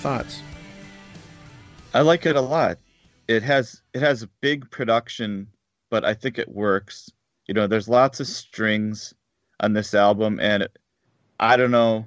Thoughts? 0.00 0.42
I 1.94 2.00
like 2.00 2.26
it 2.26 2.36
a 2.36 2.40
lot. 2.40 2.78
It 3.28 3.42
has 3.42 3.82
it 3.94 4.00
has 4.00 4.22
a 4.22 4.28
big 4.40 4.70
production, 4.70 5.46
but 5.90 6.04
I 6.04 6.14
think 6.14 6.38
it 6.38 6.48
works. 6.48 7.10
You 7.46 7.54
know, 7.54 7.66
there's 7.66 7.88
lots 7.88 8.20
of 8.20 8.26
strings 8.26 9.12
on 9.60 9.72
this 9.72 9.94
album, 9.94 10.38
and 10.40 10.64
it, 10.64 10.76
I 11.38 11.56
don't 11.56 11.70
know. 11.70 12.06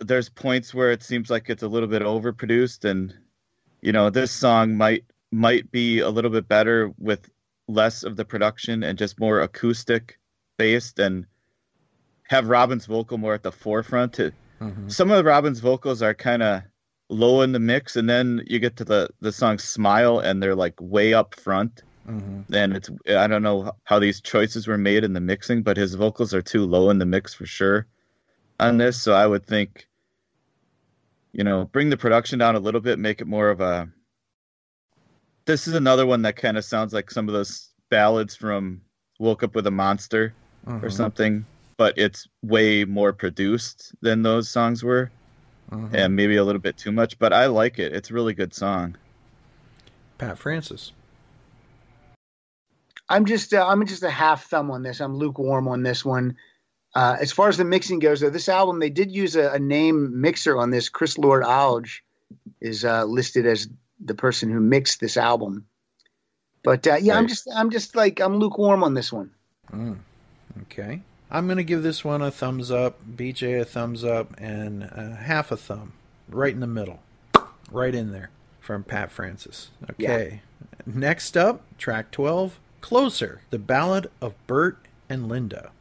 There's 0.00 0.28
points 0.28 0.74
where 0.74 0.92
it 0.92 1.02
seems 1.02 1.30
like 1.30 1.48
it's 1.48 1.62
a 1.62 1.68
little 1.68 1.88
bit 1.88 2.02
overproduced, 2.02 2.84
and 2.84 3.14
you 3.82 3.92
know, 3.92 4.10
this 4.10 4.30
song 4.30 4.76
might 4.76 5.04
might 5.32 5.70
be 5.72 5.98
a 6.00 6.08
little 6.10 6.30
bit 6.30 6.46
better 6.48 6.92
with 6.98 7.28
less 7.66 8.02
of 8.04 8.16
the 8.16 8.24
production 8.24 8.82
and 8.82 8.98
just 8.98 9.18
more 9.18 9.40
acoustic 9.40 10.18
based, 10.58 10.98
and 10.98 11.26
have 12.28 12.48
Robin's 12.48 12.86
vocal 12.86 13.18
more 13.18 13.34
at 13.34 13.42
the 13.42 13.52
forefront. 13.52 14.12
To 14.14 14.32
Mhm. 14.60 14.90
some 14.90 15.10
of 15.10 15.24
Robin's 15.24 15.60
vocals 15.60 16.00
are 16.00 16.14
kind 16.14 16.42
of 16.42 16.62
low 17.14 17.42
in 17.42 17.52
the 17.52 17.60
mix, 17.60 17.96
and 17.96 18.08
then 18.08 18.42
you 18.46 18.58
get 18.58 18.76
to 18.76 18.84
the 18.84 19.08
the 19.20 19.32
song 19.32 19.58
"Smile," 19.58 20.18
and 20.18 20.42
they're 20.42 20.54
like 20.54 20.74
way 20.80 21.14
up 21.14 21.34
front. 21.34 21.82
Mhm. 22.08 22.44
And 22.52 22.76
it's 22.76 22.90
I 23.08 23.26
don't 23.26 23.42
know 23.42 23.72
how 23.84 23.98
these 23.98 24.20
choices 24.20 24.66
were 24.66 24.78
made 24.78 25.04
in 25.04 25.12
the 25.14 25.20
mixing, 25.20 25.62
but 25.62 25.76
his 25.76 25.94
vocals 25.94 26.34
are 26.34 26.42
too 26.42 26.64
low 26.66 26.90
in 26.90 26.98
the 26.98 27.06
mix 27.06 27.32
for 27.32 27.46
sure 27.46 27.86
on 28.60 28.78
this. 28.78 29.00
So 29.00 29.14
I 29.14 29.26
would 29.26 29.46
think, 29.46 29.88
you 31.32 31.44
know, 31.44 31.64
bring 31.66 31.90
the 31.90 31.96
production 31.96 32.38
down 32.38 32.56
a 32.56 32.60
little 32.60 32.80
bit, 32.80 32.98
make 32.98 33.20
it 33.20 33.26
more 33.26 33.48
of 33.48 33.60
a. 33.60 33.88
This 35.46 35.68
is 35.68 35.74
another 35.74 36.06
one 36.06 36.22
that 36.22 36.36
kind 36.36 36.56
of 36.56 36.64
sounds 36.64 36.92
like 36.92 37.10
some 37.10 37.28
of 37.28 37.34
those 37.34 37.70
ballads 37.90 38.34
from 38.34 38.80
"Woke 39.18 39.42
Up 39.42 39.54
with 39.54 39.66
a 39.66 39.70
Monster" 39.70 40.34
or 40.66 40.88
Mhm. 40.88 40.92
something, 40.92 41.46
but 41.76 41.96
it's 41.96 42.26
way 42.42 42.84
more 42.84 43.12
produced 43.12 43.94
than 44.00 44.22
those 44.22 44.48
songs 44.48 44.82
were 44.82 45.10
Mhm. 45.70 45.94
and 45.94 46.16
maybe 46.16 46.36
a 46.36 46.44
little 46.44 46.60
bit 46.60 46.76
too 46.76 46.92
much, 46.92 47.18
but 47.18 47.32
I 47.32 47.46
like 47.46 47.78
it. 47.78 47.92
It's 47.92 48.10
a 48.10 48.14
really 48.14 48.34
good 48.34 48.54
song. 48.54 48.96
Pat 50.18 50.38
Francis. 50.38 50.92
I'm 53.08 53.24
just 53.26 53.52
uh, 53.52 53.66
I'm 53.66 53.86
just 53.86 54.02
a 54.02 54.10
half 54.10 54.46
thumb 54.48 54.70
on 54.70 54.82
this. 54.82 55.00
I'm 55.00 55.16
lukewarm 55.16 55.68
on 55.68 55.82
this 55.82 56.04
one. 56.04 56.36
Uh, 56.94 57.16
as 57.20 57.32
far 57.32 57.48
as 57.48 57.56
the 57.56 57.64
mixing 57.64 57.98
goes, 57.98 58.20
though, 58.20 58.30
this 58.30 58.48
album 58.48 58.78
they 58.78 58.90
did 58.90 59.10
use 59.10 59.36
a, 59.36 59.52
a 59.52 59.58
name 59.58 60.20
mixer 60.20 60.56
on 60.56 60.70
this. 60.70 60.88
Chris 60.88 61.18
Lord 61.18 61.42
Alge 61.42 62.00
is 62.60 62.84
uh, 62.84 63.04
listed 63.04 63.46
as 63.46 63.68
the 64.04 64.14
person 64.14 64.50
who 64.50 64.60
mixed 64.60 65.00
this 65.00 65.16
album. 65.16 65.66
But 66.62 66.86
uh, 66.86 66.96
yeah, 66.96 67.18
I'm 67.18 67.28
just 67.28 67.48
I'm 67.54 67.70
just 67.70 67.94
like 67.94 68.20
I'm 68.20 68.38
lukewarm 68.38 68.82
on 68.82 68.94
this 68.94 69.12
one. 69.12 69.30
Mm. 69.72 69.98
Okay. 70.62 71.02
I'm 71.34 71.46
going 71.46 71.56
to 71.56 71.64
give 71.64 71.82
this 71.82 72.04
one 72.04 72.22
a 72.22 72.30
thumbs 72.30 72.70
up, 72.70 73.00
BJ 73.04 73.60
a 73.60 73.64
thumbs 73.64 74.04
up, 74.04 74.32
and 74.38 74.84
uh, 74.84 75.16
half 75.16 75.50
a 75.50 75.56
thumb. 75.56 75.94
Right 76.28 76.54
in 76.54 76.60
the 76.60 76.68
middle. 76.68 77.00
Right 77.72 77.92
in 77.92 78.12
there. 78.12 78.30
from 78.60 78.84
Pat 78.84 79.10
Francis. 79.10 79.70
Okay. 79.90 80.42
Next 80.86 81.36
up, 81.36 81.62
track 81.76 82.12
12, 82.12 82.60
Closer, 82.80 83.40
the 83.50 83.58
ballad 83.58 84.12
of 84.20 84.34
Burt 84.46 84.78
and 85.08 85.28
Linda. 85.28 85.72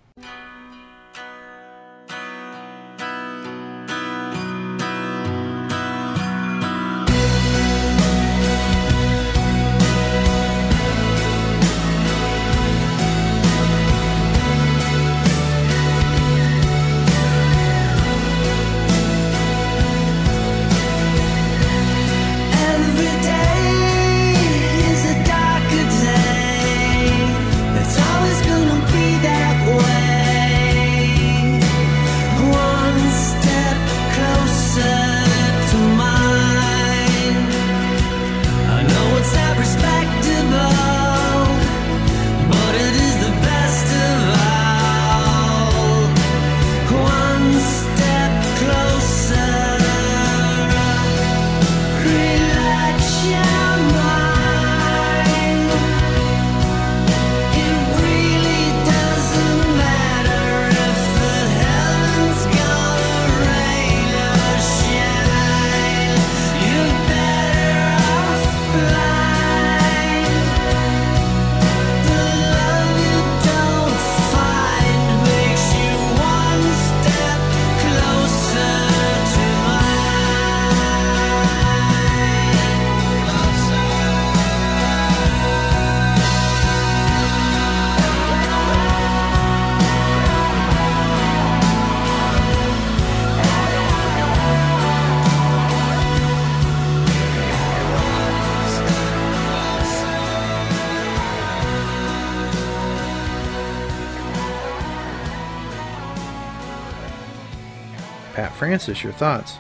Francis, 108.84 109.02
your 109.02 109.14
thoughts? 109.14 109.58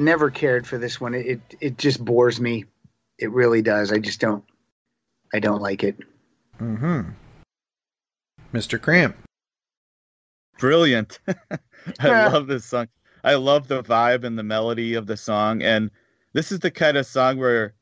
Never 0.00 0.30
cared 0.32 0.66
for 0.66 0.78
this 0.78 1.00
one. 1.00 1.14
It, 1.14 1.26
it 1.26 1.40
it 1.60 1.78
just 1.78 2.04
bores 2.04 2.40
me. 2.40 2.64
It 3.20 3.30
really 3.30 3.62
does. 3.62 3.92
I 3.92 3.98
just 3.98 4.20
don't. 4.20 4.42
I 5.32 5.38
don't 5.38 5.62
like 5.62 5.84
it. 5.84 5.96
Mm-hmm. 6.60 7.10
Mr. 8.52 8.82
Kramp. 8.82 9.16
Brilliant. 10.58 11.20
I 11.28 11.58
Yeah. 12.02 12.28
love 12.28 12.48
this 12.48 12.64
song. 12.64 12.88
I 13.22 13.34
love 13.36 13.68
the 13.68 13.84
vibe 13.84 14.24
and 14.24 14.36
the 14.36 14.42
melody 14.42 14.94
of 14.94 15.06
the 15.06 15.16
song. 15.16 15.62
And 15.62 15.88
this 16.32 16.50
is 16.50 16.58
the 16.58 16.70
kind 16.72 16.96
of 16.96 17.06
song 17.06 17.38
where 17.38 17.74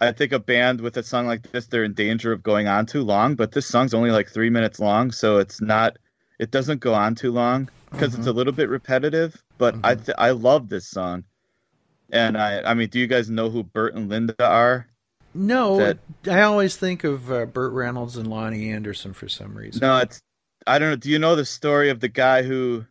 I 0.00 0.12
think 0.12 0.30
a 0.30 0.38
band 0.38 0.82
with 0.82 0.96
a 0.98 1.02
song 1.02 1.26
like 1.26 1.50
this, 1.50 1.66
they're 1.66 1.82
in 1.82 1.94
danger 1.94 2.30
of 2.30 2.44
going 2.44 2.68
on 2.68 2.86
too 2.86 3.02
long. 3.02 3.34
But 3.34 3.50
this 3.50 3.66
song's 3.66 3.92
only 3.92 4.12
like 4.12 4.28
three 4.28 4.50
minutes 4.50 4.78
long, 4.78 5.10
so 5.10 5.38
it's 5.38 5.60
not. 5.60 5.96
It 6.38 6.50
doesn't 6.50 6.80
go 6.80 6.94
on 6.94 7.14
too 7.14 7.32
long 7.32 7.68
because 7.90 8.14
it's 8.14 8.26
a 8.26 8.32
little 8.32 8.52
bit 8.52 8.68
repetitive. 8.68 9.40
But 9.58 9.76
I 9.84 9.94
th- 9.94 10.16
I 10.18 10.30
love 10.30 10.68
this 10.68 10.88
song. 10.88 11.24
And 12.10 12.36
I 12.36 12.62
I 12.62 12.74
mean, 12.74 12.88
do 12.88 12.98
you 12.98 13.06
guys 13.06 13.30
know 13.30 13.50
who 13.50 13.62
Burt 13.62 13.94
and 13.94 14.08
Linda 14.08 14.34
are? 14.44 14.88
No, 15.34 15.78
That- 15.78 15.98
I 16.28 16.42
always 16.42 16.76
think 16.76 17.02
of 17.04 17.30
uh, 17.30 17.46
Burt 17.46 17.72
Reynolds 17.72 18.16
and 18.16 18.28
Loni 18.28 18.72
Anderson 18.72 19.12
for 19.12 19.28
some 19.28 19.56
reason. 19.56 19.80
No, 19.80 19.98
it's 19.98 20.22
I 20.66 20.78
don't 20.78 20.90
know. 20.90 20.96
Do 20.96 21.10
you 21.10 21.18
know 21.18 21.36
the 21.36 21.44
story 21.44 21.90
of 21.90 22.00
the 22.00 22.08
guy 22.08 22.42
who 22.42 22.84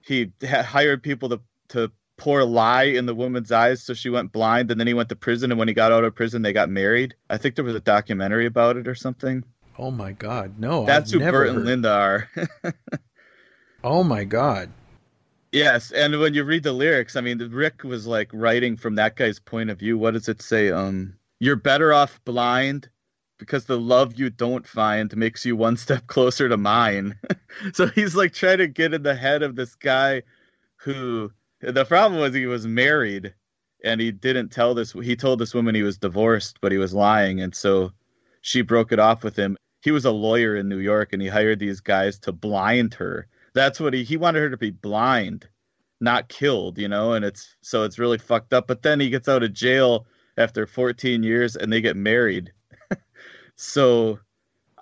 he 0.00 0.32
hired 0.42 1.02
people 1.02 1.28
to 1.30 1.40
to 1.68 1.90
pour 2.16 2.44
lye 2.44 2.84
in 2.84 3.04
the 3.04 3.14
woman's 3.14 3.52
eyes 3.52 3.82
so 3.82 3.92
she 3.92 4.08
went 4.08 4.32
blind, 4.32 4.70
and 4.70 4.80
then 4.80 4.86
he 4.86 4.94
went 4.94 5.08
to 5.10 5.16
prison, 5.16 5.50
and 5.52 5.58
when 5.58 5.68
he 5.68 5.74
got 5.74 5.92
out 5.92 6.04
of 6.04 6.14
prison, 6.14 6.42
they 6.42 6.52
got 6.52 6.70
married. 6.70 7.14
I 7.28 7.36
think 7.36 7.54
there 7.56 7.64
was 7.64 7.74
a 7.74 7.80
documentary 7.80 8.46
about 8.46 8.76
it 8.76 8.88
or 8.88 8.94
something. 8.94 9.44
Oh 9.78 9.90
my 9.90 10.12
God, 10.12 10.58
no! 10.58 10.86
That's 10.86 11.10
I've 11.10 11.20
who 11.20 11.24
never 11.24 11.38
Burt 11.44 11.48
and 11.56 11.64
Linda 11.64 11.90
are. 11.90 12.30
Oh 13.84 14.02
my 14.02 14.24
God! 14.24 14.70
yes, 15.52 15.92
and 15.92 16.18
when 16.18 16.34
you 16.34 16.42
read 16.42 16.64
the 16.64 16.72
lyrics, 16.72 17.14
I 17.14 17.20
mean, 17.20 17.38
Rick 17.38 17.84
was 17.84 18.04
like 18.04 18.28
writing 18.32 18.76
from 18.76 18.96
that 18.96 19.14
guy's 19.14 19.38
point 19.38 19.70
of 19.70 19.78
view. 19.78 19.96
What 19.96 20.14
does 20.14 20.28
it 20.28 20.42
say? 20.42 20.70
Um, 20.70 21.14
you're 21.38 21.56
better 21.56 21.92
off 21.92 22.20
blind 22.24 22.88
because 23.38 23.66
the 23.66 23.78
love 23.78 24.18
you 24.18 24.28
don't 24.28 24.66
find 24.66 25.16
makes 25.16 25.46
you 25.46 25.54
one 25.54 25.76
step 25.76 26.06
closer 26.08 26.48
to 26.48 26.56
mine. 26.56 27.16
so 27.72 27.86
he's 27.86 28.16
like 28.16 28.32
trying 28.32 28.58
to 28.58 28.66
get 28.66 28.94
in 28.94 29.02
the 29.02 29.14
head 29.14 29.42
of 29.42 29.56
this 29.56 29.74
guy 29.76 30.22
who 30.76 31.30
the 31.60 31.84
problem 31.84 32.20
was 32.20 32.34
he 32.34 32.46
was 32.46 32.66
married 32.66 33.34
and 33.84 34.00
he 34.00 34.10
didn't 34.10 34.50
tell 34.50 34.74
this 34.74 34.92
he 34.92 35.16
told 35.16 35.38
this 35.38 35.54
woman 35.54 35.74
he 35.74 35.82
was 35.82 35.96
divorced 35.96 36.58
but 36.60 36.70
he 36.70 36.78
was 36.78 36.92
lying 36.92 37.40
and 37.40 37.54
so 37.54 37.90
she 38.42 38.60
broke 38.62 38.92
it 38.92 38.98
off 38.98 39.24
with 39.24 39.36
him 39.36 39.56
he 39.86 39.92
was 39.92 40.04
a 40.04 40.10
lawyer 40.10 40.56
in 40.56 40.68
new 40.68 40.78
york 40.78 41.12
and 41.12 41.22
he 41.22 41.28
hired 41.28 41.58
these 41.58 41.80
guys 41.80 42.18
to 42.18 42.32
blind 42.32 42.92
her 42.92 43.28
that's 43.54 43.80
what 43.80 43.94
he 43.94 44.02
he 44.02 44.16
wanted 44.16 44.40
her 44.40 44.50
to 44.50 44.56
be 44.56 44.70
blind 44.70 45.48
not 46.00 46.28
killed 46.28 46.76
you 46.76 46.88
know 46.88 47.12
and 47.12 47.24
it's 47.24 47.56
so 47.62 47.84
it's 47.84 47.98
really 47.98 48.18
fucked 48.18 48.52
up 48.52 48.66
but 48.66 48.82
then 48.82 48.98
he 49.00 49.08
gets 49.08 49.28
out 49.28 49.42
of 49.42 49.52
jail 49.52 50.04
after 50.36 50.66
14 50.66 51.22
years 51.22 51.56
and 51.56 51.72
they 51.72 51.80
get 51.80 51.96
married 51.96 52.52
so 53.56 54.18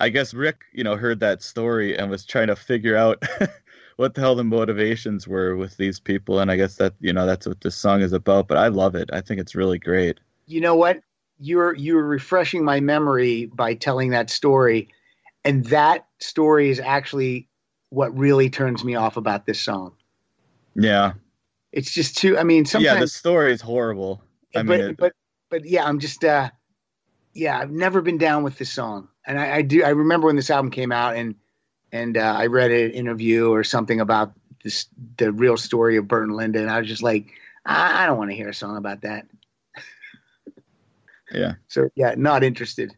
I 0.00 0.08
guess 0.08 0.34
Rick, 0.34 0.62
you 0.72 0.82
know, 0.82 0.96
heard 0.96 1.20
that 1.20 1.42
story 1.42 1.96
and 1.96 2.10
was 2.10 2.24
trying 2.24 2.48
to 2.48 2.56
figure 2.56 2.96
out 2.96 3.22
what 3.96 4.14
the 4.14 4.20
hell 4.20 4.34
the 4.34 4.44
motivations 4.44 5.28
were 5.28 5.56
with 5.56 5.76
these 5.76 6.00
people. 6.00 6.40
And 6.40 6.50
I 6.50 6.56
guess 6.56 6.76
that, 6.76 6.94
you 7.00 7.12
know, 7.12 7.26
that's 7.26 7.46
what 7.46 7.60
this 7.60 7.76
song 7.76 8.02
is 8.02 8.12
about. 8.12 8.48
But 8.48 8.58
I 8.58 8.68
love 8.68 8.94
it. 8.96 9.08
I 9.12 9.20
think 9.20 9.40
it's 9.40 9.54
really 9.54 9.78
great. 9.78 10.18
You 10.46 10.60
know 10.60 10.74
what? 10.74 11.00
You're 11.38 11.74
you're 11.74 12.04
refreshing 12.04 12.64
my 12.64 12.80
memory 12.80 13.46
by 13.46 13.74
telling 13.74 14.10
that 14.10 14.30
story, 14.30 14.88
and 15.44 15.64
that 15.66 16.06
story 16.20 16.70
is 16.70 16.80
actually 16.80 17.48
what 17.90 18.16
really 18.16 18.50
turns 18.50 18.84
me 18.84 18.94
off 18.94 19.16
about 19.16 19.46
this 19.46 19.60
song. 19.60 19.94
Yeah. 20.74 21.12
It's 21.72 21.92
just 21.92 22.16
too. 22.16 22.38
I 22.38 22.44
mean, 22.44 22.64
sometimes. 22.64 22.94
yeah, 22.94 23.00
the 23.00 23.08
story 23.08 23.52
is 23.52 23.60
horrible. 23.60 24.22
I 24.54 24.62
but 24.62 24.66
mean, 24.66 24.80
it- 24.90 24.96
but 24.96 25.12
but 25.50 25.64
yeah, 25.64 25.84
I'm 25.84 25.98
just 25.98 26.24
uh 26.24 26.50
yeah, 27.34 27.58
I've 27.58 27.72
never 27.72 28.00
been 28.00 28.16
down 28.18 28.44
with 28.44 28.58
this 28.58 28.70
song, 28.70 29.08
and 29.26 29.40
I, 29.40 29.56
I 29.56 29.62
do. 29.62 29.82
I 29.82 29.88
remember 29.88 30.26
when 30.28 30.36
this 30.36 30.50
album 30.50 30.70
came 30.70 30.92
out, 30.92 31.16
and 31.16 31.34
and 31.90 32.16
uh, 32.16 32.34
I 32.38 32.46
read 32.46 32.70
an 32.70 32.92
interview 32.92 33.50
or 33.50 33.64
something 33.64 34.00
about 34.00 34.32
this 34.62 34.86
the 35.16 35.32
real 35.32 35.56
story 35.56 35.96
of 35.96 36.06
Burt 36.06 36.28
and 36.28 36.36
Linda, 36.36 36.60
and 36.60 36.70
I 36.70 36.78
was 36.78 36.86
just 36.88 37.02
like, 37.02 37.26
I, 37.66 38.04
I 38.04 38.06
don't 38.06 38.18
want 38.18 38.30
to 38.30 38.36
hear 38.36 38.48
a 38.48 38.54
song 38.54 38.76
about 38.76 39.00
that. 39.02 39.26
yeah. 41.32 41.54
So 41.68 41.88
yeah, 41.96 42.14
not 42.16 42.44
interested. 42.44 42.94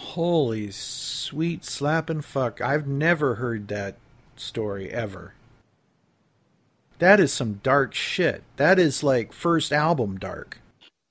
Holy 0.00 0.70
sweet 0.72 1.64
slapping 1.64 2.20
fuck! 2.22 2.60
I've 2.60 2.86
never 2.86 3.36
heard 3.36 3.68
that 3.68 3.94
story 4.34 4.90
ever. 4.90 5.34
That 6.98 7.20
is 7.20 7.32
some 7.32 7.60
dark 7.62 7.94
shit. 7.94 8.42
That 8.56 8.78
is 8.78 9.02
like 9.04 9.32
first 9.32 9.72
album 9.72 10.18
dark. 10.18 10.60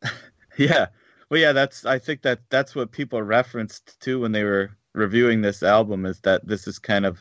Yeah. 0.58 0.88
Well, 1.30 1.40
yeah, 1.40 1.54
that's, 1.54 1.86
I 1.86 2.00
think 2.00 2.22
that 2.24 2.42
that's 2.50 2.76
what 2.76 2.92
people 2.92 3.22
referenced 3.22 3.98
too 4.02 4.20
when 4.20 4.34
they 4.34 4.44
were 4.44 4.72
reviewing 4.94 5.42
this 5.42 5.64
album 5.64 6.06
is 6.06 6.20
that 6.22 6.46
this 6.46 6.68
is 6.68 6.80
kind 6.80 7.06
of, 7.06 7.20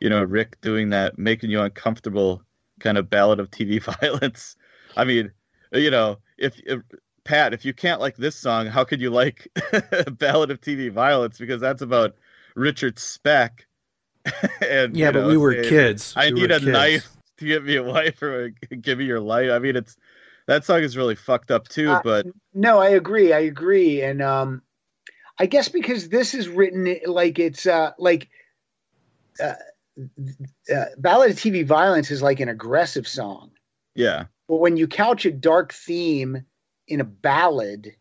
you 0.00 0.10
know, 0.10 0.22
Rick 0.22 0.60
doing 0.60 0.90
that, 0.90 1.18
making 1.18 1.48
you 1.50 1.62
uncomfortable 1.62 2.42
kind 2.80 2.98
of 2.98 3.08
ballad 3.08 3.40
of 3.40 3.50
TV 3.50 3.80
violence. 4.00 4.56
I 4.98 5.04
mean, 5.04 5.32
you 5.72 5.90
know, 5.90 6.18
if, 6.36 6.60
if 6.66 6.82
Pat, 7.24 7.54
if 7.54 7.64
you 7.64 7.72
can't 7.72 8.00
like 8.00 8.16
this 8.16 8.36
song, 8.36 8.66
how 8.66 8.84
could 8.84 9.00
you 9.00 9.10
like 9.10 9.48
Ballad 10.18 10.50
of 10.50 10.60
TV 10.60 10.90
Violence? 10.90 11.38
Because 11.38 11.60
that's 11.60 11.82
about 11.82 12.16
Richard 12.54 12.98
Speck. 12.98 13.66
and 14.60 14.96
Yeah, 14.96 15.08
you 15.08 15.12
but 15.12 15.22
know, 15.22 15.28
we 15.28 15.36
were 15.36 15.54
saying, 15.54 15.64
kids. 15.64 16.14
I 16.16 16.30
We 16.30 16.40
need 16.40 16.50
a 16.50 16.60
kids. 16.60 16.72
knife 16.72 17.10
to 17.38 17.44
get 17.46 17.64
me 17.64 17.76
a 17.76 17.82
wife 17.82 18.22
or 18.22 18.50
give 18.80 18.98
me 18.98 19.04
your 19.04 19.20
life. 19.20 19.50
I 19.50 19.58
mean, 19.58 19.76
it's 19.76 19.96
that 20.46 20.64
song 20.64 20.82
is 20.82 20.96
really 20.96 21.14
fucked 21.14 21.50
up 21.50 21.68
too. 21.68 21.90
Uh, 21.90 22.02
but 22.02 22.26
No, 22.52 22.78
I 22.78 22.90
agree. 22.90 23.32
I 23.32 23.40
agree. 23.40 24.02
And 24.02 24.22
um 24.22 24.62
I 25.38 25.46
guess 25.46 25.68
because 25.68 26.08
this 26.08 26.34
is 26.34 26.48
written 26.48 26.96
like 27.06 27.38
it's 27.38 27.66
uh 27.66 27.92
like 27.98 28.28
uh, 29.40 29.54
uh 30.72 30.84
Ballad 30.98 31.32
of 31.32 31.36
TV 31.36 31.64
Violence 31.64 32.10
is 32.10 32.22
like 32.22 32.40
an 32.40 32.48
aggressive 32.48 33.08
song. 33.08 33.50
yeah, 33.94 34.26
But 34.48 34.56
when 34.56 34.76
you 34.76 34.86
couch 34.86 35.24
a 35.26 35.32
dark 35.32 35.72
theme 35.72 36.44
in 36.88 37.00
a 37.00 37.04
ballad, 37.04 37.92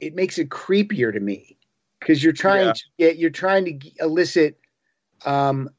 it 0.00 0.14
makes 0.14 0.38
it 0.38 0.48
creepier 0.50 1.12
to 1.12 1.20
me 1.20 1.58
because 2.00 2.22
you're 2.22 2.32
trying 2.32 2.66
Yeah. 2.66 2.72
to 2.72 2.82
get 2.98 3.16
you're 3.18 3.30
trying 3.30 3.80
to 3.80 3.90
elicit 4.00 4.58
um, 5.24 5.70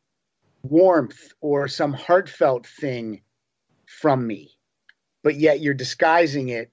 warmth 0.64 1.34
or 1.42 1.68
some 1.68 1.94
heartfelt 1.94 2.66
thing 2.68 3.22
from 3.86 4.26
me, 4.28 4.52
but 5.24 5.36
yet 5.36 5.62
you're 5.62 5.74
disguising 5.74 6.50
it 6.50 6.72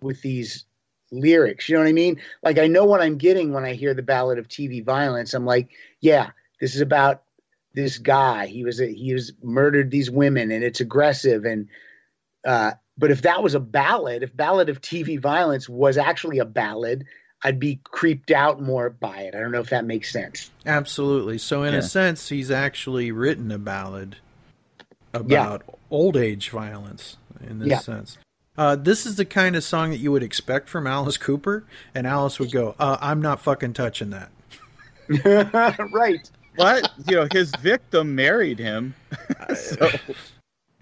with 0.00 0.20
these 0.22 0.64
lyrics. 1.12 1.68
You 1.68 1.76
know 1.76 1.82
what 1.82 1.88
I 1.88 1.92
mean? 1.92 2.20
Like 2.42 2.58
I 2.58 2.66
know 2.66 2.84
what 2.84 3.00
I'm 3.02 3.18
getting 3.18 3.52
when 3.52 3.64
I 3.64 3.74
hear 3.74 3.94
the 3.94 4.02
ballad 4.02 4.38
of 4.38 4.48
TV 4.48 4.84
violence. 4.84 5.34
I'm 5.34 5.46
like, 5.46 5.70
yeah, 6.00 6.30
this 6.60 6.74
is 6.74 6.80
about 6.80 7.22
this 7.74 7.98
guy. 7.98 8.46
He 8.46 8.64
was 8.64 8.80
a, 8.80 8.92
he 8.92 9.12
was 9.12 9.32
murdered 9.42 9.90
these 9.90 10.10
women, 10.10 10.50
and 10.50 10.64
it's 10.64 10.80
aggressive 10.80 11.44
and 11.44 11.68
uh, 12.46 12.72
but 12.98 13.10
if 13.10 13.22
that 13.22 13.42
was 13.42 13.54
a 13.54 13.60
ballad, 13.60 14.22
if 14.22 14.36
Ballad 14.36 14.68
of 14.68 14.80
TV 14.80 15.18
Violence 15.20 15.68
was 15.68 15.96
actually 15.98 16.38
a 16.38 16.44
ballad, 16.44 17.04
I'd 17.42 17.58
be 17.58 17.80
creeped 17.84 18.30
out 18.30 18.62
more 18.62 18.90
by 18.90 19.20
it. 19.22 19.34
I 19.34 19.40
don't 19.40 19.52
know 19.52 19.60
if 19.60 19.70
that 19.70 19.84
makes 19.84 20.10
sense. 20.12 20.50
Absolutely. 20.64 21.38
So, 21.38 21.62
in 21.62 21.72
Yeah. 21.74 21.80
a 21.80 21.82
sense, 21.82 22.28
he's 22.28 22.50
actually 22.50 23.10
written 23.12 23.50
a 23.50 23.58
ballad 23.58 24.16
about 25.12 25.62
old 25.90 26.16
age 26.16 26.50
violence 26.50 27.16
in 27.46 27.58
this 27.58 27.68
Yeah. 27.68 27.78
sense. 27.80 28.18
Uh, 28.56 28.76
this 28.76 29.04
is 29.04 29.16
the 29.16 29.24
kind 29.24 29.56
of 29.56 29.64
song 29.64 29.90
that 29.90 29.98
you 29.98 30.12
would 30.12 30.22
expect 30.22 30.68
from 30.68 30.86
Alice 30.86 31.16
Cooper, 31.16 31.64
and 31.94 32.06
Alice 32.06 32.38
would 32.38 32.52
go, 32.52 32.76
uh, 32.78 32.96
"I'm 33.00 33.20
not 33.20 33.40
fucking 33.42 33.72
touching 33.72 34.10
that." 34.10 34.30
right. 35.92 36.30
what 36.56 36.88
you 37.08 37.16
know, 37.16 37.26
his 37.32 37.50
victim 37.60 38.14
married 38.14 38.58
him. 38.60 38.94
so 39.56 39.90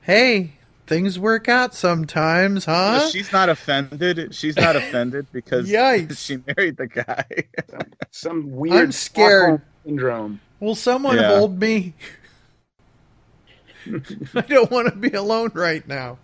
Hey, 0.03 0.53
things 0.87 1.19
work 1.19 1.49
out 1.49 1.75
sometimes, 1.75 2.65
huh? 2.65 3.09
she's 3.11 3.33
not 3.33 3.49
offended. 3.49 4.35
She's 4.35 4.57
not 4.57 4.77
offended 4.77 5.27
because 5.33 5.69
Yikes. 5.71 6.19
she 6.19 6.39
married 6.57 6.77
the 6.77 6.87
guy. 6.87 7.25
Some 8.11 8.51
weird 8.53 8.81
I'm 8.81 8.93
scared. 8.93 9.63
Syndrome. 9.85 10.41
Will 10.61 10.75
someone 10.75 11.17
Yeah. 11.17 11.29
hold 11.37 11.59
me? 11.61 11.95
I 14.35 14.41
don't 14.43 14.71
want 14.71 14.89
to 14.89 14.95
be 14.97 15.11
alone 15.11 15.51
right 15.55 15.87
now. 15.89 16.19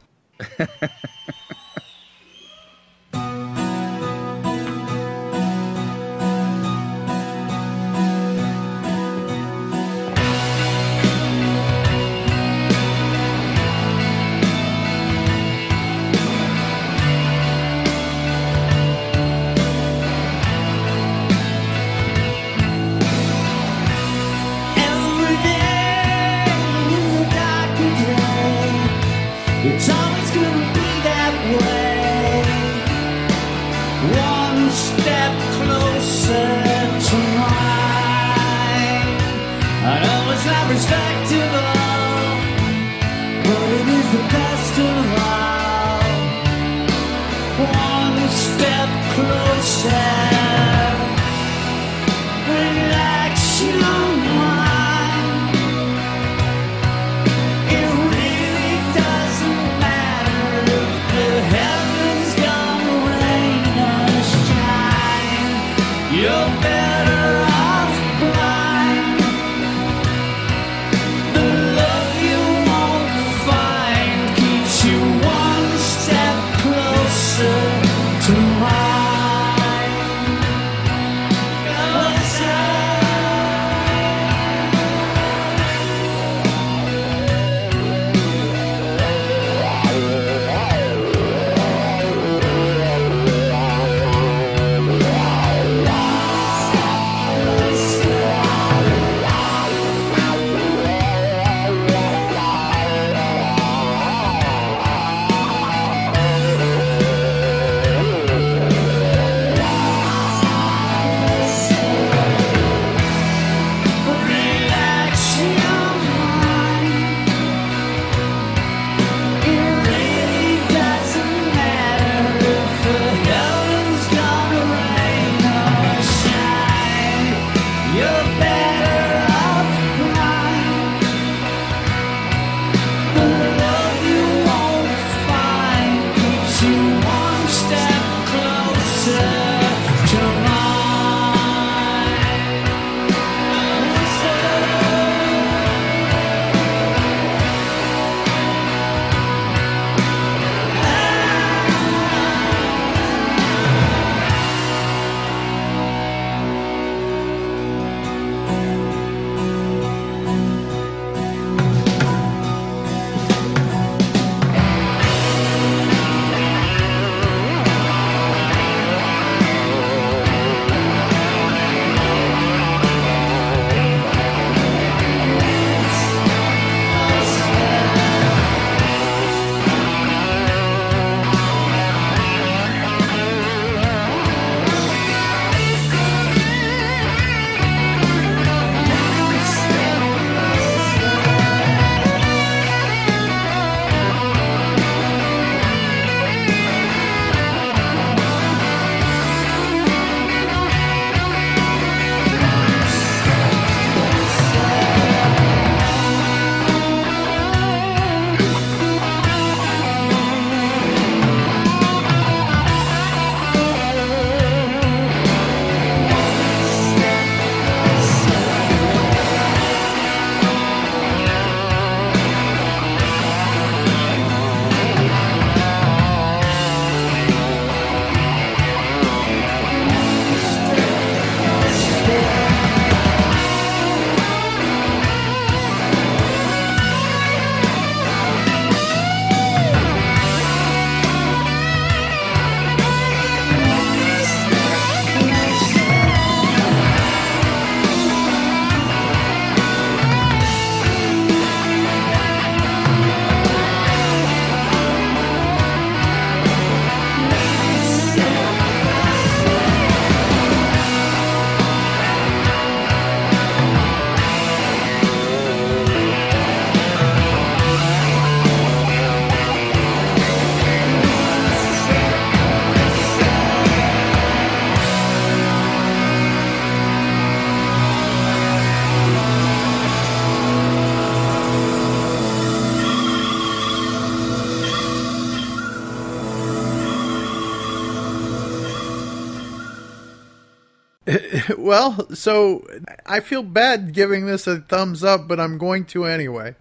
well, 291.59 292.15
so 292.15 292.67
I 293.07 293.21
feel 293.21 293.43
bad 293.43 293.93
giving 293.93 294.27
this 294.27 294.47
a 294.47 294.61
thumbs 294.61 295.05
up, 295.05 295.29
but 295.29 295.41
I'm 295.41 295.59
going 295.59 295.85
to 295.87 296.05
anyway. 296.05 296.55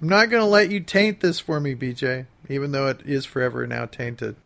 I'm 0.00 0.08
not 0.08 0.30
going 0.30 0.42
to 0.42 0.48
let 0.48 0.70
you 0.70 0.80
taint 0.80 1.20
this 1.20 1.40
for 1.40 1.60
me, 1.60 1.74
BJ, 1.74 2.26
even 2.48 2.72
though 2.72 2.88
it 2.88 3.00
is 3.04 3.26
forever 3.26 3.66
now 3.66 3.86
tainted. 3.86 4.36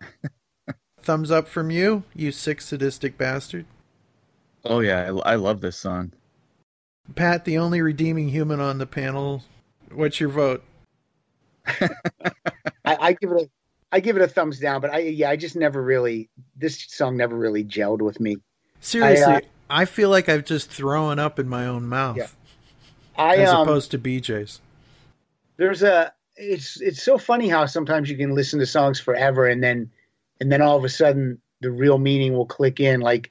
thumbs 1.02 1.30
up 1.30 1.48
from 1.48 1.70
you, 1.70 2.04
you 2.14 2.30
sick 2.30 2.60
sadistic 2.60 3.18
bastard. 3.18 3.66
Oh 4.64 4.80
yeah, 4.80 5.12
I, 5.24 5.32
I 5.32 5.34
love 5.34 5.60
this 5.60 5.76
song. 5.76 6.12
Pat, 7.16 7.44
the 7.44 7.58
only 7.58 7.80
redeeming 7.80 8.28
human 8.28 8.60
on 8.60 8.78
the 8.78 8.86
panel. 8.86 9.42
What's 9.92 10.20
your 10.20 10.28
vote? 10.28 10.62
I, 11.66 11.90
I 12.84 13.12
give 13.14 13.32
it 13.32 13.42
a 13.42 13.50
I 13.94 14.00
give 14.00 14.16
it 14.16 14.22
a 14.22 14.28
thumbs 14.28 14.58
down, 14.58 14.80
but 14.80 14.90
I 14.90 14.98
yeah, 15.00 15.30
I 15.30 15.36
just 15.36 15.56
never 15.56 15.82
really 15.82 16.30
this 16.56 16.86
song 16.88 17.16
never 17.16 17.36
really 17.36 17.64
gelled 17.64 18.00
with 18.02 18.20
me. 18.20 18.36
Seriously, 18.82 19.34
I, 19.34 19.42
I, 19.70 19.82
uh, 19.84 19.86
feel 19.86 20.10
like 20.10 20.28
I've 20.28 20.44
just 20.44 20.70
thrown 20.70 21.18
up 21.18 21.38
in 21.38 21.48
my 21.48 21.66
own 21.66 21.88
mouth. 21.88 22.18
Yeah. 22.18 22.26
I 23.16 23.36
as 23.36 23.48
um, 23.48 23.62
opposed 23.62 23.90
to 23.92 23.98
BJ's. 23.98 24.60
there's 25.56 25.82
a 25.82 26.12
it's 26.36 26.80
it's 26.80 27.02
so 27.02 27.16
funny 27.16 27.48
how 27.48 27.66
sometimes 27.66 28.10
you 28.10 28.16
can 28.16 28.34
listen 28.34 28.58
to 28.58 28.66
songs 28.66 28.98
forever 28.98 29.46
and 29.46 29.62
then 29.62 29.90
and 30.40 30.50
then 30.50 30.60
all 30.60 30.76
of 30.76 30.84
a 30.84 30.88
sudden 30.88 31.40
the 31.60 31.70
real 31.70 31.98
meaning 31.98 32.34
will 32.34 32.46
click 32.46 32.80
in. 32.80 33.00
Like 33.00 33.30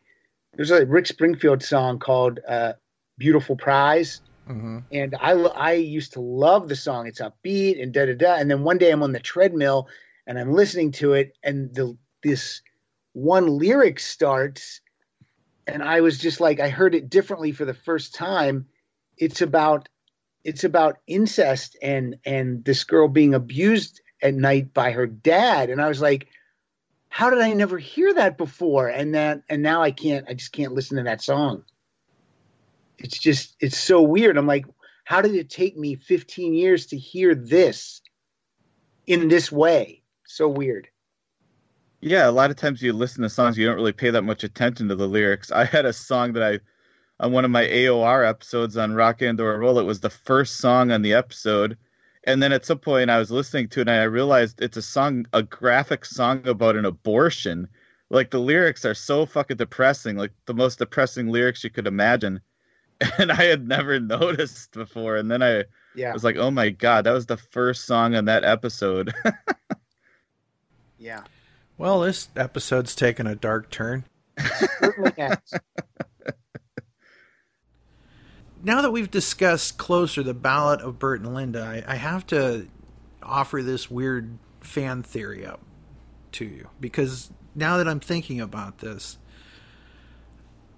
there's 0.54 0.72
a 0.72 0.86
Rick 0.86 1.08
Springfield 1.08 1.62
song 1.62 1.99
called 1.99 2.39
uh, 2.47 2.74
Beautiful 3.18 3.56
Prize. 3.56 4.22
Hmm 4.47 4.80
and 4.91 5.16
I 5.20 5.32
I 5.32 5.74
used 5.74 6.14
to 6.14 6.22
love 6.22 6.70
the 6.70 6.76
song. 6.76 7.08
It's 7.08 7.22
upbeat 7.22 7.82
and 7.82 7.93
da 7.93 8.06
da 8.06 8.14
da. 8.14 8.36
And 8.36 8.49
then 8.49 8.64
one 8.64 8.78
day 8.78 8.91
I'm 8.91 9.04
on 9.04 9.12
the 9.12 9.20
treadmill 9.20 9.88
and 10.28 10.39
I'm 10.39 10.54
listening 10.54 10.91
to 10.93 11.14
it 11.14 11.36
and 11.43 11.74
the 11.74 11.97
this 12.24 12.62
one 13.14 13.47
lyric 13.58 13.99
starts 13.99 14.82
and 15.68 15.84
I 15.84 16.01
was 16.01 16.18
just 16.18 16.39
like 16.39 16.59
I 16.59 16.70
heard 16.70 16.95
it 16.95 17.09
differently 17.09 17.51
for 17.51 17.66
the 17.66 17.74
first 17.74 18.14
time. 18.14 18.68
It's 19.18 19.41
about 19.41 19.89
it's 20.43 20.64
about 20.64 20.97
incest 21.07 21.78
and 21.82 22.18
and 22.26 22.64
this 22.66 22.84
girl 22.84 23.07
being 23.07 23.34
abused 23.34 24.01
at 24.22 24.34
night 24.34 24.74
by 24.74 24.91
her 24.91 25.07
dad. 25.07 25.70
And 25.70 25.82
i 25.82 25.88
was 25.88 26.01
like 26.01 26.28
how 27.09 27.30
did 27.30 27.39
i 27.39 27.51
never 27.53 27.78
hear 27.78 28.14
that 28.14 28.38
before? 28.38 28.88
And 28.88 29.16
that 29.16 29.43
and 29.49 29.62
now 29.62 29.82
i 29.82 29.91
can't 29.91 30.26
i 30.30 30.34
just 30.34 30.51
can't 30.51 30.74
listen 30.74 30.97
to 30.97 31.03
that 31.03 31.22
song. 31.22 31.64
It's 32.97 33.18
just 33.18 33.55
it's 33.59 33.78
so 33.78 34.01
weird. 34.01 34.38
I'm 34.38 34.47
like 34.47 34.66
how 35.03 35.22
did 35.22 35.36
it 35.36 35.49
take 35.49 35.78
me 35.78 35.95
15 35.95 36.53
years 36.53 36.88
to 36.88 36.97
hear 36.97 37.36
this 37.36 38.01
in 39.07 39.28
this 39.28 39.51
way? 39.51 40.03
So 40.26 40.47
weird 40.47 40.88
Yeah, 42.02 42.28
a 42.28 42.32
lot 42.32 42.49
of 42.49 42.56
times 42.58 42.82
you 42.82 42.93
listen 42.93 43.22
to 43.22 43.30
songs 43.30 43.58
you 43.58 43.68
don't 43.68 43.76
really 43.76 43.91
pay 43.91 44.10
that 44.10 44.24
much 44.24 44.43
attention 44.43 44.88
to 44.89 44.95
the 44.95 45.08
lyrics. 45.08 45.52
I 45.52 45.66
had 45.66 45.86
a 45.86 45.93
song 45.93 46.34
that 46.34 46.43
I 46.43 46.60
on 47.24 47.32
one 47.32 47.45
of 47.45 47.52
my 47.52 47.64
AOR 47.66 48.28
episodes 48.28 48.76
on 48.76 48.93
Rock 48.93 49.22
and 49.22 49.39
or 49.39 49.58
Roll. 49.60 49.78
It 49.78 49.84
was 49.84 49.99
the 49.99 50.10
first 50.10 50.58
song 50.58 50.91
on 50.91 51.04
the 51.04 51.14
episode, 51.14 51.78
and 52.24 52.41
then 52.41 52.52
at 52.52 52.66
some 52.66 52.80
point 52.80 53.12
I 53.12 53.20
was 53.20 53.30
listening 53.30 53.68
to 53.70 53.82
it 53.82 53.88
and 53.88 53.91
I 53.91 54.04
realized 54.04 54.62
it's 54.62 54.78
a 54.78 54.82
song, 54.82 55.28
a 55.34 55.43
graphic 55.43 56.04
song 56.04 56.45
about 56.47 56.76
an 56.76 56.86
abortion. 56.86 57.68
Like 58.10 58.32
the 58.32 58.39
lyrics 58.39 58.84
are 58.84 58.95
so 58.95 59.28
fucking 59.28 59.58
depressing, 59.58 60.18
like 60.18 60.32
the 60.47 60.56
most 60.56 60.80
depressing 60.80 61.30
lyrics 61.30 61.64
you 61.64 61.70
could 61.70 61.88
imagine. 61.88 62.41
And 63.18 63.32
I 63.32 63.45
had 63.45 63.68
never 63.68 63.99
noticed 63.99 64.74
before, 64.74 65.18
and 65.18 65.30
then 65.30 65.41
I 65.41 65.66
yeah 65.95 66.14
was 66.14 66.24
like, 66.24 66.38
"Oh 66.38 66.52
my 66.52 66.70
god, 66.70 67.06
that 67.06 67.14
was 67.14 67.26
the 67.26 67.38
first 67.38 67.86
song 67.86 68.16
on 68.16 68.26
that 68.26 68.43
episode." 68.43 69.12
yeah 70.99 71.24
Well, 71.82 72.01
this 72.01 72.29
episode's 72.36 72.93
taken 72.93 73.25
a 73.25 73.34
dark 73.34 73.71
turn. 73.71 74.03
certainly 74.79 75.13
has. 75.17 75.39
now 78.63 78.84
that 78.84 78.91
we've 78.91 79.09
discussed 79.09 79.79
closer 79.79 80.21
the 80.21 80.36
ballot 80.36 80.82
of 80.82 80.99
Burt 80.99 81.21
and 81.21 81.34
Linda, 81.34 81.84
I, 81.88 81.93
I 81.93 81.95
have 81.95 82.27
to 82.27 82.67
offer 83.23 83.63
this 83.63 83.89
weird 83.89 84.38
fan 84.59 85.01
theory 85.01 85.43
up 85.43 85.59
to 86.34 86.45
you 86.45 86.69
because 86.79 87.32
now 87.55 87.77
that 87.77 87.88
I'm 87.88 87.99
thinking 87.99 88.39
about 88.39 88.77
this, 88.77 89.17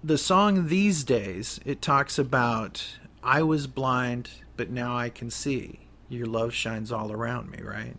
the 0.02 0.16
song 0.16 0.68
these 0.68 1.04
days 1.04 1.60
it 1.66 1.82
talks 1.82 2.18
about 2.18 2.96
I 3.22 3.42
was 3.42 3.66
blind, 3.66 4.30
but 4.56 4.70
now 4.70 4.96
I 4.96 5.10
can 5.10 5.28
see. 5.28 5.80
Your 6.08 6.24
love 6.24 6.54
shines 6.54 6.90
all 6.90 7.12
around 7.12 7.50
me, 7.50 7.60
right? 7.60 7.98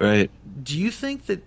Right. 0.00 0.30
Do 0.62 0.78
you 0.78 0.90
think 0.90 1.26
that 1.26 1.42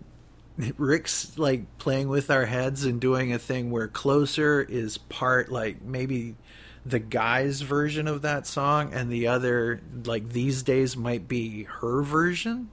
Rick's 0.77 1.37
like 1.37 1.77
playing 1.77 2.09
with 2.09 2.29
our 2.29 2.45
heads 2.45 2.83
and 2.85 2.99
doing 2.99 3.33
a 3.33 3.39
thing 3.39 3.71
where 3.71 3.87
closer 3.87 4.61
is 4.61 4.97
part 4.97 5.51
like 5.51 5.81
maybe 5.81 6.35
the 6.85 6.99
guy's 6.99 7.61
version 7.61 8.07
of 8.07 8.23
that 8.23 8.45
song 8.47 8.93
and 8.93 9.11
the 9.11 9.27
other 9.27 9.81
like 10.05 10.29
these 10.29 10.63
days 10.63 10.97
might 10.97 11.27
be 11.27 11.63
her 11.63 12.01
version? 12.01 12.69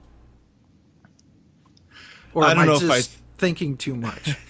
Or 2.33 2.43
I 2.43 2.51
am 2.51 2.57
don't 2.57 2.63
I 2.63 2.65
know 2.67 2.75
if 2.75 2.81
just 2.81 3.11
I- 3.11 3.21
thinking 3.37 3.77
too 3.77 3.95
much? 3.95 4.35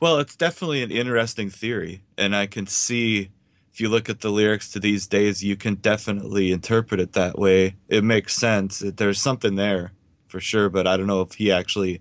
Well, 0.00 0.18
it's 0.18 0.36
definitely 0.36 0.82
an 0.82 0.90
interesting 0.90 1.48
theory, 1.48 2.02
and 2.18 2.36
I 2.36 2.46
can 2.46 2.66
see 2.66 3.30
if 3.72 3.80
you 3.80 3.88
look 3.88 4.10
at 4.10 4.20
the 4.20 4.30
lyrics 4.30 4.72
to 4.72 4.80
these 4.80 5.06
days, 5.06 5.42
you 5.42 5.56
can 5.56 5.76
definitely 5.76 6.52
interpret 6.52 7.00
it 7.00 7.12
that 7.14 7.38
way. 7.38 7.76
It 7.88 8.04
makes 8.04 8.34
sense. 8.34 8.80
There's 8.80 9.20
something 9.20 9.54
there 9.54 9.92
for 10.34 10.40
sure, 10.40 10.68
but 10.68 10.84
I 10.88 10.96
don't 10.96 11.06
know 11.06 11.20
if 11.20 11.34
he 11.34 11.52
actually 11.52 12.00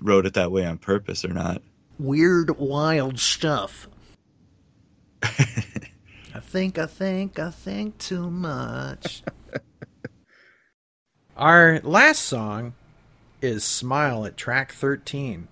wrote 0.00 0.24
it 0.24 0.34
that 0.34 0.52
way 0.52 0.64
on 0.64 0.78
purpose 0.78 1.24
or 1.24 1.32
not. 1.32 1.60
Weird, 1.98 2.56
wild 2.60 3.18
stuff. 3.18 3.88
I 5.24 6.38
think, 6.40 6.78
I 6.78 6.86
think, 6.86 7.40
I 7.40 7.50
think 7.50 7.98
too 7.98 8.30
much. 8.30 9.24
Our 11.36 11.80
last 11.82 12.20
song 12.20 12.74
is 13.42 13.64
Smile 13.64 14.24
at 14.26 14.36
track 14.36 14.70
13. 14.70 15.48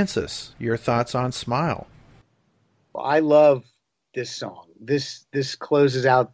Francis, 0.00 0.54
your 0.58 0.78
thoughts 0.78 1.14
on 1.14 1.30
Smile? 1.30 1.86
I 2.96 3.18
love 3.18 3.64
this 4.14 4.30
song. 4.30 4.64
This 4.80 5.26
this 5.30 5.54
closes 5.54 6.06
out 6.06 6.32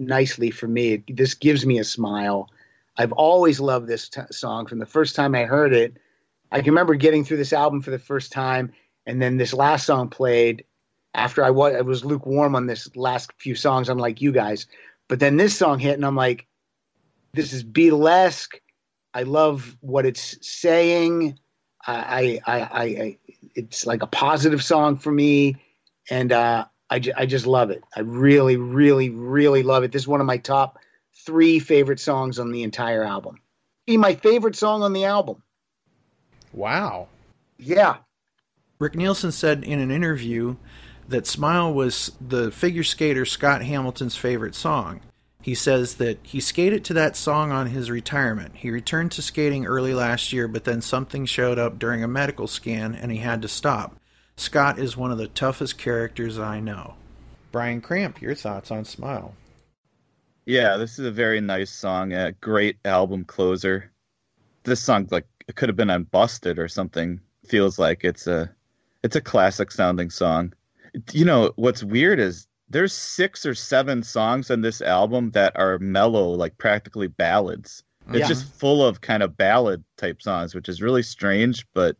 nicely 0.00 0.50
for 0.50 0.66
me. 0.66 1.04
This 1.06 1.34
gives 1.34 1.64
me 1.64 1.78
a 1.78 1.84
smile. 1.84 2.50
I've 2.96 3.12
always 3.12 3.60
loved 3.60 3.86
this 3.86 4.08
t- 4.08 4.22
song 4.32 4.66
from 4.66 4.80
the 4.80 4.86
first 4.86 5.14
time 5.14 5.36
I 5.36 5.44
heard 5.44 5.72
it. 5.72 5.98
I 6.50 6.58
can 6.58 6.72
remember 6.72 6.96
getting 6.96 7.24
through 7.24 7.36
this 7.36 7.52
album 7.52 7.80
for 7.80 7.92
the 7.92 7.98
first 7.98 8.32
time, 8.32 8.72
and 9.06 9.22
then 9.22 9.36
this 9.36 9.54
last 9.54 9.86
song 9.86 10.10
played, 10.10 10.64
after 11.14 11.44
I 11.44 11.50
was 11.50 11.76
I 11.76 11.82
was 11.82 12.04
lukewarm 12.04 12.56
on 12.56 12.66
this 12.66 12.96
last 12.96 13.30
few 13.38 13.54
songs, 13.54 13.88
I'm 13.88 13.98
like 13.98 14.20
you 14.20 14.32
guys. 14.32 14.66
But 15.06 15.20
then 15.20 15.36
this 15.36 15.56
song 15.56 15.78
hit, 15.78 15.94
and 15.94 16.04
I'm 16.04 16.16
like, 16.16 16.48
this 17.34 17.52
is 17.52 17.62
Beatlesque. 17.62 18.56
I 19.14 19.22
love 19.22 19.76
what 19.80 20.04
it's 20.04 20.36
saying. 20.40 21.38
I, 21.88 22.40
I, 22.46 22.60
I, 22.60 22.82
I, 22.84 23.18
it's 23.54 23.86
like 23.86 24.02
a 24.02 24.06
positive 24.06 24.62
song 24.62 24.96
for 24.96 25.10
me, 25.10 25.56
and 26.10 26.32
uh, 26.32 26.66
I, 26.90 26.98
ju- 26.98 27.12
I 27.16 27.26
just 27.26 27.46
love 27.46 27.70
it. 27.70 27.82
I 27.96 28.00
really, 28.00 28.56
really, 28.56 29.10
really 29.10 29.62
love 29.62 29.82
it. 29.84 29.92
This 29.92 30.02
is 30.02 30.08
one 30.08 30.20
of 30.20 30.26
my 30.26 30.36
top 30.38 30.78
three 31.24 31.58
favorite 31.58 32.00
songs 32.00 32.38
on 32.38 32.52
the 32.52 32.62
entire 32.62 33.04
album. 33.04 33.40
Be 33.86 33.96
my 33.96 34.14
favorite 34.14 34.56
song 34.56 34.82
on 34.82 34.92
the 34.92 35.04
album. 35.04 35.42
Wow. 36.52 37.08
Yeah, 37.58 37.96
Rick 38.78 38.94
Nielsen 38.94 39.32
said 39.32 39.64
in 39.64 39.80
an 39.80 39.90
interview 39.90 40.56
that 41.08 41.26
Smile 41.26 41.74
was 41.74 42.12
the 42.20 42.50
figure 42.52 42.84
skater 42.84 43.24
Scott 43.24 43.62
Hamilton's 43.62 44.14
favorite 44.14 44.54
song. 44.54 45.00
He 45.48 45.54
says 45.54 45.94
that 45.94 46.18
he 46.22 46.40
skated 46.40 46.84
to 46.84 46.92
that 46.92 47.16
song 47.16 47.52
on 47.52 47.68
his 47.68 47.90
retirement. 47.90 48.56
He 48.56 48.70
returned 48.70 49.12
to 49.12 49.22
skating 49.22 49.64
early 49.64 49.94
last 49.94 50.30
year, 50.30 50.46
but 50.46 50.64
then 50.64 50.82
something 50.82 51.24
showed 51.24 51.58
up 51.58 51.78
during 51.78 52.04
a 52.04 52.06
medical 52.06 52.46
scan 52.46 52.94
and 52.94 53.10
he 53.10 53.16
had 53.16 53.40
to 53.40 53.48
stop. 53.48 53.98
Scott 54.36 54.78
is 54.78 54.94
one 54.94 55.10
of 55.10 55.16
the 55.16 55.26
toughest 55.26 55.78
characters 55.78 56.38
I 56.38 56.60
know. 56.60 56.96
Brian 57.50 57.80
Kramp, 57.80 58.20
your 58.20 58.34
thoughts 58.34 58.70
on 58.70 58.84
Smile? 58.84 59.34
Yeah, 60.44 60.76
this 60.76 60.98
is 60.98 61.06
a 61.06 61.10
very 61.10 61.40
nice 61.40 61.70
song. 61.70 62.12
A 62.12 62.32
great 62.32 62.76
album 62.84 63.24
closer. 63.24 63.90
This 64.64 64.80
song, 64.80 65.08
like, 65.10 65.24
it 65.48 65.56
could 65.56 65.70
have 65.70 65.76
been 65.76 65.88
on 65.88 66.04
Busted 66.04 66.58
or 66.58 66.68
something. 66.68 67.20
Feels 67.46 67.78
like 67.78 68.04
it's 68.04 68.26
a, 68.26 68.54
it's 69.02 69.16
a 69.16 69.22
classic 69.22 69.72
sounding 69.72 70.10
song. 70.10 70.52
You 71.10 71.24
know 71.24 71.54
what's 71.56 71.82
weird 71.82 72.20
is 72.20 72.47
there's 72.70 72.92
six 72.92 73.46
or 73.46 73.54
seven 73.54 74.02
songs 74.02 74.50
on 74.50 74.60
this 74.60 74.82
album 74.82 75.30
that 75.30 75.52
are 75.56 75.78
mellow, 75.78 76.30
like 76.30 76.56
practically 76.58 77.08
ballads. 77.08 77.82
It's 78.08 78.18
Yeah. 78.20 78.28
just 78.28 78.46
full 78.46 78.84
of 78.84 79.00
kind 79.00 79.22
of 79.22 79.36
ballad 79.36 79.84
type 79.96 80.22
songs, 80.22 80.54
which 80.54 80.68
is 80.68 80.82
really 80.82 81.02
strange. 81.02 81.66
But 81.74 81.96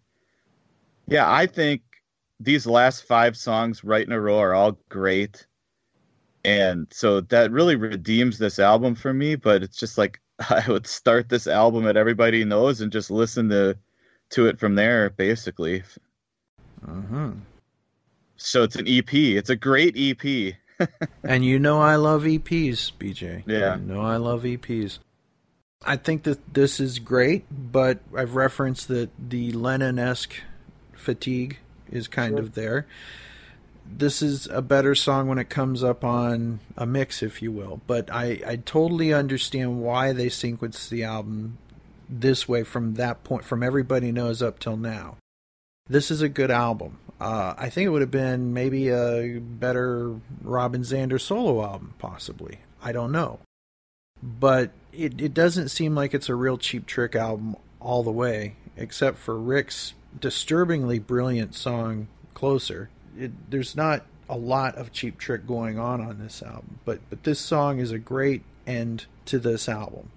yeah, 1.06 1.30
I 1.30 1.46
think 1.46 1.82
these 2.40 2.66
last 2.66 3.04
five 3.04 3.36
songs 3.36 3.82
right 3.84 4.06
in 4.06 4.12
a 4.12 4.20
row 4.20 4.38
are 4.38 4.54
all 4.54 4.78
great. 4.88 5.46
And 6.44 6.86
so 6.90 7.20
that 7.22 7.50
really 7.50 7.76
redeems 7.76 8.38
this 8.38 8.58
album 8.58 8.94
for 8.94 9.12
me. 9.12 9.36
But 9.36 9.62
it's 9.62 9.76
just 9.78 9.98
like 9.98 10.20
I 10.50 10.64
would 10.68 10.86
start 10.86 11.28
this 11.28 11.46
album 11.46 11.86
at 11.86 11.96
Everybody 11.96 12.44
Knows 12.44 12.80
and 12.80 12.92
just 12.92 13.10
listen 13.10 13.48
to 13.50 13.76
to 14.30 14.46
it 14.46 14.58
from 14.58 14.74
there, 14.74 15.10
basically. 15.10 15.82
Mm-hmm. 16.86 17.32
So 18.38 18.62
it's 18.62 18.76
an 18.76 18.86
EP. 18.88 19.12
It's 19.12 19.50
a 19.50 19.56
great 19.56 19.94
EP. 19.96 20.54
And 21.24 21.44
you 21.44 21.58
know 21.58 21.80
I 21.80 21.96
love 21.96 22.22
EPs, 22.22 22.92
BJ. 23.00 23.42
Yeah. 23.46 23.76
You 23.76 23.82
know 23.82 24.00
I 24.00 24.16
love 24.16 24.44
EPs. 24.44 25.00
I 25.84 25.96
think 25.96 26.22
that 26.22 26.54
this 26.54 26.78
is 26.78 27.00
great, 27.00 27.46
but 27.50 27.98
I've 28.16 28.36
referenced 28.36 28.86
that 28.88 29.10
the 29.18 29.50
Lennon 29.50 29.98
esque 29.98 30.34
fatigue 30.92 31.58
is 31.90 32.06
kind 32.06 32.38
of 32.38 32.54
there. 32.54 32.86
This 33.84 34.22
is 34.22 34.46
a 34.46 34.62
better 34.62 34.94
song 34.94 35.28
when 35.28 35.38
it 35.38 35.48
comes 35.48 35.82
up 35.82 36.04
on 36.04 36.60
a 36.76 36.86
mix, 36.86 37.22
if 37.22 37.42
you 37.42 37.50
will. 37.50 37.80
But 37.86 38.08
I, 38.12 38.40
I 38.46 38.56
totally 38.56 39.12
understand 39.12 39.82
why 39.82 40.12
they 40.12 40.26
sequenced 40.26 40.90
the 40.90 41.04
album 41.04 41.58
this 42.08 42.48
way 42.48 42.64
from 42.64 42.94
that 42.94 43.24
point, 43.24 43.44
from 43.44 43.62
Everybody 43.62 44.12
Knows 44.12 44.42
up 44.42 44.58
till 44.58 44.76
now. 44.76 45.16
This 45.88 46.10
is 46.10 46.22
a 46.22 46.28
good 46.28 46.50
album. 46.50 46.98
Uh, 47.20 47.54
I 47.58 47.68
think 47.68 47.86
it 47.86 47.90
would 47.90 48.00
have 48.00 48.10
been 48.10 48.52
maybe 48.52 48.88
a 48.88 49.40
better 49.40 50.14
Robin 50.42 50.82
Zander 50.82 51.20
solo 51.20 51.64
album, 51.64 51.94
possibly. 51.98 52.60
I 52.82 52.92
don't 52.92 53.12
know. 53.12 53.40
But 54.22 54.70
it, 54.92 55.20
it 55.20 55.34
doesn't 55.34 55.68
seem 55.68 55.94
like 55.94 56.14
it's 56.14 56.28
a 56.28 56.34
real 56.34 56.58
cheap 56.58 56.86
trick 56.86 57.16
album 57.16 57.56
all 57.80 58.02
the 58.02 58.12
way, 58.12 58.56
except 58.76 59.18
for 59.18 59.36
Rick's 59.36 59.94
disturbingly 60.18 60.98
brilliant 60.98 61.54
song 61.54 62.08
Closer. 62.34 62.88
It, 63.18 63.50
there's 63.50 63.74
not 63.74 64.06
a 64.28 64.36
lot 64.36 64.76
of 64.76 64.92
cheap 64.92 65.18
trick 65.18 65.44
going 65.44 65.76
on 65.76 66.00
on 66.00 66.18
this 66.18 66.40
album, 66.40 66.78
but, 66.84 67.00
but 67.10 67.24
this 67.24 67.40
song 67.40 67.80
is 67.80 67.90
a 67.90 67.98
great 67.98 68.42
end 68.64 69.06
to 69.24 69.40
this 69.40 69.68
album. 69.68 70.10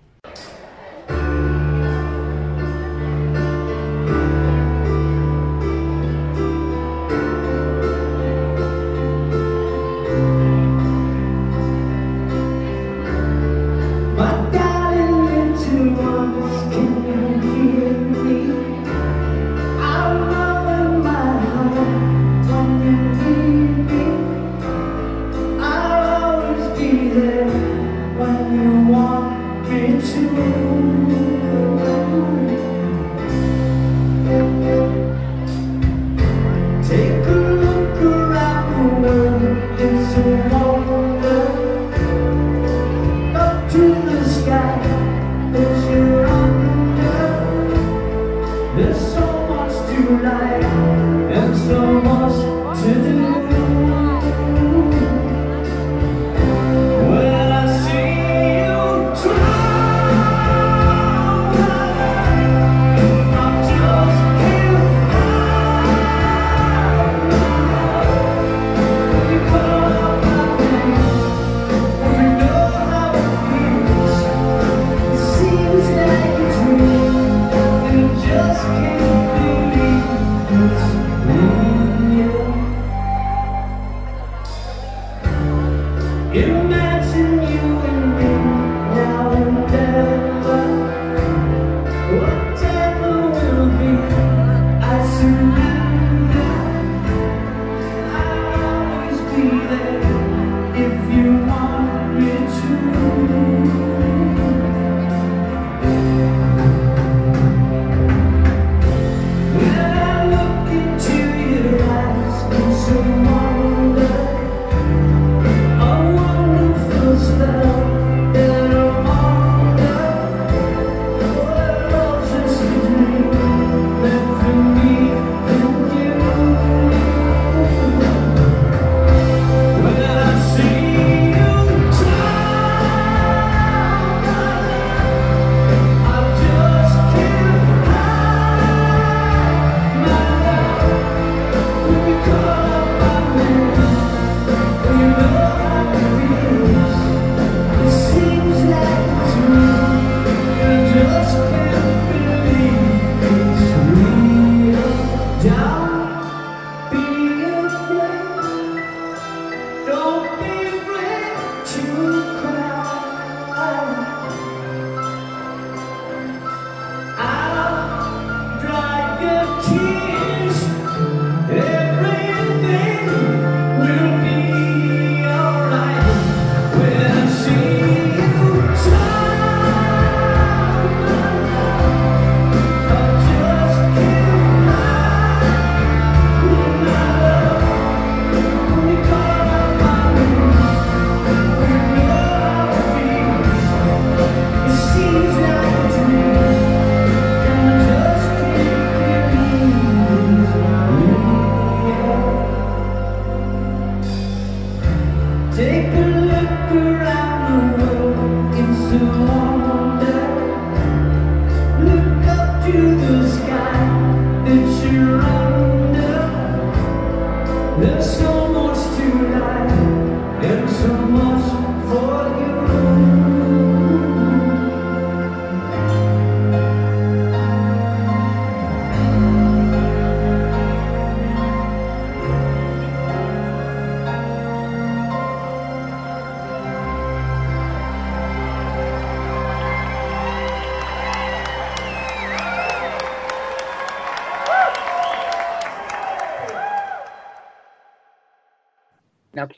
In 86.34 86.70
the 86.70 86.81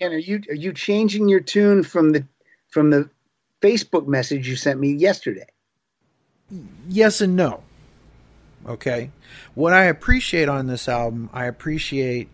Ken, 0.03 0.11
are 0.11 0.17
you 0.17 0.41
are 0.49 0.55
you 0.55 0.73
changing 0.73 1.29
your 1.29 1.39
tune 1.39 1.81
from 1.81 2.11
the 2.11 2.25
from 2.67 2.89
the 2.89 3.09
Facebook 3.61 4.05
message 4.05 4.49
you 4.49 4.55
sent 4.55 4.79
me 4.79 4.91
yesterday? 4.91 5.47
yes 6.87 7.21
and 7.21 7.35
no. 7.35 7.63
Okay. 8.67 9.09
What 9.55 9.73
I 9.73 9.85
appreciate 9.85 10.47
on 10.49 10.67
this 10.67 10.87
album, 10.87 11.29
I 11.33 11.45
appreciate, 11.45 12.27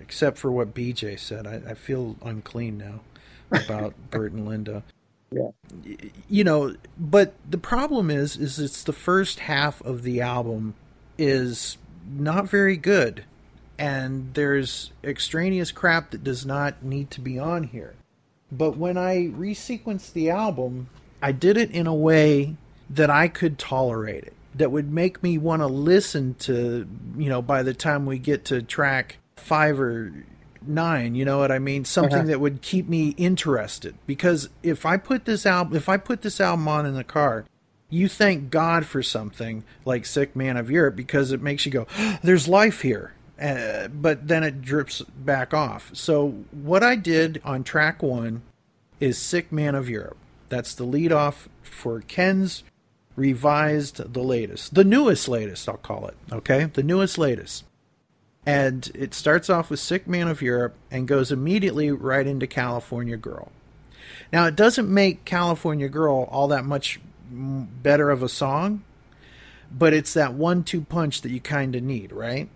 except 0.00 0.38
for 0.38 0.50
what 0.50 0.74
BJ 0.74 1.18
said. 1.18 1.46
I, 1.46 1.70
I 1.70 1.74
feel 1.74 2.16
unclean 2.22 2.78
now 2.78 3.00
about 3.50 3.94
Burt 4.10 4.32
and 4.32 4.48
Linda. 4.48 4.82
Yeah. 5.30 5.50
You 6.28 6.42
know, 6.42 6.74
but 6.98 7.34
the 7.48 7.58
problem 7.58 8.10
is, 8.10 8.36
is 8.36 8.58
it's 8.58 8.82
the 8.82 8.92
first 8.92 9.40
half 9.40 9.80
of 9.82 10.02
the 10.02 10.20
album 10.20 10.74
is 11.18 11.76
not 12.10 12.48
very 12.48 12.76
good, 12.76 13.24
and 13.78 14.34
there's 14.34 14.90
extraneous 15.04 15.70
crap 15.72 16.10
that 16.10 16.24
does 16.24 16.44
not 16.44 16.82
need 16.82 17.10
to 17.12 17.20
be 17.20 17.38
on 17.38 17.64
here. 17.64 17.94
But 18.50 18.76
when 18.76 18.96
I 18.96 19.28
resequenced 19.28 20.12
the 20.12 20.30
album, 20.30 20.88
I 21.22 21.32
did 21.32 21.56
it 21.56 21.70
in 21.70 21.86
a 21.86 21.94
way 21.94 22.56
that 22.90 23.10
I 23.10 23.28
could 23.28 23.58
tolerate 23.58 24.24
it, 24.24 24.32
that 24.54 24.70
would 24.70 24.90
make 24.90 25.22
me 25.22 25.36
want 25.38 25.60
to 25.62 25.66
listen 25.66 26.34
to, 26.40 26.88
you 27.16 27.28
know, 27.28 27.42
by 27.42 27.62
the 27.62 27.74
time 27.74 28.06
we 28.06 28.18
get 28.18 28.46
to 28.46 28.62
track 28.62 29.18
five 29.36 29.78
or 29.78 30.12
nine, 30.66 31.14
you 31.14 31.24
know 31.24 31.38
what 31.38 31.52
I 31.52 31.58
mean? 31.58 31.84
Something 31.84 32.20
Uh-huh. 32.20 32.26
that 32.28 32.40
would 32.40 32.62
keep 32.62 32.88
me 32.88 33.10
interested. 33.18 33.94
Because 34.06 34.48
if 34.62 34.86
I 34.86 34.96
put 34.96 35.24
this 35.26 35.44
album, 35.46 35.76
if 35.76 35.88
I 35.88 35.96
put 35.98 36.22
this 36.22 36.40
album 36.40 36.66
on 36.68 36.86
in 36.86 36.94
the 36.94 37.04
car, 37.04 37.44
you 37.90 38.08
thank 38.08 38.50
God 38.50 38.84
for 38.86 39.02
something 39.02 39.64
like 39.84 40.04
Sick 40.06 40.34
Man 40.34 40.56
of 40.56 40.70
Europe 40.70 40.96
because 40.96 41.32
it 41.32 41.40
makes 41.42 41.64
you 41.66 41.72
go, 41.72 41.86
there's 42.22 42.48
life 42.48 42.80
here. 42.82 43.12
Uh, 43.40 43.86
but 43.88 44.26
then 44.26 44.42
it 44.42 44.62
drips 44.62 45.00
back 45.02 45.54
off. 45.54 45.90
So 45.94 46.30
what 46.50 46.82
I 46.82 46.96
did 46.96 47.40
on 47.44 47.62
track 47.62 48.02
one 48.02 48.42
is 48.98 49.16
Sick 49.16 49.52
Man 49.52 49.74
of 49.74 49.88
Europe. 49.88 50.16
That's 50.48 50.74
the 50.74 50.84
lead 50.84 51.12
off 51.12 51.48
for 51.62 52.00
Ken's 52.00 52.64
revised, 53.14 54.12
the 54.12 54.22
latest, 54.22 54.74
the 54.74 54.84
newest 54.84 55.28
latest, 55.28 55.68
I'll 55.68 55.76
call 55.76 56.06
it. 56.06 56.16
Okay, 56.32 56.64
the 56.64 56.82
newest 56.82 57.18
latest. 57.18 57.64
And 58.46 58.90
it 58.94 59.12
starts 59.12 59.50
off 59.50 59.70
with 59.70 59.80
Sick 59.80 60.08
Man 60.08 60.26
of 60.26 60.40
Europe 60.40 60.74
and 60.90 61.06
goes 61.06 61.30
immediately 61.30 61.90
right 61.90 62.26
into 62.26 62.46
California 62.46 63.16
Girl. 63.16 63.52
Now, 64.32 64.46
it 64.46 64.56
doesn't 64.56 64.92
make 64.92 65.24
California 65.24 65.88
Girl 65.88 66.28
all 66.30 66.48
that 66.48 66.64
much 66.64 66.98
better 67.30 68.10
of 68.10 68.22
a 68.22 68.28
song, 68.28 68.82
but 69.70 69.92
it's 69.92 70.14
that 70.14 70.34
one 70.34 70.64
two 70.64 70.80
punch 70.80 71.20
that 71.22 71.30
you 71.30 71.40
kind 71.40 71.76
of 71.76 71.82
need, 71.82 72.10
right? 72.10 72.48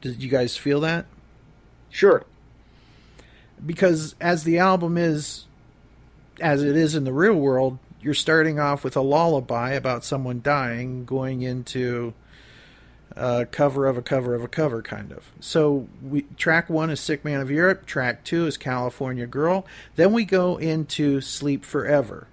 Did 0.00 0.22
you 0.22 0.28
guys 0.28 0.56
feel 0.56 0.80
that? 0.80 1.06
Sure. 1.90 2.24
because 3.64 4.14
as 4.20 4.44
the 4.44 4.58
album 4.58 4.98
is 4.98 5.46
as 6.40 6.62
it 6.62 6.76
is 6.76 6.94
in 6.94 7.04
the 7.04 7.12
real 7.12 7.34
world 7.34 7.78
you're 8.02 8.12
starting 8.12 8.60
off 8.60 8.84
with 8.84 8.94
a 8.96 9.00
lullaby 9.00 9.70
about 9.72 10.04
someone 10.04 10.42
dying 10.42 11.06
going 11.06 11.40
into 11.40 12.12
a 13.16 13.46
cover 13.46 13.86
of 13.86 13.96
a 13.96 14.02
cover 14.02 14.34
of 14.34 14.42
a 14.44 14.48
cover 14.48 14.82
kind 14.82 15.10
of 15.10 15.32
so 15.40 15.88
we 16.02 16.22
track 16.36 16.68
one 16.68 16.90
is 16.90 17.00
sick 17.00 17.24
man 17.24 17.40
of 17.40 17.50
europe 17.50 17.86
track 17.86 18.22
two 18.24 18.46
is 18.46 18.58
california 18.58 19.26
girl 19.26 19.64
then 19.94 20.12
we 20.12 20.24
go 20.26 20.58
into 20.58 21.22
sleep 21.22 21.64
forever 21.64 22.26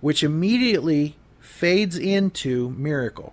which 0.00 0.24
immediately 0.24 1.14
fades 1.38 1.96
into 1.96 2.70
miracle 2.70 3.32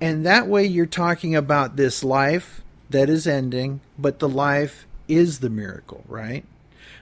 and 0.00 0.26
that 0.26 0.46
way 0.46 0.64
you're 0.64 0.86
talking 0.86 1.34
about 1.34 1.76
this 1.76 2.04
life 2.04 2.62
that 2.90 3.08
is 3.08 3.26
ending, 3.26 3.80
but 3.98 4.18
the 4.18 4.28
life 4.28 4.86
is 5.08 5.40
the 5.40 5.50
miracle, 5.50 6.04
right? 6.08 6.44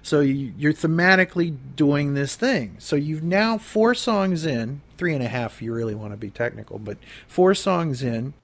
So 0.02 0.20
you- 0.20 0.52
you're 0.56 0.72
thematically 0.72 1.56
doing 1.76 2.14
this 2.14 2.36
thing. 2.36 2.76
So 2.78 2.94
you've 2.94 3.22
now 3.22 3.58
four 3.58 3.94
songs 3.94 4.44
in, 4.44 4.82
three 4.98 5.14
and 5.14 5.22
a 5.22 5.28
half, 5.28 5.62
you 5.62 5.72
really 5.72 5.94
want 5.94 6.12
to 6.12 6.16
be 6.16 6.30
technical, 6.30 6.78
but 6.78 6.98
four 7.26 7.54
songs 7.54 8.02
in, 8.02 8.34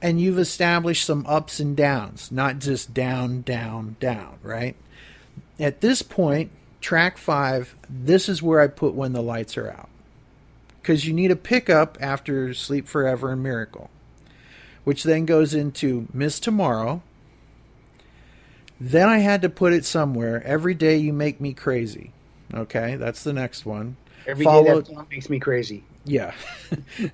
and 0.00 0.20
you've 0.20 0.38
established 0.38 1.04
some 1.04 1.24
ups 1.26 1.58
and 1.60 1.76
downs, 1.76 2.30
not 2.30 2.58
just 2.58 2.94
down, 2.94 3.42
down, 3.42 3.96
down, 4.00 4.38
right? 4.42 4.76
At 5.58 5.80
this 5.80 6.02
point, 6.02 6.50
track 6.80 7.18
five, 7.18 7.74
this 7.88 8.28
is 8.28 8.42
where 8.42 8.60
I 8.60 8.68
put 8.68 8.94
When 8.94 9.12
the 9.12 9.22
Lights 9.22 9.56
Are 9.56 9.70
Out 9.70 9.88
because 10.88 11.06
you 11.06 11.12
need 11.12 11.30
a 11.30 11.36
pickup 11.36 11.98
after 12.00 12.54
Sleep 12.54 12.88
Forever 12.88 13.30
and 13.30 13.42
Miracle, 13.42 13.90
which 14.84 15.02
then 15.02 15.26
goes 15.26 15.52
into 15.52 16.08
Miss 16.14 16.40
Tomorrow. 16.40 17.02
Then 18.80 19.06
I 19.06 19.18
had 19.18 19.42
to 19.42 19.50
put 19.50 19.74
it 19.74 19.84
somewhere. 19.84 20.42
Every 20.46 20.72
day 20.72 20.96
you 20.96 21.12
make 21.12 21.42
me 21.42 21.52
crazy. 21.52 22.12
Okay, 22.54 22.96
that's 22.96 23.22
the 23.22 23.34
next 23.34 23.66
one. 23.66 23.98
Every 24.26 24.46
day 24.46 24.50
Followed- 24.50 24.86
that 24.86 24.94
song 24.94 25.06
makes 25.10 25.28
me 25.28 25.38
crazy. 25.38 25.84
Yeah. 26.06 26.32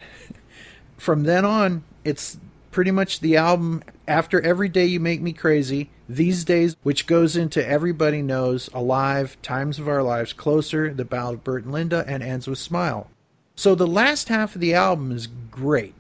From 0.97 1.25
then 1.25 1.45
on, 1.45 1.83
it's 2.05 2.39
pretty 2.71 2.93
much 2.93 3.19
the 3.19 3.37
album 3.37 3.83
after 4.07 4.41
Every 4.41 4.69
Day 4.69 4.87
You 4.87 5.01
Make 5.01 5.21
Me 5.21 5.33
Crazy, 5.33 5.91
These 6.09 6.45
Days, 6.45 6.77
which 6.85 7.09
goes 7.09 7.37
into 7.37 7.67
Everybody 7.67 8.23
Knows, 8.23 8.71
Alive, 8.73 9.37
Times 9.43 9.81
of 9.81 9.89
Our 9.89 10.05
Lives, 10.05 10.33
Closer, 10.33 10.95
The 10.95 11.05
Ballad 11.05 11.35
of 11.39 11.45
Burt 11.45 11.65
and 11.65 11.73
Linda, 11.73 12.05
and 12.07 12.23
ends 12.23 12.47
with 12.47 12.59
Smile. 12.59 13.11
So 13.57 13.75
the 13.75 13.87
last 13.87 14.29
half 14.29 14.55
of 14.55 14.61
the 14.61 14.75
album 14.75 15.13
is 15.13 15.27
great. 15.27 15.95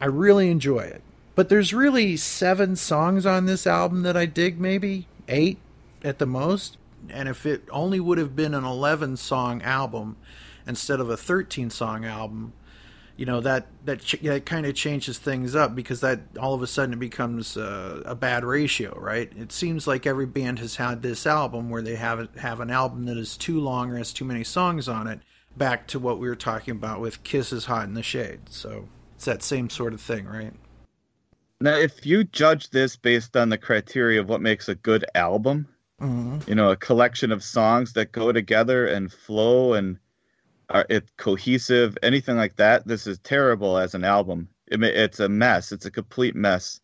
I 0.00 0.06
really 0.06 0.50
enjoy 0.50 0.80
it. 0.80 1.02
But 1.34 1.48
there's 1.48 1.74
really 1.74 2.16
seven 2.16 2.76
songs 2.76 3.26
on 3.26 3.46
this 3.46 3.66
album 3.66 4.02
that 4.02 4.16
I 4.16 4.26
dig, 4.26 4.60
maybe 4.60 5.08
eight 5.28 5.58
at 6.04 6.18
the 6.18 6.26
most. 6.26 6.76
And 7.08 7.28
if 7.28 7.44
it 7.44 7.64
only 7.70 7.98
would 8.00 8.18
have 8.18 8.36
been 8.36 8.54
an 8.54 8.64
11 8.64 9.16
song 9.16 9.62
album 9.62 10.16
instead 10.66 11.00
of 11.00 11.10
a 11.10 11.16
13 11.16 11.70
song 11.70 12.04
album, 12.04 12.52
you 13.16 13.26
know 13.26 13.40
that 13.40 13.68
that, 13.84 14.00
that 14.22 14.44
kind 14.44 14.66
of 14.66 14.74
changes 14.74 15.18
things 15.18 15.54
up 15.54 15.74
because 15.76 16.00
that 16.00 16.20
all 16.40 16.52
of 16.52 16.62
a 16.62 16.66
sudden 16.66 16.94
it 16.94 16.98
becomes 16.98 17.56
uh, 17.56 18.02
a 18.04 18.14
bad 18.14 18.44
ratio, 18.44 18.98
right? 18.98 19.30
It 19.36 19.52
seems 19.52 19.86
like 19.86 20.06
every 20.06 20.26
band 20.26 20.58
has 20.58 20.76
had 20.76 21.02
this 21.02 21.26
album 21.26 21.70
where 21.70 21.82
they 21.82 21.94
have 21.94 22.34
have 22.36 22.60
an 22.60 22.70
album 22.70 23.04
that 23.04 23.16
is 23.16 23.36
too 23.36 23.60
long 23.60 23.90
or 23.90 23.98
has 23.98 24.12
too 24.12 24.24
many 24.24 24.42
songs 24.42 24.88
on 24.88 25.06
it. 25.06 25.20
Back 25.56 25.86
to 25.88 25.98
what 25.98 26.18
we 26.18 26.28
were 26.28 26.36
talking 26.36 26.72
about 26.72 27.00
with 27.00 27.22
Kiss's 27.22 27.66
Hot 27.66 27.84
in 27.84 27.94
the 27.94 28.02
Shade," 28.02 28.48
so 28.48 28.88
it's 29.14 29.24
that 29.24 29.42
same 29.42 29.70
sort 29.70 29.94
of 29.94 30.00
thing, 30.00 30.26
right? 30.26 30.52
Now, 31.60 31.76
if 31.76 32.04
you 32.04 32.24
judge 32.24 32.70
this 32.70 32.96
based 32.96 33.36
on 33.36 33.48
the 33.48 33.58
criteria 33.58 34.20
of 34.20 34.28
what 34.28 34.40
makes 34.42 34.68
a 34.68 34.74
good 34.74 35.04
album, 35.14 35.68
hmm 35.98 36.38
you 36.46 36.54
know, 36.54 36.70
a 36.70 36.76
collection 36.76 37.30
of 37.32 37.42
songs 37.42 37.92
that 37.94 38.12
go 38.12 38.32
together 38.32 38.86
and 38.86 39.12
flow 39.12 39.74
and 39.74 39.98
are 40.70 40.86
it 40.90 41.04
cohesive, 41.16 41.96
anything 42.02 42.36
like 42.36 42.56
that, 42.56 42.86
this 42.86 43.06
is 43.06 43.18
terrible 43.20 43.78
as 43.78 43.94
an 43.94 44.04
album. 44.04 44.48
It, 44.66 44.82
it's 44.82 45.20
a 45.20 45.28
mess. 45.28 45.72
It's 45.72 45.86
a 45.86 45.90
complete 45.90 46.34
mess. 46.34 46.80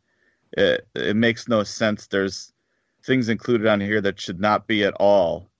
It 0.52 0.86
it 0.94 1.16
makes 1.16 1.48
no 1.48 1.62
sense. 1.64 2.06
There's 2.06 2.52
things 3.04 3.28
included 3.28 3.66
on 3.66 3.80
here 3.80 4.00
that 4.00 4.20
should 4.20 4.40
not 4.40 4.66
be 4.66 4.84
at 4.84 4.94
all. 4.94 5.50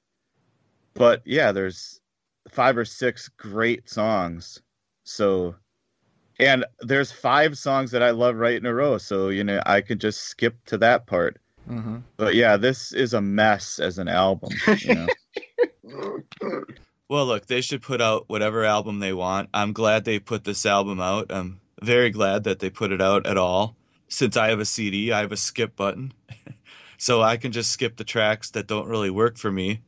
But 0.95 1.23
yeah, 1.25 1.53
there's 1.53 2.00
five 2.51 2.77
or 2.77 2.85
six 2.85 3.29
great 3.29 3.89
songs. 3.89 4.61
So 5.05 5.55
and 6.41 6.65
there's 6.81 7.13
five 7.13 7.59
songs 7.59 7.91
that 7.91 8.03
I 8.03 8.11
love 8.11 8.37
right 8.37 8.57
in 8.57 8.65
a 8.65 8.73
row. 8.73 8.97
So, 8.97 9.29
you 9.29 9.45
know, 9.45 9.61
I 9.67 9.83
could 9.83 10.01
just 10.01 10.23
skip 10.23 10.57
to 10.67 10.79
that 10.79 11.07
part. 11.07 11.39
hmm 11.69 11.99
But 12.17 12.35
yeah, 12.35 12.57
this 12.57 12.93
is 12.93 13.13
a 13.13 13.21
mess 13.21 13.79
as 13.79 13.99
an 13.99 14.09
album. 14.09 14.51
You 14.83 14.95
know? 15.85 16.23
Well, 17.09 17.27
look, 17.27 17.47
they 17.47 17.61
should 17.61 17.83
put 17.83 18.01
out 18.01 18.25
whatever 18.29 18.65
album 18.65 19.01
they 19.01 19.13
want. 19.13 19.51
I'm 19.53 19.73
glad 19.73 20.05
they 20.05 20.19
put 20.19 20.45
this 20.45 20.65
album 20.65 21.01
out. 21.01 21.27
I'm 21.31 21.61
very 21.83 22.11
glad 22.11 22.45
that 22.45 22.61
they 22.61 22.71
put 22.71 22.93
it 22.93 23.03
out 23.03 23.27
at 23.27 23.37
all. 23.37 23.77
Since 24.09 24.37
I 24.37 24.49
have 24.49 24.61
a 24.61 24.65
CD, 24.65 25.13
I 25.13 25.21
have 25.21 25.33
a 25.33 25.37
skip 25.37 25.77
button. 25.77 26.13
so 26.99 27.21
I 27.21 27.37
can 27.37 27.53
just 27.53 27.71
skip 27.71 27.97
the 27.97 28.05
tracks 28.05 28.51
that 28.53 28.67
don't 28.67 28.89
really 28.89 29.11
work 29.11 29.37
for 29.37 29.51
me. 29.53 29.83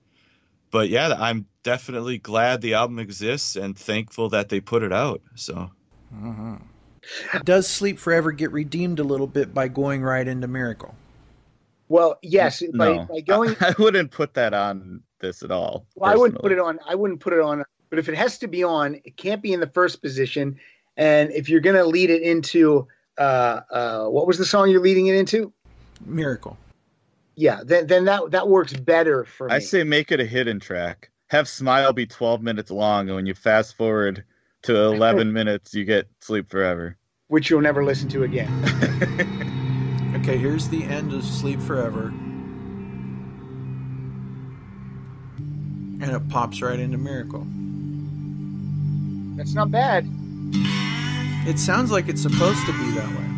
But 0.73 0.89
yeah, 0.89 1.15
I'm 1.16 1.47
definitely 1.62 2.19
glad 2.19 2.62
the 2.62 2.74
album 2.74 2.99
exists 2.99 3.55
and 3.55 3.78
thankful 3.78 4.31
that 4.31 4.49
they 4.49 4.59
put 4.59 4.82
it 4.82 4.93
out. 4.93 5.20
So 5.36 5.70
Does 7.44 7.69
"Sleep 7.69 7.99
Forever" 7.99 8.32
get 8.32 8.51
redeemed 8.51 8.99
a 8.99 9.05
little 9.05 9.27
bit 9.28 9.55
by 9.55 9.69
going 9.69 10.03
right 10.03 10.27
into 10.27 10.49
"Miracle"? 10.49 10.97
Well, 11.89 12.19
yes, 12.23 12.62
no, 12.62 13.05
by 13.05 13.20
going 13.20 13.55
I, 13.61 13.74
wouldn't 13.78 14.11
put 14.11 14.35
that 14.35 14.55
on 14.55 15.03
this 15.20 15.43
at 15.43 15.51
all. 15.51 15.85
Well, 15.94 16.11
I 16.11 16.16
wouldn't 16.16 16.40
put 16.40 16.53
it 16.53 16.59
on. 16.59 16.81
I 16.89 16.94
wouldn't 16.94 17.20
put 17.20 17.35
it 17.35 17.40
on. 17.40 17.65
But 17.90 17.99
if 17.99 18.09
it 18.09 18.15
has 18.15 18.39
to 18.39 18.49
be 18.49 18.65
on, 18.65 18.94
it 19.05 19.19
can't 19.19 19.43
be 19.43 19.53
in 19.53 19.61
the 19.61 19.66
first 19.66 20.01
position. 20.01 20.59
And 20.97 21.31
if 21.32 21.51
you're 21.51 21.61
going 21.61 21.77
to 21.77 21.85
lead 21.85 22.09
it 22.09 22.23
into, 22.23 22.89
uh, 23.19 23.61
uh, 23.70 24.07
what 24.07 24.27
was 24.27 24.39
the 24.39 24.47
song 24.47 24.70
you're 24.70 24.81
leading 24.81 25.09
it 25.09 25.16
into? 25.16 25.53
"Miracle." 26.07 26.57
Yeah, 27.34 27.60
then 27.64 27.86
then 27.86 28.04
that 28.06 28.30
that 28.32 28.48
works 28.48 28.72
better 28.72 29.24
for 29.24 29.48
me. 29.48 29.54
I 29.54 29.59
say 29.59 29.84
make 29.84 30.12
it 30.12 30.20
a 30.20 30.26
hidden 30.26 30.60
track. 30.60 31.10
Have 31.30 31.48
Smile 31.48 31.92
be 31.94 32.06
12 32.06 32.42
minutes 32.42 32.70
long, 32.70 33.09
and 33.09 33.16
when 33.16 33.24
you 33.26 33.32
fast 33.34 33.74
forward 33.76 34.22
to 34.64 34.76
11 34.76 35.32
minutes, 35.38 35.72
you 35.72 35.84
get 35.84 36.06
Sleep 36.20 36.50
Forever. 36.50 36.96
which 37.28 37.48
you'll 37.48 37.62
never 37.62 37.82
listen 37.84 38.09
to 38.10 38.22
again. 38.24 38.50
Okay, 40.14 40.36
here's 40.36 40.68
the 40.68 40.84
end 40.84 41.12
of 41.14 41.24
"Sleep 41.24 41.59
Forever." 41.62 42.09
And 46.00 46.04
it 46.04 46.28
pops 46.28 46.60
right 46.62 46.78
into 46.78 46.98
Miracle. 46.98 47.44
That's 49.36 49.54
not 49.54 49.70
bad. 49.72 50.06
It 51.48 51.59
sounds 51.59 51.90
like 51.90 52.09
it's 52.09 52.20
supposed 52.22 52.64
to 52.66 52.72
be 52.72 52.90
that 52.92 53.09
way. 53.09 53.28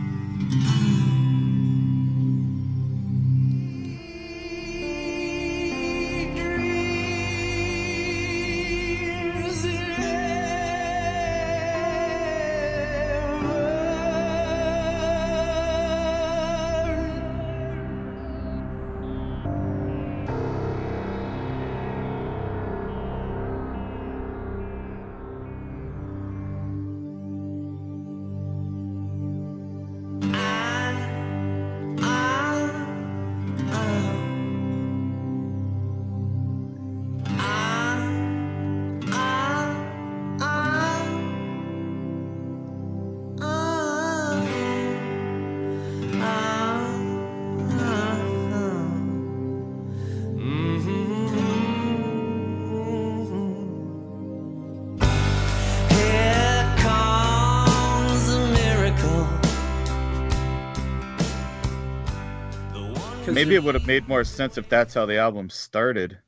Maybe 63.35 63.56
it 63.56 63.65
would 63.65 63.74
have 63.74 63.86
made 63.86 64.06
more 64.06 64.24
sense 64.24 64.59
if 64.59 64.69
that's 64.69 64.94
how 64.94 65.06
the 65.06 65.19
album 65.19 65.51
started. 65.51 66.19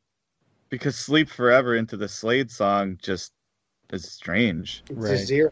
Because 0.68 0.96
Sleep 0.96 1.28
Forever 1.28 1.76
into 1.76 1.96
the 1.96 2.08
Slade 2.08 2.50
song 2.50 2.98
just 3.00 3.32
is 3.92 4.10
strange. 4.10 4.82
It's 4.90 5.30
a. 5.30 5.50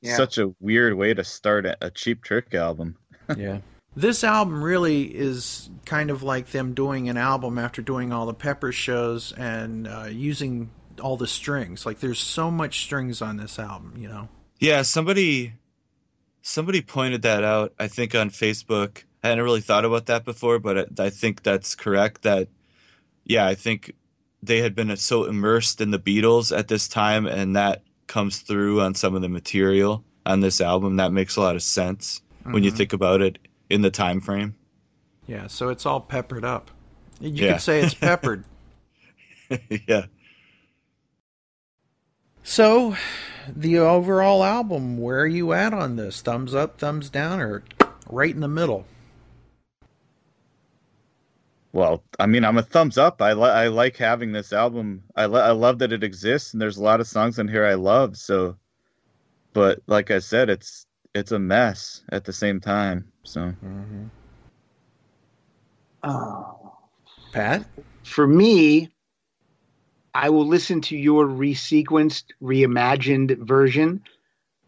Yeah. 0.00 0.16
Such 0.16 0.38
a 0.38 0.52
weird 0.60 0.94
way 0.94 1.14
to 1.14 1.22
start 1.22 1.64
a, 1.64 1.76
a 1.80 1.90
Cheap 1.90 2.22
Trick 2.22 2.54
album. 2.54 2.96
yeah. 3.36 3.58
This 3.94 4.24
album 4.24 4.62
really 4.62 5.02
is 5.02 5.70
kind 5.84 6.10
of 6.10 6.22
like 6.22 6.50
them 6.50 6.74
doing 6.74 7.08
an 7.08 7.16
album 7.16 7.58
after 7.58 7.82
doing 7.82 8.12
all 8.12 8.26
the 8.26 8.34
Pepper 8.34 8.72
shows 8.72 9.32
and 9.32 9.86
uh, 9.86 10.06
using 10.10 10.70
all 11.00 11.16
the 11.16 11.26
strings. 11.26 11.84
Like 11.84 12.00
there's 12.00 12.18
so 12.18 12.50
much 12.50 12.84
strings 12.84 13.22
on 13.22 13.36
this 13.36 13.58
album, 13.58 13.94
you 13.96 14.08
know. 14.08 14.28
Yeah, 14.58 14.82
somebody 14.82 15.54
somebody 16.42 16.82
pointed 16.82 17.22
that 17.22 17.44
out. 17.44 17.74
I 17.78 17.88
think 17.88 18.14
on 18.14 18.30
Facebook. 18.30 19.04
I 19.22 19.28
hadn't 19.28 19.44
really 19.44 19.60
thought 19.60 19.84
about 19.84 20.06
that 20.06 20.24
before, 20.24 20.58
but 20.58 20.90
I, 21.00 21.04
I 21.04 21.10
think 21.10 21.42
that's 21.42 21.74
correct. 21.74 22.22
That 22.22 22.48
yeah, 23.24 23.46
I 23.46 23.54
think 23.54 23.92
they 24.42 24.58
had 24.58 24.74
been 24.74 24.96
so 24.96 25.24
immersed 25.24 25.80
in 25.80 25.90
the 25.92 25.98
Beatles 25.98 26.56
at 26.56 26.68
this 26.68 26.88
time, 26.88 27.26
and 27.26 27.54
that 27.54 27.82
comes 28.08 28.40
through 28.40 28.80
on 28.80 28.94
some 28.94 29.14
of 29.14 29.22
the 29.22 29.28
material 29.28 30.04
on 30.26 30.40
this 30.40 30.60
album. 30.60 30.96
That 30.96 31.12
makes 31.12 31.36
a 31.36 31.40
lot 31.40 31.54
of 31.56 31.62
sense 31.62 32.20
when 32.44 32.64
you 32.64 32.72
Mhm. 32.72 32.76
think 32.76 32.92
about 32.92 33.20
it 33.22 33.38
in 33.70 33.82
the 33.82 33.90
time 33.90 34.20
frame. 34.20 34.54
Yeah, 35.28 35.46
so 35.46 35.68
it's 35.68 35.86
all 35.86 36.00
peppered 36.00 36.44
up. 36.44 36.70
You 37.20 37.30
Yeah. 37.30 37.52
could 37.52 37.60
say 37.62 37.80
it's 37.80 37.94
peppered. 37.94 38.44
yeah. 39.86 40.06
So, 42.42 42.96
the 43.48 43.78
overall 43.78 44.42
album, 44.42 44.98
where 44.98 45.20
are 45.20 45.26
you 45.28 45.52
at 45.52 45.72
on 45.72 45.94
this? 45.94 46.20
Thumbs 46.20 46.54
up, 46.56 46.78
thumbs 46.78 47.08
down, 47.08 47.40
or 47.40 47.62
right 48.10 48.34
in 48.34 48.40
the 48.40 48.48
middle? 48.48 48.84
Well, 51.72 52.04
I 52.18 52.26
mean, 52.26 52.44
I'm 52.44 52.58
a 52.58 52.62
thumbs 52.62 52.98
up. 52.98 53.22
I 53.22 53.32
li- 53.32 53.48
I 53.48 53.68
like 53.68 53.96
having 53.96 54.32
this 54.32 54.52
album. 54.52 55.02
I 55.16 55.26
li- 55.26 55.40
I 55.40 55.52
love 55.52 55.78
that 55.78 55.92
it 55.92 56.04
exists, 56.04 56.52
and 56.52 56.60
there's 56.60 56.76
a 56.76 56.82
lot 56.82 57.00
of 57.00 57.06
songs 57.06 57.38
in 57.38 57.48
here 57.48 57.64
I 57.64 57.74
love. 57.74 58.16
So, 58.16 58.56
but 59.54 59.80
like 59.86 60.10
I 60.10 60.18
said, 60.18 60.50
it's 60.50 60.86
it's 61.14 61.32
a 61.32 61.38
mess 61.38 62.02
at 62.10 62.24
the 62.24 62.32
same 62.32 62.60
time. 62.60 63.10
So, 63.24 63.40
mm-hmm. 63.40 64.04
Oh. 66.04 66.76
Pat? 67.32 67.64
For 68.04 68.26
me, 68.26 68.90
I 70.14 70.28
will 70.28 70.46
listen 70.46 70.80
to 70.82 70.96
your 70.96 71.26
resequenced, 71.26 72.24
reimagined 72.42 73.38
version, 73.46 74.02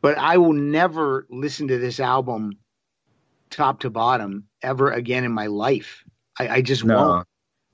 but 0.00 0.16
I 0.16 0.38
will 0.38 0.52
never 0.52 1.26
listen 1.28 1.68
to 1.68 1.78
this 1.78 2.00
album 2.00 2.58
top 3.50 3.80
to 3.80 3.90
bottom 3.90 4.48
ever 4.62 4.90
again 4.90 5.24
in 5.24 5.32
my 5.32 5.46
life. 5.46 6.03
I, 6.38 6.48
I 6.48 6.60
just 6.62 6.84
no, 6.84 6.96
won't. 6.96 7.28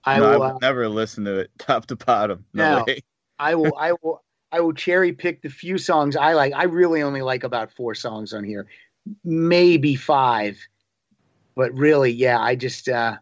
I 0.05 0.19
no, 0.19 0.27
I 0.27 0.31
will. 0.33 0.41
would 0.41 0.47
uh, 0.47 0.59
never 0.61 0.89
listen 0.89 1.25
to 1.25 1.39
it 1.39 1.51
top 1.59 1.87
to 1.87 1.97
bottom. 1.97 2.45
No, 2.53 2.79
No. 2.79 2.85
way. 2.87 3.01
I 3.39 3.55
will. 3.55 3.77
I 3.79 3.93
will. 4.03 4.23
I 4.53 4.61
will 4.61 4.73
cherry 4.73 5.13
pick 5.13 5.43
the 5.43 5.49
few 5.49 5.79
songs 5.79 6.17
I 6.17 6.33
like. 6.33 6.53
I 6.55 6.65
really 6.65 7.03
only 7.03 7.23
like 7.23 7.45
about 7.45 7.73
four 7.73 7.95
songs 7.95 8.33
on 8.33 8.43
here, 8.43 8.67
maybe 9.23 9.95
five, 9.95 10.59
but 11.55 11.73
really, 11.73 12.11
yeah. 12.11 12.41
I 12.41 12.57
just, 12.57 12.89
uh, 12.89 13.17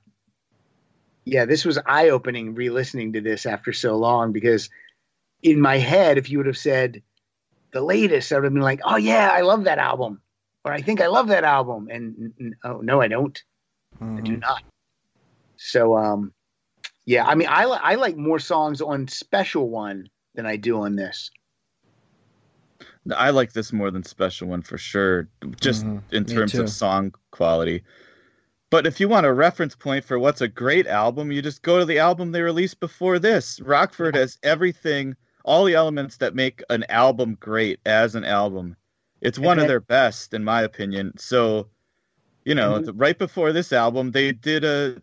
yeah, 1.27 1.45
this 1.45 1.67
was 1.67 1.79
eye 1.85 2.09
opening 2.09 2.55
re-listening 2.55 3.13
to 3.13 3.21
this 3.21 3.45
after 3.45 3.75
so 3.75 3.97
long 3.99 4.33
because 4.33 4.71
in 5.43 5.61
my 5.61 5.77
head, 5.77 6.17
if 6.17 6.31
you 6.31 6.39
would 6.39 6.47
have 6.47 6.57
said 6.57 7.03
the 7.73 7.83
latest, 7.83 8.33
I 8.33 8.37
would 8.37 8.45
have 8.45 8.55
been 8.55 8.63
like, 8.63 8.81
oh 8.85 8.97
yeah, 8.97 9.29
I 9.31 9.43
love 9.43 9.65
that 9.65 9.79
album, 9.79 10.23
or 10.65 10.73
I 10.73 10.81
think 10.81 11.03
I 11.03 11.09
love 11.09 11.29
that 11.29 11.45
album, 11.45 11.89
and 11.91 12.17
n- 12.19 12.35
n- 12.41 12.57
oh 12.65 12.79
no, 12.81 13.03
I 13.03 13.09
don't. 13.09 13.39
I 14.01 14.23
do 14.23 14.37
not. 14.39 14.63
So, 15.59 15.97
um, 15.97 16.33
yeah, 17.05 17.27
I 17.27 17.35
mean, 17.35 17.49
I 17.51 17.67
li- 17.67 17.81
I 17.83 17.97
like 17.97 18.17
more 18.17 18.39
songs 18.39 18.81
on 18.81 19.09
Special 19.09 19.69
One 19.69 20.09
than 20.35 20.47
I 20.47 20.57
do 20.57 20.81
on 20.81 20.97
this. 20.97 21.31
I 23.15 23.31
like 23.31 23.53
this 23.53 23.73
more 23.73 23.91
than 23.91 24.05
Special 24.05 24.49
One 24.49 24.63
for 24.63 24.79
sure, 24.79 25.29
just 25.61 25.85
Mhm. 25.85 26.03
in 26.13 26.25
terms 26.25 26.55
of 26.55 26.71
song 26.71 27.15
quality. 27.31 27.83
But 28.71 28.87
if 28.87 29.01
you 29.01 29.09
want 29.09 29.27
a 29.27 29.33
reference 29.33 29.75
point 29.75 30.05
for 30.05 30.19
what's 30.19 30.43
a 30.43 30.49
great 30.49 30.87
album, 30.87 31.33
you 31.33 31.41
just 31.41 31.63
go 31.63 31.79
to 31.79 31.87
the 31.87 31.99
album 31.99 32.33
they 32.33 32.43
released 32.43 32.81
before 32.81 33.19
this. 33.19 33.61
Rockford 33.61 34.15
has 34.15 34.39
everything, 34.43 35.17
all 35.45 35.65
the 35.65 35.75
elements 35.75 36.19
that 36.19 36.35
make 36.35 36.63
an 36.69 36.85
album 36.91 37.37
great 37.41 37.81
as 37.87 38.15
an 38.15 38.25
album. 38.25 38.77
It's 39.23 39.39
one 39.39 39.59
of 39.59 39.67
their 39.67 39.81
best, 39.81 40.35
in 40.35 40.45
my 40.45 40.63
opinion. 40.63 41.17
So, 41.17 41.69
you 42.45 42.55
know, 42.55 42.79
Mhm. 42.79 42.85
th- 42.85 42.97
right 42.97 43.19
before 43.19 43.53
this 43.53 43.73
album, 43.73 44.11
they 44.11 44.33
did 44.33 44.65
a 44.65 45.01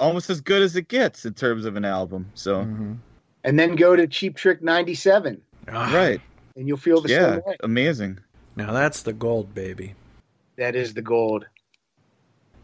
almost 0.00 0.30
as 0.30 0.40
good 0.40 0.62
as 0.62 0.74
it 0.74 0.88
gets 0.88 1.24
in 1.24 1.34
terms 1.34 1.64
of 1.64 1.76
an 1.76 1.84
album. 1.84 2.30
So, 2.34 2.62
Mm-hmm. 2.62 2.94
And 3.42 3.58
then 3.58 3.74
go 3.74 3.96
to 3.96 4.06
Cheap 4.06 4.36
Trick 4.36 4.62
'97, 4.62 5.40
right, 5.66 6.20
and 6.56 6.68
you'll 6.68 6.76
feel 6.76 7.00
the 7.00 7.08
yeah, 7.08 7.36
same 7.36 7.42
way. 7.46 7.56
amazing. 7.62 8.18
Now 8.54 8.72
that's 8.72 9.02
the 9.02 9.14
gold, 9.14 9.54
baby. 9.54 9.94
That 10.56 10.76
is 10.76 10.92
the 10.92 11.00
gold. 11.00 11.46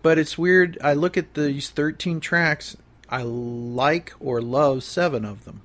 But 0.02 0.18
it's 0.18 0.36
weird. 0.36 0.76
I 0.84 0.92
look 0.92 1.16
at 1.16 1.32
these 1.32 1.70
13 1.70 2.20
tracks. 2.20 2.76
I 3.08 3.22
like 3.22 4.12
or 4.20 4.42
love 4.42 4.84
seven 4.84 5.24
of 5.24 5.46
them. 5.46 5.62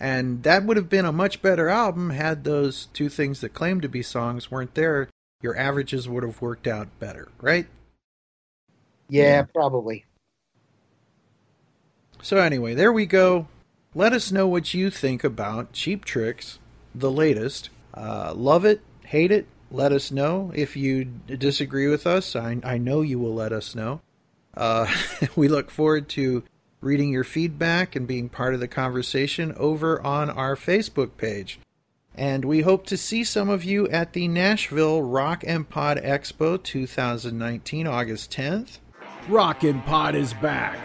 And 0.00 0.42
that 0.44 0.64
would 0.64 0.76
have 0.78 0.88
been 0.88 1.04
a 1.04 1.12
much 1.12 1.42
better 1.42 1.68
album 1.68 2.10
had 2.10 2.44
those 2.44 2.86
two 2.94 3.08
things 3.10 3.40
that 3.42 3.54
claim 3.54 3.80
to 3.82 3.88
be 3.88 4.02
songs 4.02 4.50
weren't 4.50 4.74
there. 4.74 5.08
Your 5.42 5.56
averages 5.56 6.08
would 6.08 6.22
have 6.22 6.40
worked 6.40 6.66
out 6.66 6.88
better, 6.98 7.28
right? 7.40 7.66
Yeah, 9.08 9.42
probably. 9.42 10.06
So, 12.24 12.38
anyway, 12.38 12.72
there 12.72 12.90
we 12.90 13.04
go. 13.04 13.48
Let 13.94 14.14
us 14.14 14.32
know 14.32 14.48
what 14.48 14.72
you 14.72 14.88
think 14.88 15.24
about 15.24 15.74
Cheap 15.74 16.06
Tricks, 16.06 16.58
the 16.94 17.10
latest. 17.10 17.68
Uh, 17.92 18.32
love 18.34 18.64
it, 18.64 18.80
hate 19.04 19.30
it, 19.30 19.46
let 19.70 19.92
us 19.92 20.10
know. 20.10 20.50
If 20.54 20.74
you 20.74 21.04
disagree 21.04 21.86
with 21.86 22.06
us, 22.06 22.34
I, 22.34 22.60
I 22.64 22.78
know 22.78 23.02
you 23.02 23.18
will 23.18 23.34
let 23.34 23.52
us 23.52 23.74
know. 23.74 24.00
Uh, 24.56 24.86
we 25.36 25.48
look 25.48 25.70
forward 25.70 26.08
to 26.10 26.44
reading 26.80 27.10
your 27.10 27.24
feedback 27.24 27.94
and 27.94 28.06
being 28.06 28.30
part 28.30 28.54
of 28.54 28.60
the 28.60 28.68
conversation 28.68 29.52
over 29.58 30.00
on 30.00 30.30
our 30.30 30.56
Facebook 30.56 31.18
page. 31.18 31.60
And 32.14 32.46
we 32.46 32.62
hope 32.62 32.86
to 32.86 32.96
see 32.96 33.22
some 33.22 33.50
of 33.50 33.64
you 33.64 33.86
at 33.88 34.14
the 34.14 34.28
Nashville 34.28 35.02
Rockin' 35.02 35.64
Pod 35.64 35.98
Expo 35.98 36.62
2019, 36.62 37.86
August 37.86 38.32
10th. 38.32 38.78
Rockin' 39.28 39.82
Pod 39.82 40.14
is 40.14 40.32
back. 40.32 40.78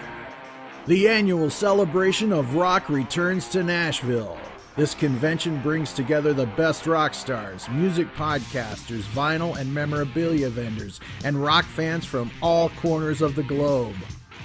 The 0.87 1.07
annual 1.07 1.49
celebration 1.49 2.31
of 2.31 2.55
rock 2.55 2.89
returns 2.89 3.47
to 3.49 3.63
Nashville. 3.63 4.37
This 4.75 4.95
convention 4.95 5.61
brings 5.61 5.93
together 5.93 6.33
the 6.33 6.45
best 6.45 6.87
rock 6.87 7.13
stars, 7.13 7.67
music 7.69 8.11
podcasters, 8.15 9.01
vinyl 9.13 9.57
and 9.57 9.71
memorabilia 9.71 10.49
vendors, 10.49 10.99
and 11.23 11.41
rock 11.43 11.65
fans 11.65 12.05
from 12.05 12.31
all 12.41 12.69
corners 12.81 13.21
of 13.21 13.35
the 13.35 13.43
globe. 13.43 13.95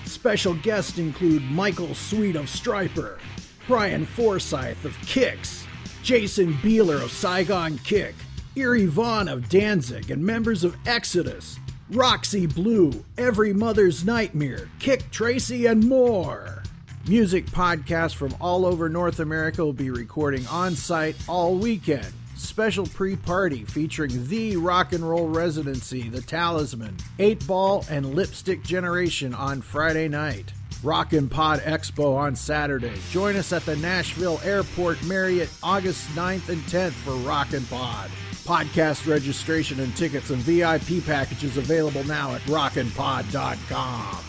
Special 0.04 0.54
guests 0.54 0.98
include 0.98 1.42
Michael 1.44 1.94
Sweet 1.94 2.36
of 2.36 2.46
Stryper, 2.46 3.18
Brian 3.66 4.04
Forsyth 4.04 4.84
of 4.84 4.96
Kix, 4.98 5.64
Jason 6.02 6.52
Bieler 6.54 7.02
of 7.02 7.12
Saigon 7.12 7.78
Kick, 7.78 8.14
Eerie 8.56 8.86
Von 8.86 9.28
of 9.28 9.48
Danzig, 9.48 10.10
and 10.10 10.22
members 10.22 10.62
of 10.62 10.76
Exodus, 10.84 11.58
Roxy 11.90 12.46
Blue, 12.46 13.04
Every 13.18 13.52
Mother's 13.52 14.04
Nightmare, 14.04 14.70
Kik 14.78 15.10
Tracee, 15.10 15.66
and 15.66 15.84
more. 15.84 16.62
Music 17.06 17.44
podcasts 17.46 18.14
from 18.14 18.34
all 18.40 18.64
over 18.64 18.88
North 18.88 19.20
America 19.20 19.62
will 19.62 19.74
be 19.74 19.90
recording 19.90 20.46
on 20.46 20.74
site 20.74 21.14
all 21.28 21.56
weekend. 21.56 22.06
Special 22.36 22.86
pre 22.86 23.16
party 23.16 23.64
featuring 23.64 24.26
the 24.28 24.56
rock 24.56 24.94
and 24.94 25.08
roll 25.08 25.28
residency, 25.28 26.08
The 26.08 26.22
Talisman, 26.22 26.96
8 27.18 27.46
Ball, 27.46 27.84
and 27.90 28.14
Lipstick 28.14 28.62
Generation 28.62 29.34
on 29.34 29.60
Friday 29.60 30.08
night. 30.08 30.52
Rockin' 30.82 31.28
Pod 31.28 31.60
Expo 31.60 32.16
on 32.16 32.34
Saturday. 32.34 32.94
Join 33.10 33.36
us 33.36 33.52
at 33.52 33.64
the 33.66 33.76
Nashville 33.76 34.40
Airport 34.42 35.02
Marriott 35.04 35.50
August 35.62 36.08
9th 36.10 36.48
and 36.48 36.62
10th 36.62 36.92
for 36.92 37.14
Rockin' 37.16 37.64
Pod. 37.66 38.10
Podcast 38.44 39.10
registration 39.10 39.80
and 39.80 39.96
tickets 39.96 40.28
and 40.28 40.42
VIP 40.42 41.04
packages 41.04 41.56
available 41.56 42.04
now 42.04 42.34
at 42.34 42.42
rockinpod.com. 42.42 44.24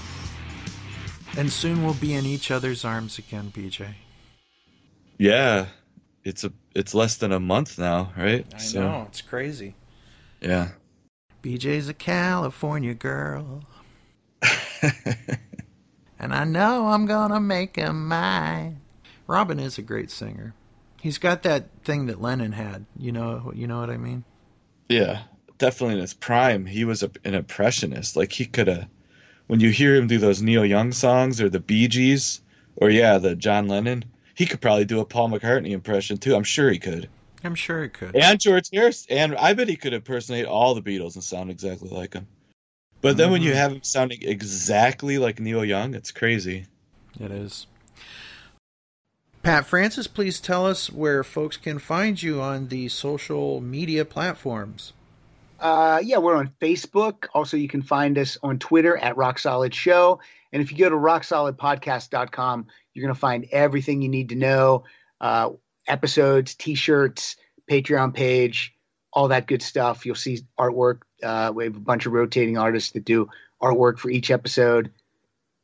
And 1.37 1.51
soon 1.51 1.83
we'll 1.83 1.95
be 1.95 2.13
in 2.13 2.25
each 2.25 2.49
other's 2.49 2.85
arms 2.85 3.19
again, 3.19 3.51
BJ. 3.53 3.93
Yeah, 5.17 5.65
it's 6.23 6.45
a 6.45 6.53
it's 6.73 6.93
less 6.93 7.17
than 7.17 7.33
a 7.33 7.39
month 7.41 7.77
now, 7.77 8.13
right? 8.17 8.45
I 8.53 8.73
know, 8.73 9.05
it's 9.09 9.21
crazy. 9.21 9.75
Yeah. 10.39 10.69
BJ's 11.43 11.89
a 11.89 11.93
California 11.93 12.93
girl. 12.93 13.63
and 16.19 16.33
I 16.33 16.45
know 16.45 16.87
I'm 16.87 17.05
gonna 17.05 17.41
make 17.41 17.75
him 17.75 18.07
mine. 18.07 18.79
Robin 19.27 19.59
is 19.59 19.77
a 19.77 19.81
great 19.81 20.09
singer. 20.09 20.53
He's 21.05 21.19
got 21.19 21.43
that 21.43 21.67
thing 21.83 22.07
that 22.07 22.19
Lennon 22.19 22.53
had. 22.53 22.83
You 22.97 23.11
know, 23.11 23.51
you 23.53 23.67
know 23.67 23.79
what 23.79 23.91
I 23.91 23.97
mean? 23.97 24.23
Yeah, 24.89 25.21
definitely 25.59 25.97
in 25.97 26.01
his 26.01 26.15
prime, 26.15 26.65
he 26.65 26.83
was 26.83 27.03
a, 27.03 27.11
an 27.23 27.35
impressionist. 27.35 28.15
Like 28.15 28.31
he 28.31 28.47
could 28.47 28.65
have, 28.65 28.87
when 29.45 29.59
you 29.59 29.69
hear 29.69 29.95
him 29.95 30.07
do 30.07 30.17
those 30.17 30.41
Neil 30.41 30.65
Young 30.65 30.91
songs 30.91 31.39
or 31.39 31.47
the 31.47 31.59
Bee 31.59 31.87
Gees, 31.87 32.41
or 32.77 32.89
yeah, 32.89 33.19
the 33.19 33.35
John 33.35 33.67
Lennon, 33.67 34.03
he 34.33 34.47
could 34.47 34.61
probably 34.61 34.83
do 34.83 34.99
a 34.99 35.05
Paul 35.05 35.29
McCartney 35.29 35.73
impression 35.73 36.17
too. 36.17 36.35
I'm 36.35 36.43
sure 36.43 36.71
he 36.71 36.79
could. 36.79 37.07
I'm 37.43 37.53
sure 37.53 37.83
he 37.83 37.89
could. 37.89 38.15
And 38.15 38.39
George 38.39 38.69
Harrison, 38.73 39.15
and 39.15 39.35
I 39.35 39.53
bet 39.53 39.69
he 39.69 39.75
could 39.75 39.93
impersonate 39.93 40.47
all 40.47 40.73
the 40.73 40.81
Beatles 40.81 41.13
and 41.13 41.23
sound 41.23 41.51
exactly 41.51 41.89
like 41.89 42.15
him. 42.15 42.25
But 43.01 43.17
then 43.17 43.29
when 43.29 43.43
you 43.43 43.51
Mhm. 43.51 43.57
have 43.57 43.71
him 43.73 43.83
sounding 43.83 44.23
exactly 44.23 45.19
like 45.19 45.39
Neil 45.39 45.63
Young, 45.63 45.93
it's 45.93 46.09
crazy. 46.09 46.65
It 47.19 47.29
is. 47.29 47.67
Pat 49.45 49.67
Francis, 49.67 50.07
please 50.07 50.41
tell 50.41 50.65
us 50.65 50.91
where 50.91 51.23
folks 51.23 51.55
can 51.55 51.77
find 51.77 52.23
you 52.23 52.41
on 52.41 52.69
the 52.69 52.89
social 52.89 53.61
media 53.61 54.03
platforms. 54.03 54.91
Uh, 55.59 56.01
yeah, 56.03 56.17
we're 56.17 56.35
on 56.35 56.51
Facebook. 56.59 57.27
Also, 57.31 57.55
you 57.55 57.67
can 57.67 57.83
find 57.83 58.17
us 58.17 58.39
on 58.41 58.57
Twitter 58.57 58.97
at 58.97 59.17
Rock 59.17 59.37
Solid 59.37 59.71
Show. 59.75 60.19
And 60.51 60.63
if 60.63 60.71
you 60.71 60.79
go 60.79 60.89
to 60.89 60.95
rocksolidpodcast.com, 60.95 62.65
you're 62.95 63.03
going 63.03 63.13
to 63.13 63.19
find 63.19 63.45
everything 63.51 64.01
you 64.01 64.09
need 64.09 64.29
to 64.29 64.35
know 64.35 64.85
uh, 65.21 65.51
episodes, 65.87 66.55
t 66.55 66.73
shirts, 66.73 67.35
Patreon 67.69 68.15
page, 68.15 68.73
all 69.13 69.27
that 69.27 69.45
good 69.45 69.61
stuff. 69.61 70.07
You'll 70.07 70.15
see 70.15 70.39
artwork. 70.59 71.01
Uh, 71.21 71.51
we 71.53 71.65
have 71.65 71.75
a 71.75 71.79
bunch 71.79 72.07
of 72.07 72.13
rotating 72.13 72.57
artists 72.57 72.93
that 72.93 73.05
do 73.05 73.29
artwork 73.61 73.99
for 73.99 74.09
each 74.09 74.31
episode. 74.31 74.91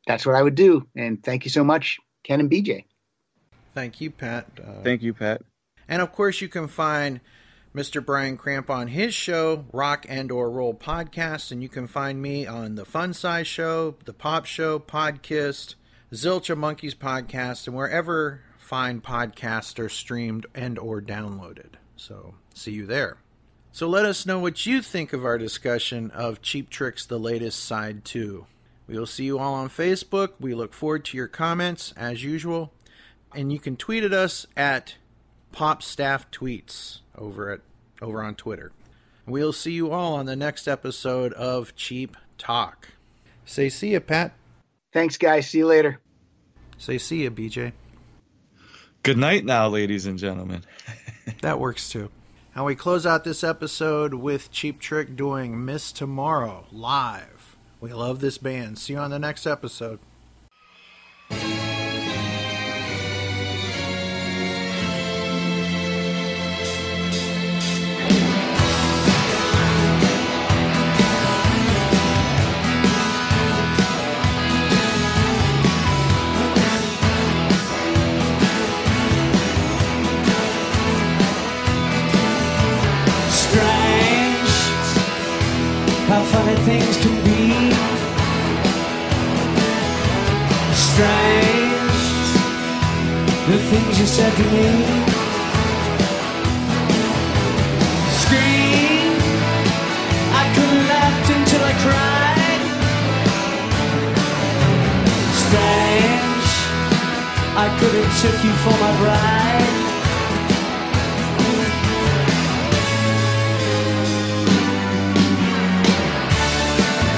That's 0.06 0.24
what 0.24 0.36
I 0.36 0.42
would 0.42 0.54
do. 0.54 0.86
And 0.94 1.20
thank 1.20 1.44
you 1.44 1.50
so 1.50 1.64
much, 1.64 1.98
Ken 2.22 2.38
and 2.38 2.48
BJ. 2.48 2.84
Thank 3.74 4.00
you, 4.00 4.10
Pat. 4.10 4.46
Uh, 4.62 4.82
Thank 4.82 5.02
you, 5.02 5.14
Pat. 5.14 5.42
And 5.88 6.02
of 6.02 6.12
course, 6.12 6.40
you 6.40 6.48
can 6.48 6.68
find 6.68 7.20
Mr. 7.74 8.04
Brian 8.04 8.36
Kramp 8.36 8.68
on 8.68 8.88
his 8.88 9.14
show, 9.14 9.64
Rock 9.72 10.04
and 10.08 10.30
or 10.30 10.50
Roll 10.50 10.74
Podcast, 10.74 11.50
and 11.50 11.62
you 11.62 11.68
can 11.68 11.86
find 11.86 12.20
me 12.20 12.46
on 12.46 12.74
the 12.74 12.84
Fun 12.84 13.14
Size 13.14 13.46
Show, 13.46 13.96
the 14.04 14.12
Pop 14.12 14.44
Show, 14.44 14.78
Podkist, 14.78 15.74
Zilcha 16.12 16.56
Monkeys 16.56 16.94
Podcast, 16.94 17.66
and 17.66 17.74
wherever 17.74 18.42
fine 18.58 19.00
podcasts 19.00 19.78
are 19.78 19.88
streamed 19.88 20.46
and 20.54 20.78
or 20.78 21.00
downloaded. 21.00 21.74
So 21.96 22.34
see 22.54 22.72
you 22.72 22.86
there. 22.86 23.18
So 23.72 23.88
let 23.88 24.04
us 24.04 24.26
know 24.26 24.38
what 24.38 24.66
you 24.66 24.82
think 24.82 25.14
of 25.14 25.24
our 25.24 25.38
discussion 25.38 26.10
of 26.10 26.42
Cheap 26.42 26.68
Tricks 26.68 27.06
the 27.06 27.18
latest 27.18 27.64
side 27.64 28.04
2. 28.04 28.44
We 28.86 28.98
will 28.98 29.06
see 29.06 29.24
you 29.24 29.38
all 29.38 29.54
on 29.54 29.70
Facebook. 29.70 30.32
We 30.38 30.54
look 30.54 30.74
forward 30.74 31.06
to 31.06 31.16
your 31.16 31.28
comments 31.28 31.94
as 31.96 32.22
usual. 32.22 32.72
And 33.34 33.52
you 33.52 33.58
can 33.58 33.76
tweet 33.76 34.04
at 34.04 34.12
us 34.12 34.46
at 34.56 34.96
Pop 35.52 35.82
Staff 35.82 36.30
Tweets 36.30 37.00
over 37.16 37.50
at 37.50 37.60
over 38.00 38.22
on 38.22 38.34
Twitter. 38.34 38.72
We'll 39.26 39.52
see 39.52 39.72
you 39.72 39.92
all 39.92 40.14
on 40.14 40.26
the 40.26 40.36
next 40.36 40.66
episode 40.66 41.32
of 41.34 41.76
Cheap 41.76 42.16
Talk. 42.38 42.88
Say 43.44 43.68
see 43.68 43.92
ya, 43.92 44.00
Pat. 44.00 44.32
Thanks, 44.92 45.16
guys. 45.16 45.48
See 45.48 45.58
you 45.58 45.66
later. 45.66 46.00
Say 46.78 46.98
see 46.98 47.24
ya, 47.24 47.30
BJ. 47.30 47.72
Good 49.02 49.18
night 49.18 49.44
now, 49.44 49.68
ladies 49.68 50.06
and 50.06 50.18
gentlemen. 50.18 50.64
That 51.40 51.60
works 51.60 51.88
too. 51.88 52.10
And 52.54 52.64
we 52.64 52.74
close 52.74 53.06
out 53.06 53.22
this 53.24 53.44
episode 53.44 54.14
with 54.14 54.50
Cheap 54.50 54.80
Trick 54.80 55.16
doing 55.16 55.64
Miss 55.64 55.92
Tomorrow 55.92 56.66
live. 56.72 57.56
We 57.80 57.92
love 57.92 58.20
this 58.20 58.38
band. 58.38 58.78
See 58.78 58.94
you 58.94 58.98
on 58.98 59.10
the 59.10 59.18
next 59.18 59.46
episode. 59.46 60.00
Things 93.72 93.98
you 94.00 94.06
said 94.06 94.32
to 94.40 94.44
me. 94.54 94.68
Scream, 98.22 99.12
I 100.40 100.44
could 100.54 100.70
have 100.74 100.86
laughed 100.92 101.30
until 101.36 101.62
I 101.70 101.74
cried. 101.84 102.22
I 107.64 107.68
could 107.78 107.94
have 108.00 108.12
took 108.22 108.38
you 108.46 108.54
for 108.64 108.76
my 108.84 108.92
bride. 109.00 109.76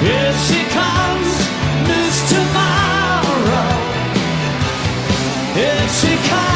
Here 0.04 0.34
she 0.46 0.60
comes, 0.78 1.33
Here 5.54 5.88
she 5.88 6.16
comes, 6.28 6.53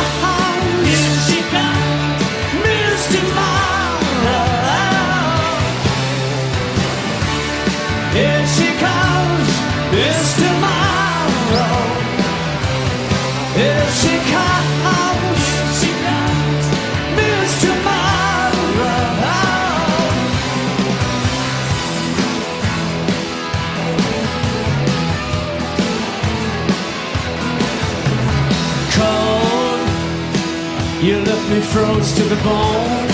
You 31.08 31.16
left 31.20 31.48
me 31.48 31.60
froze 31.60 32.12
to 32.18 32.22
the 32.22 32.36
bone. 32.44 33.08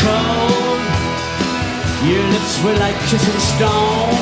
Cold. 0.00 0.80
Your 2.08 2.24
lips 2.32 2.54
were 2.64 2.76
like 2.84 2.98
kissing 3.10 3.40
stone. 3.52 4.16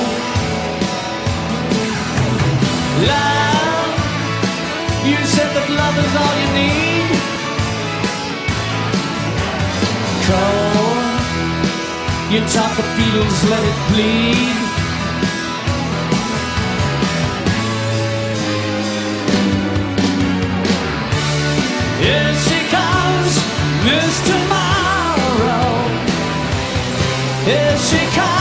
Love. 3.06 3.92
You 5.06 5.18
said 5.34 5.50
that 5.54 5.68
love 5.80 5.96
is 6.04 6.12
all 6.22 6.34
you 6.42 6.48
need. 6.58 7.10
Cold. 10.26 11.08
You 12.32 12.40
taught 12.50 12.74
the 12.76 12.86
Beatles 12.98 13.38
let 13.48 13.62
it 13.62 13.78
bleed. 13.94 14.67
Cause 23.88 24.20
tomorrow 24.20 25.72
is 27.46 27.88
Chicago. 27.88 28.37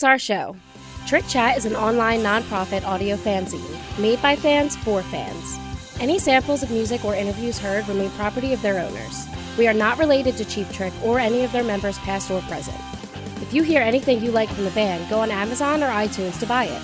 That's 0.00 0.04
our 0.04 0.18
show. 0.18 0.56
Trick 1.06 1.26
Chat 1.28 1.58
is 1.58 1.66
an 1.66 1.76
online 1.76 2.20
nonprofit 2.20 2.84
audio 2.86 3.16
fanzine 3.16 3.98
made 3.98 4.20
by 4.22 4.34
fans 4.34 4.76
for 4.76 5.02
fans. 5.02 5.58
Any 6.00 6.18
samples 6.18 6.62
of 6.62 6.70
music 6.70 7.04
or 7.04 7.14
interviews 7.14 7.58
heard 7.58 7.86
remain 7.86 8.10
property 8.10 8.54
of 8.54 8.62
their 8.62 8.78
owners. 8.78 9.26
We 9.58 9.68
are 9.68 9.74
not 9.74 9.98
related 9.98 10.36
to 10.38 10.44
Cheap 10.46 10.70
Trick 10.70 10.92
or 11.04 11.18
any 11.18 11.44
of 11.44 11.52
their 11.52 11.64
members, 11.64 11.98
past 11.98 12.30
or 12.30 12.40
present. 12.42 12.78
If 13.42 13.52
you 13.52 13.62
hear 13.62 13.82
anything 13.82 14.22
you 14.22 14.30
like 14.30 14.48
from 14.48 14.64
the 14.64 14.70
band, 14.70 15.10
go 15.10 15.20
on 15.20 15.30
Amazon 15.30 15.82
or 15.82 15.88
iTunes 15.88 16.38
to 16.40 16.46
buy 16.46 16.64
it. 16.64 16.82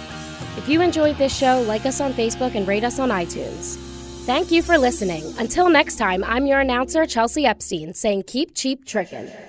If 0.59 0.69
you 0.69 0.83
enjoyed 0.83 1.17
this 1.17 1.35
show, 1.35 1.63
like 1.63 1.87
us 1.87 2.01
on 2.01 2.13
Facebook 2.13 2.55
and 2.55 2.69
rate 2.69 2.85
us 2.85 2.99
on 2.99 3.09
iTunes. 3.09 3.77
Thank 4.27 4.51
you 4.51 4.63
for 4.63 4.77
listening. 4.77 5.25
Until 5.39 5.71
next 5.71 5.97
time, 5.97 6.23
I'm 6.25 6.47
your 6.47 6.61
announcer, 6.61 7.07
Chelsea 7.07 7.47
Epstein, 7.47 7.95
saying 7.95 8.25
keep 8.27 8.55
cheap 8.55 8.85
trickin'. 8.85 9.46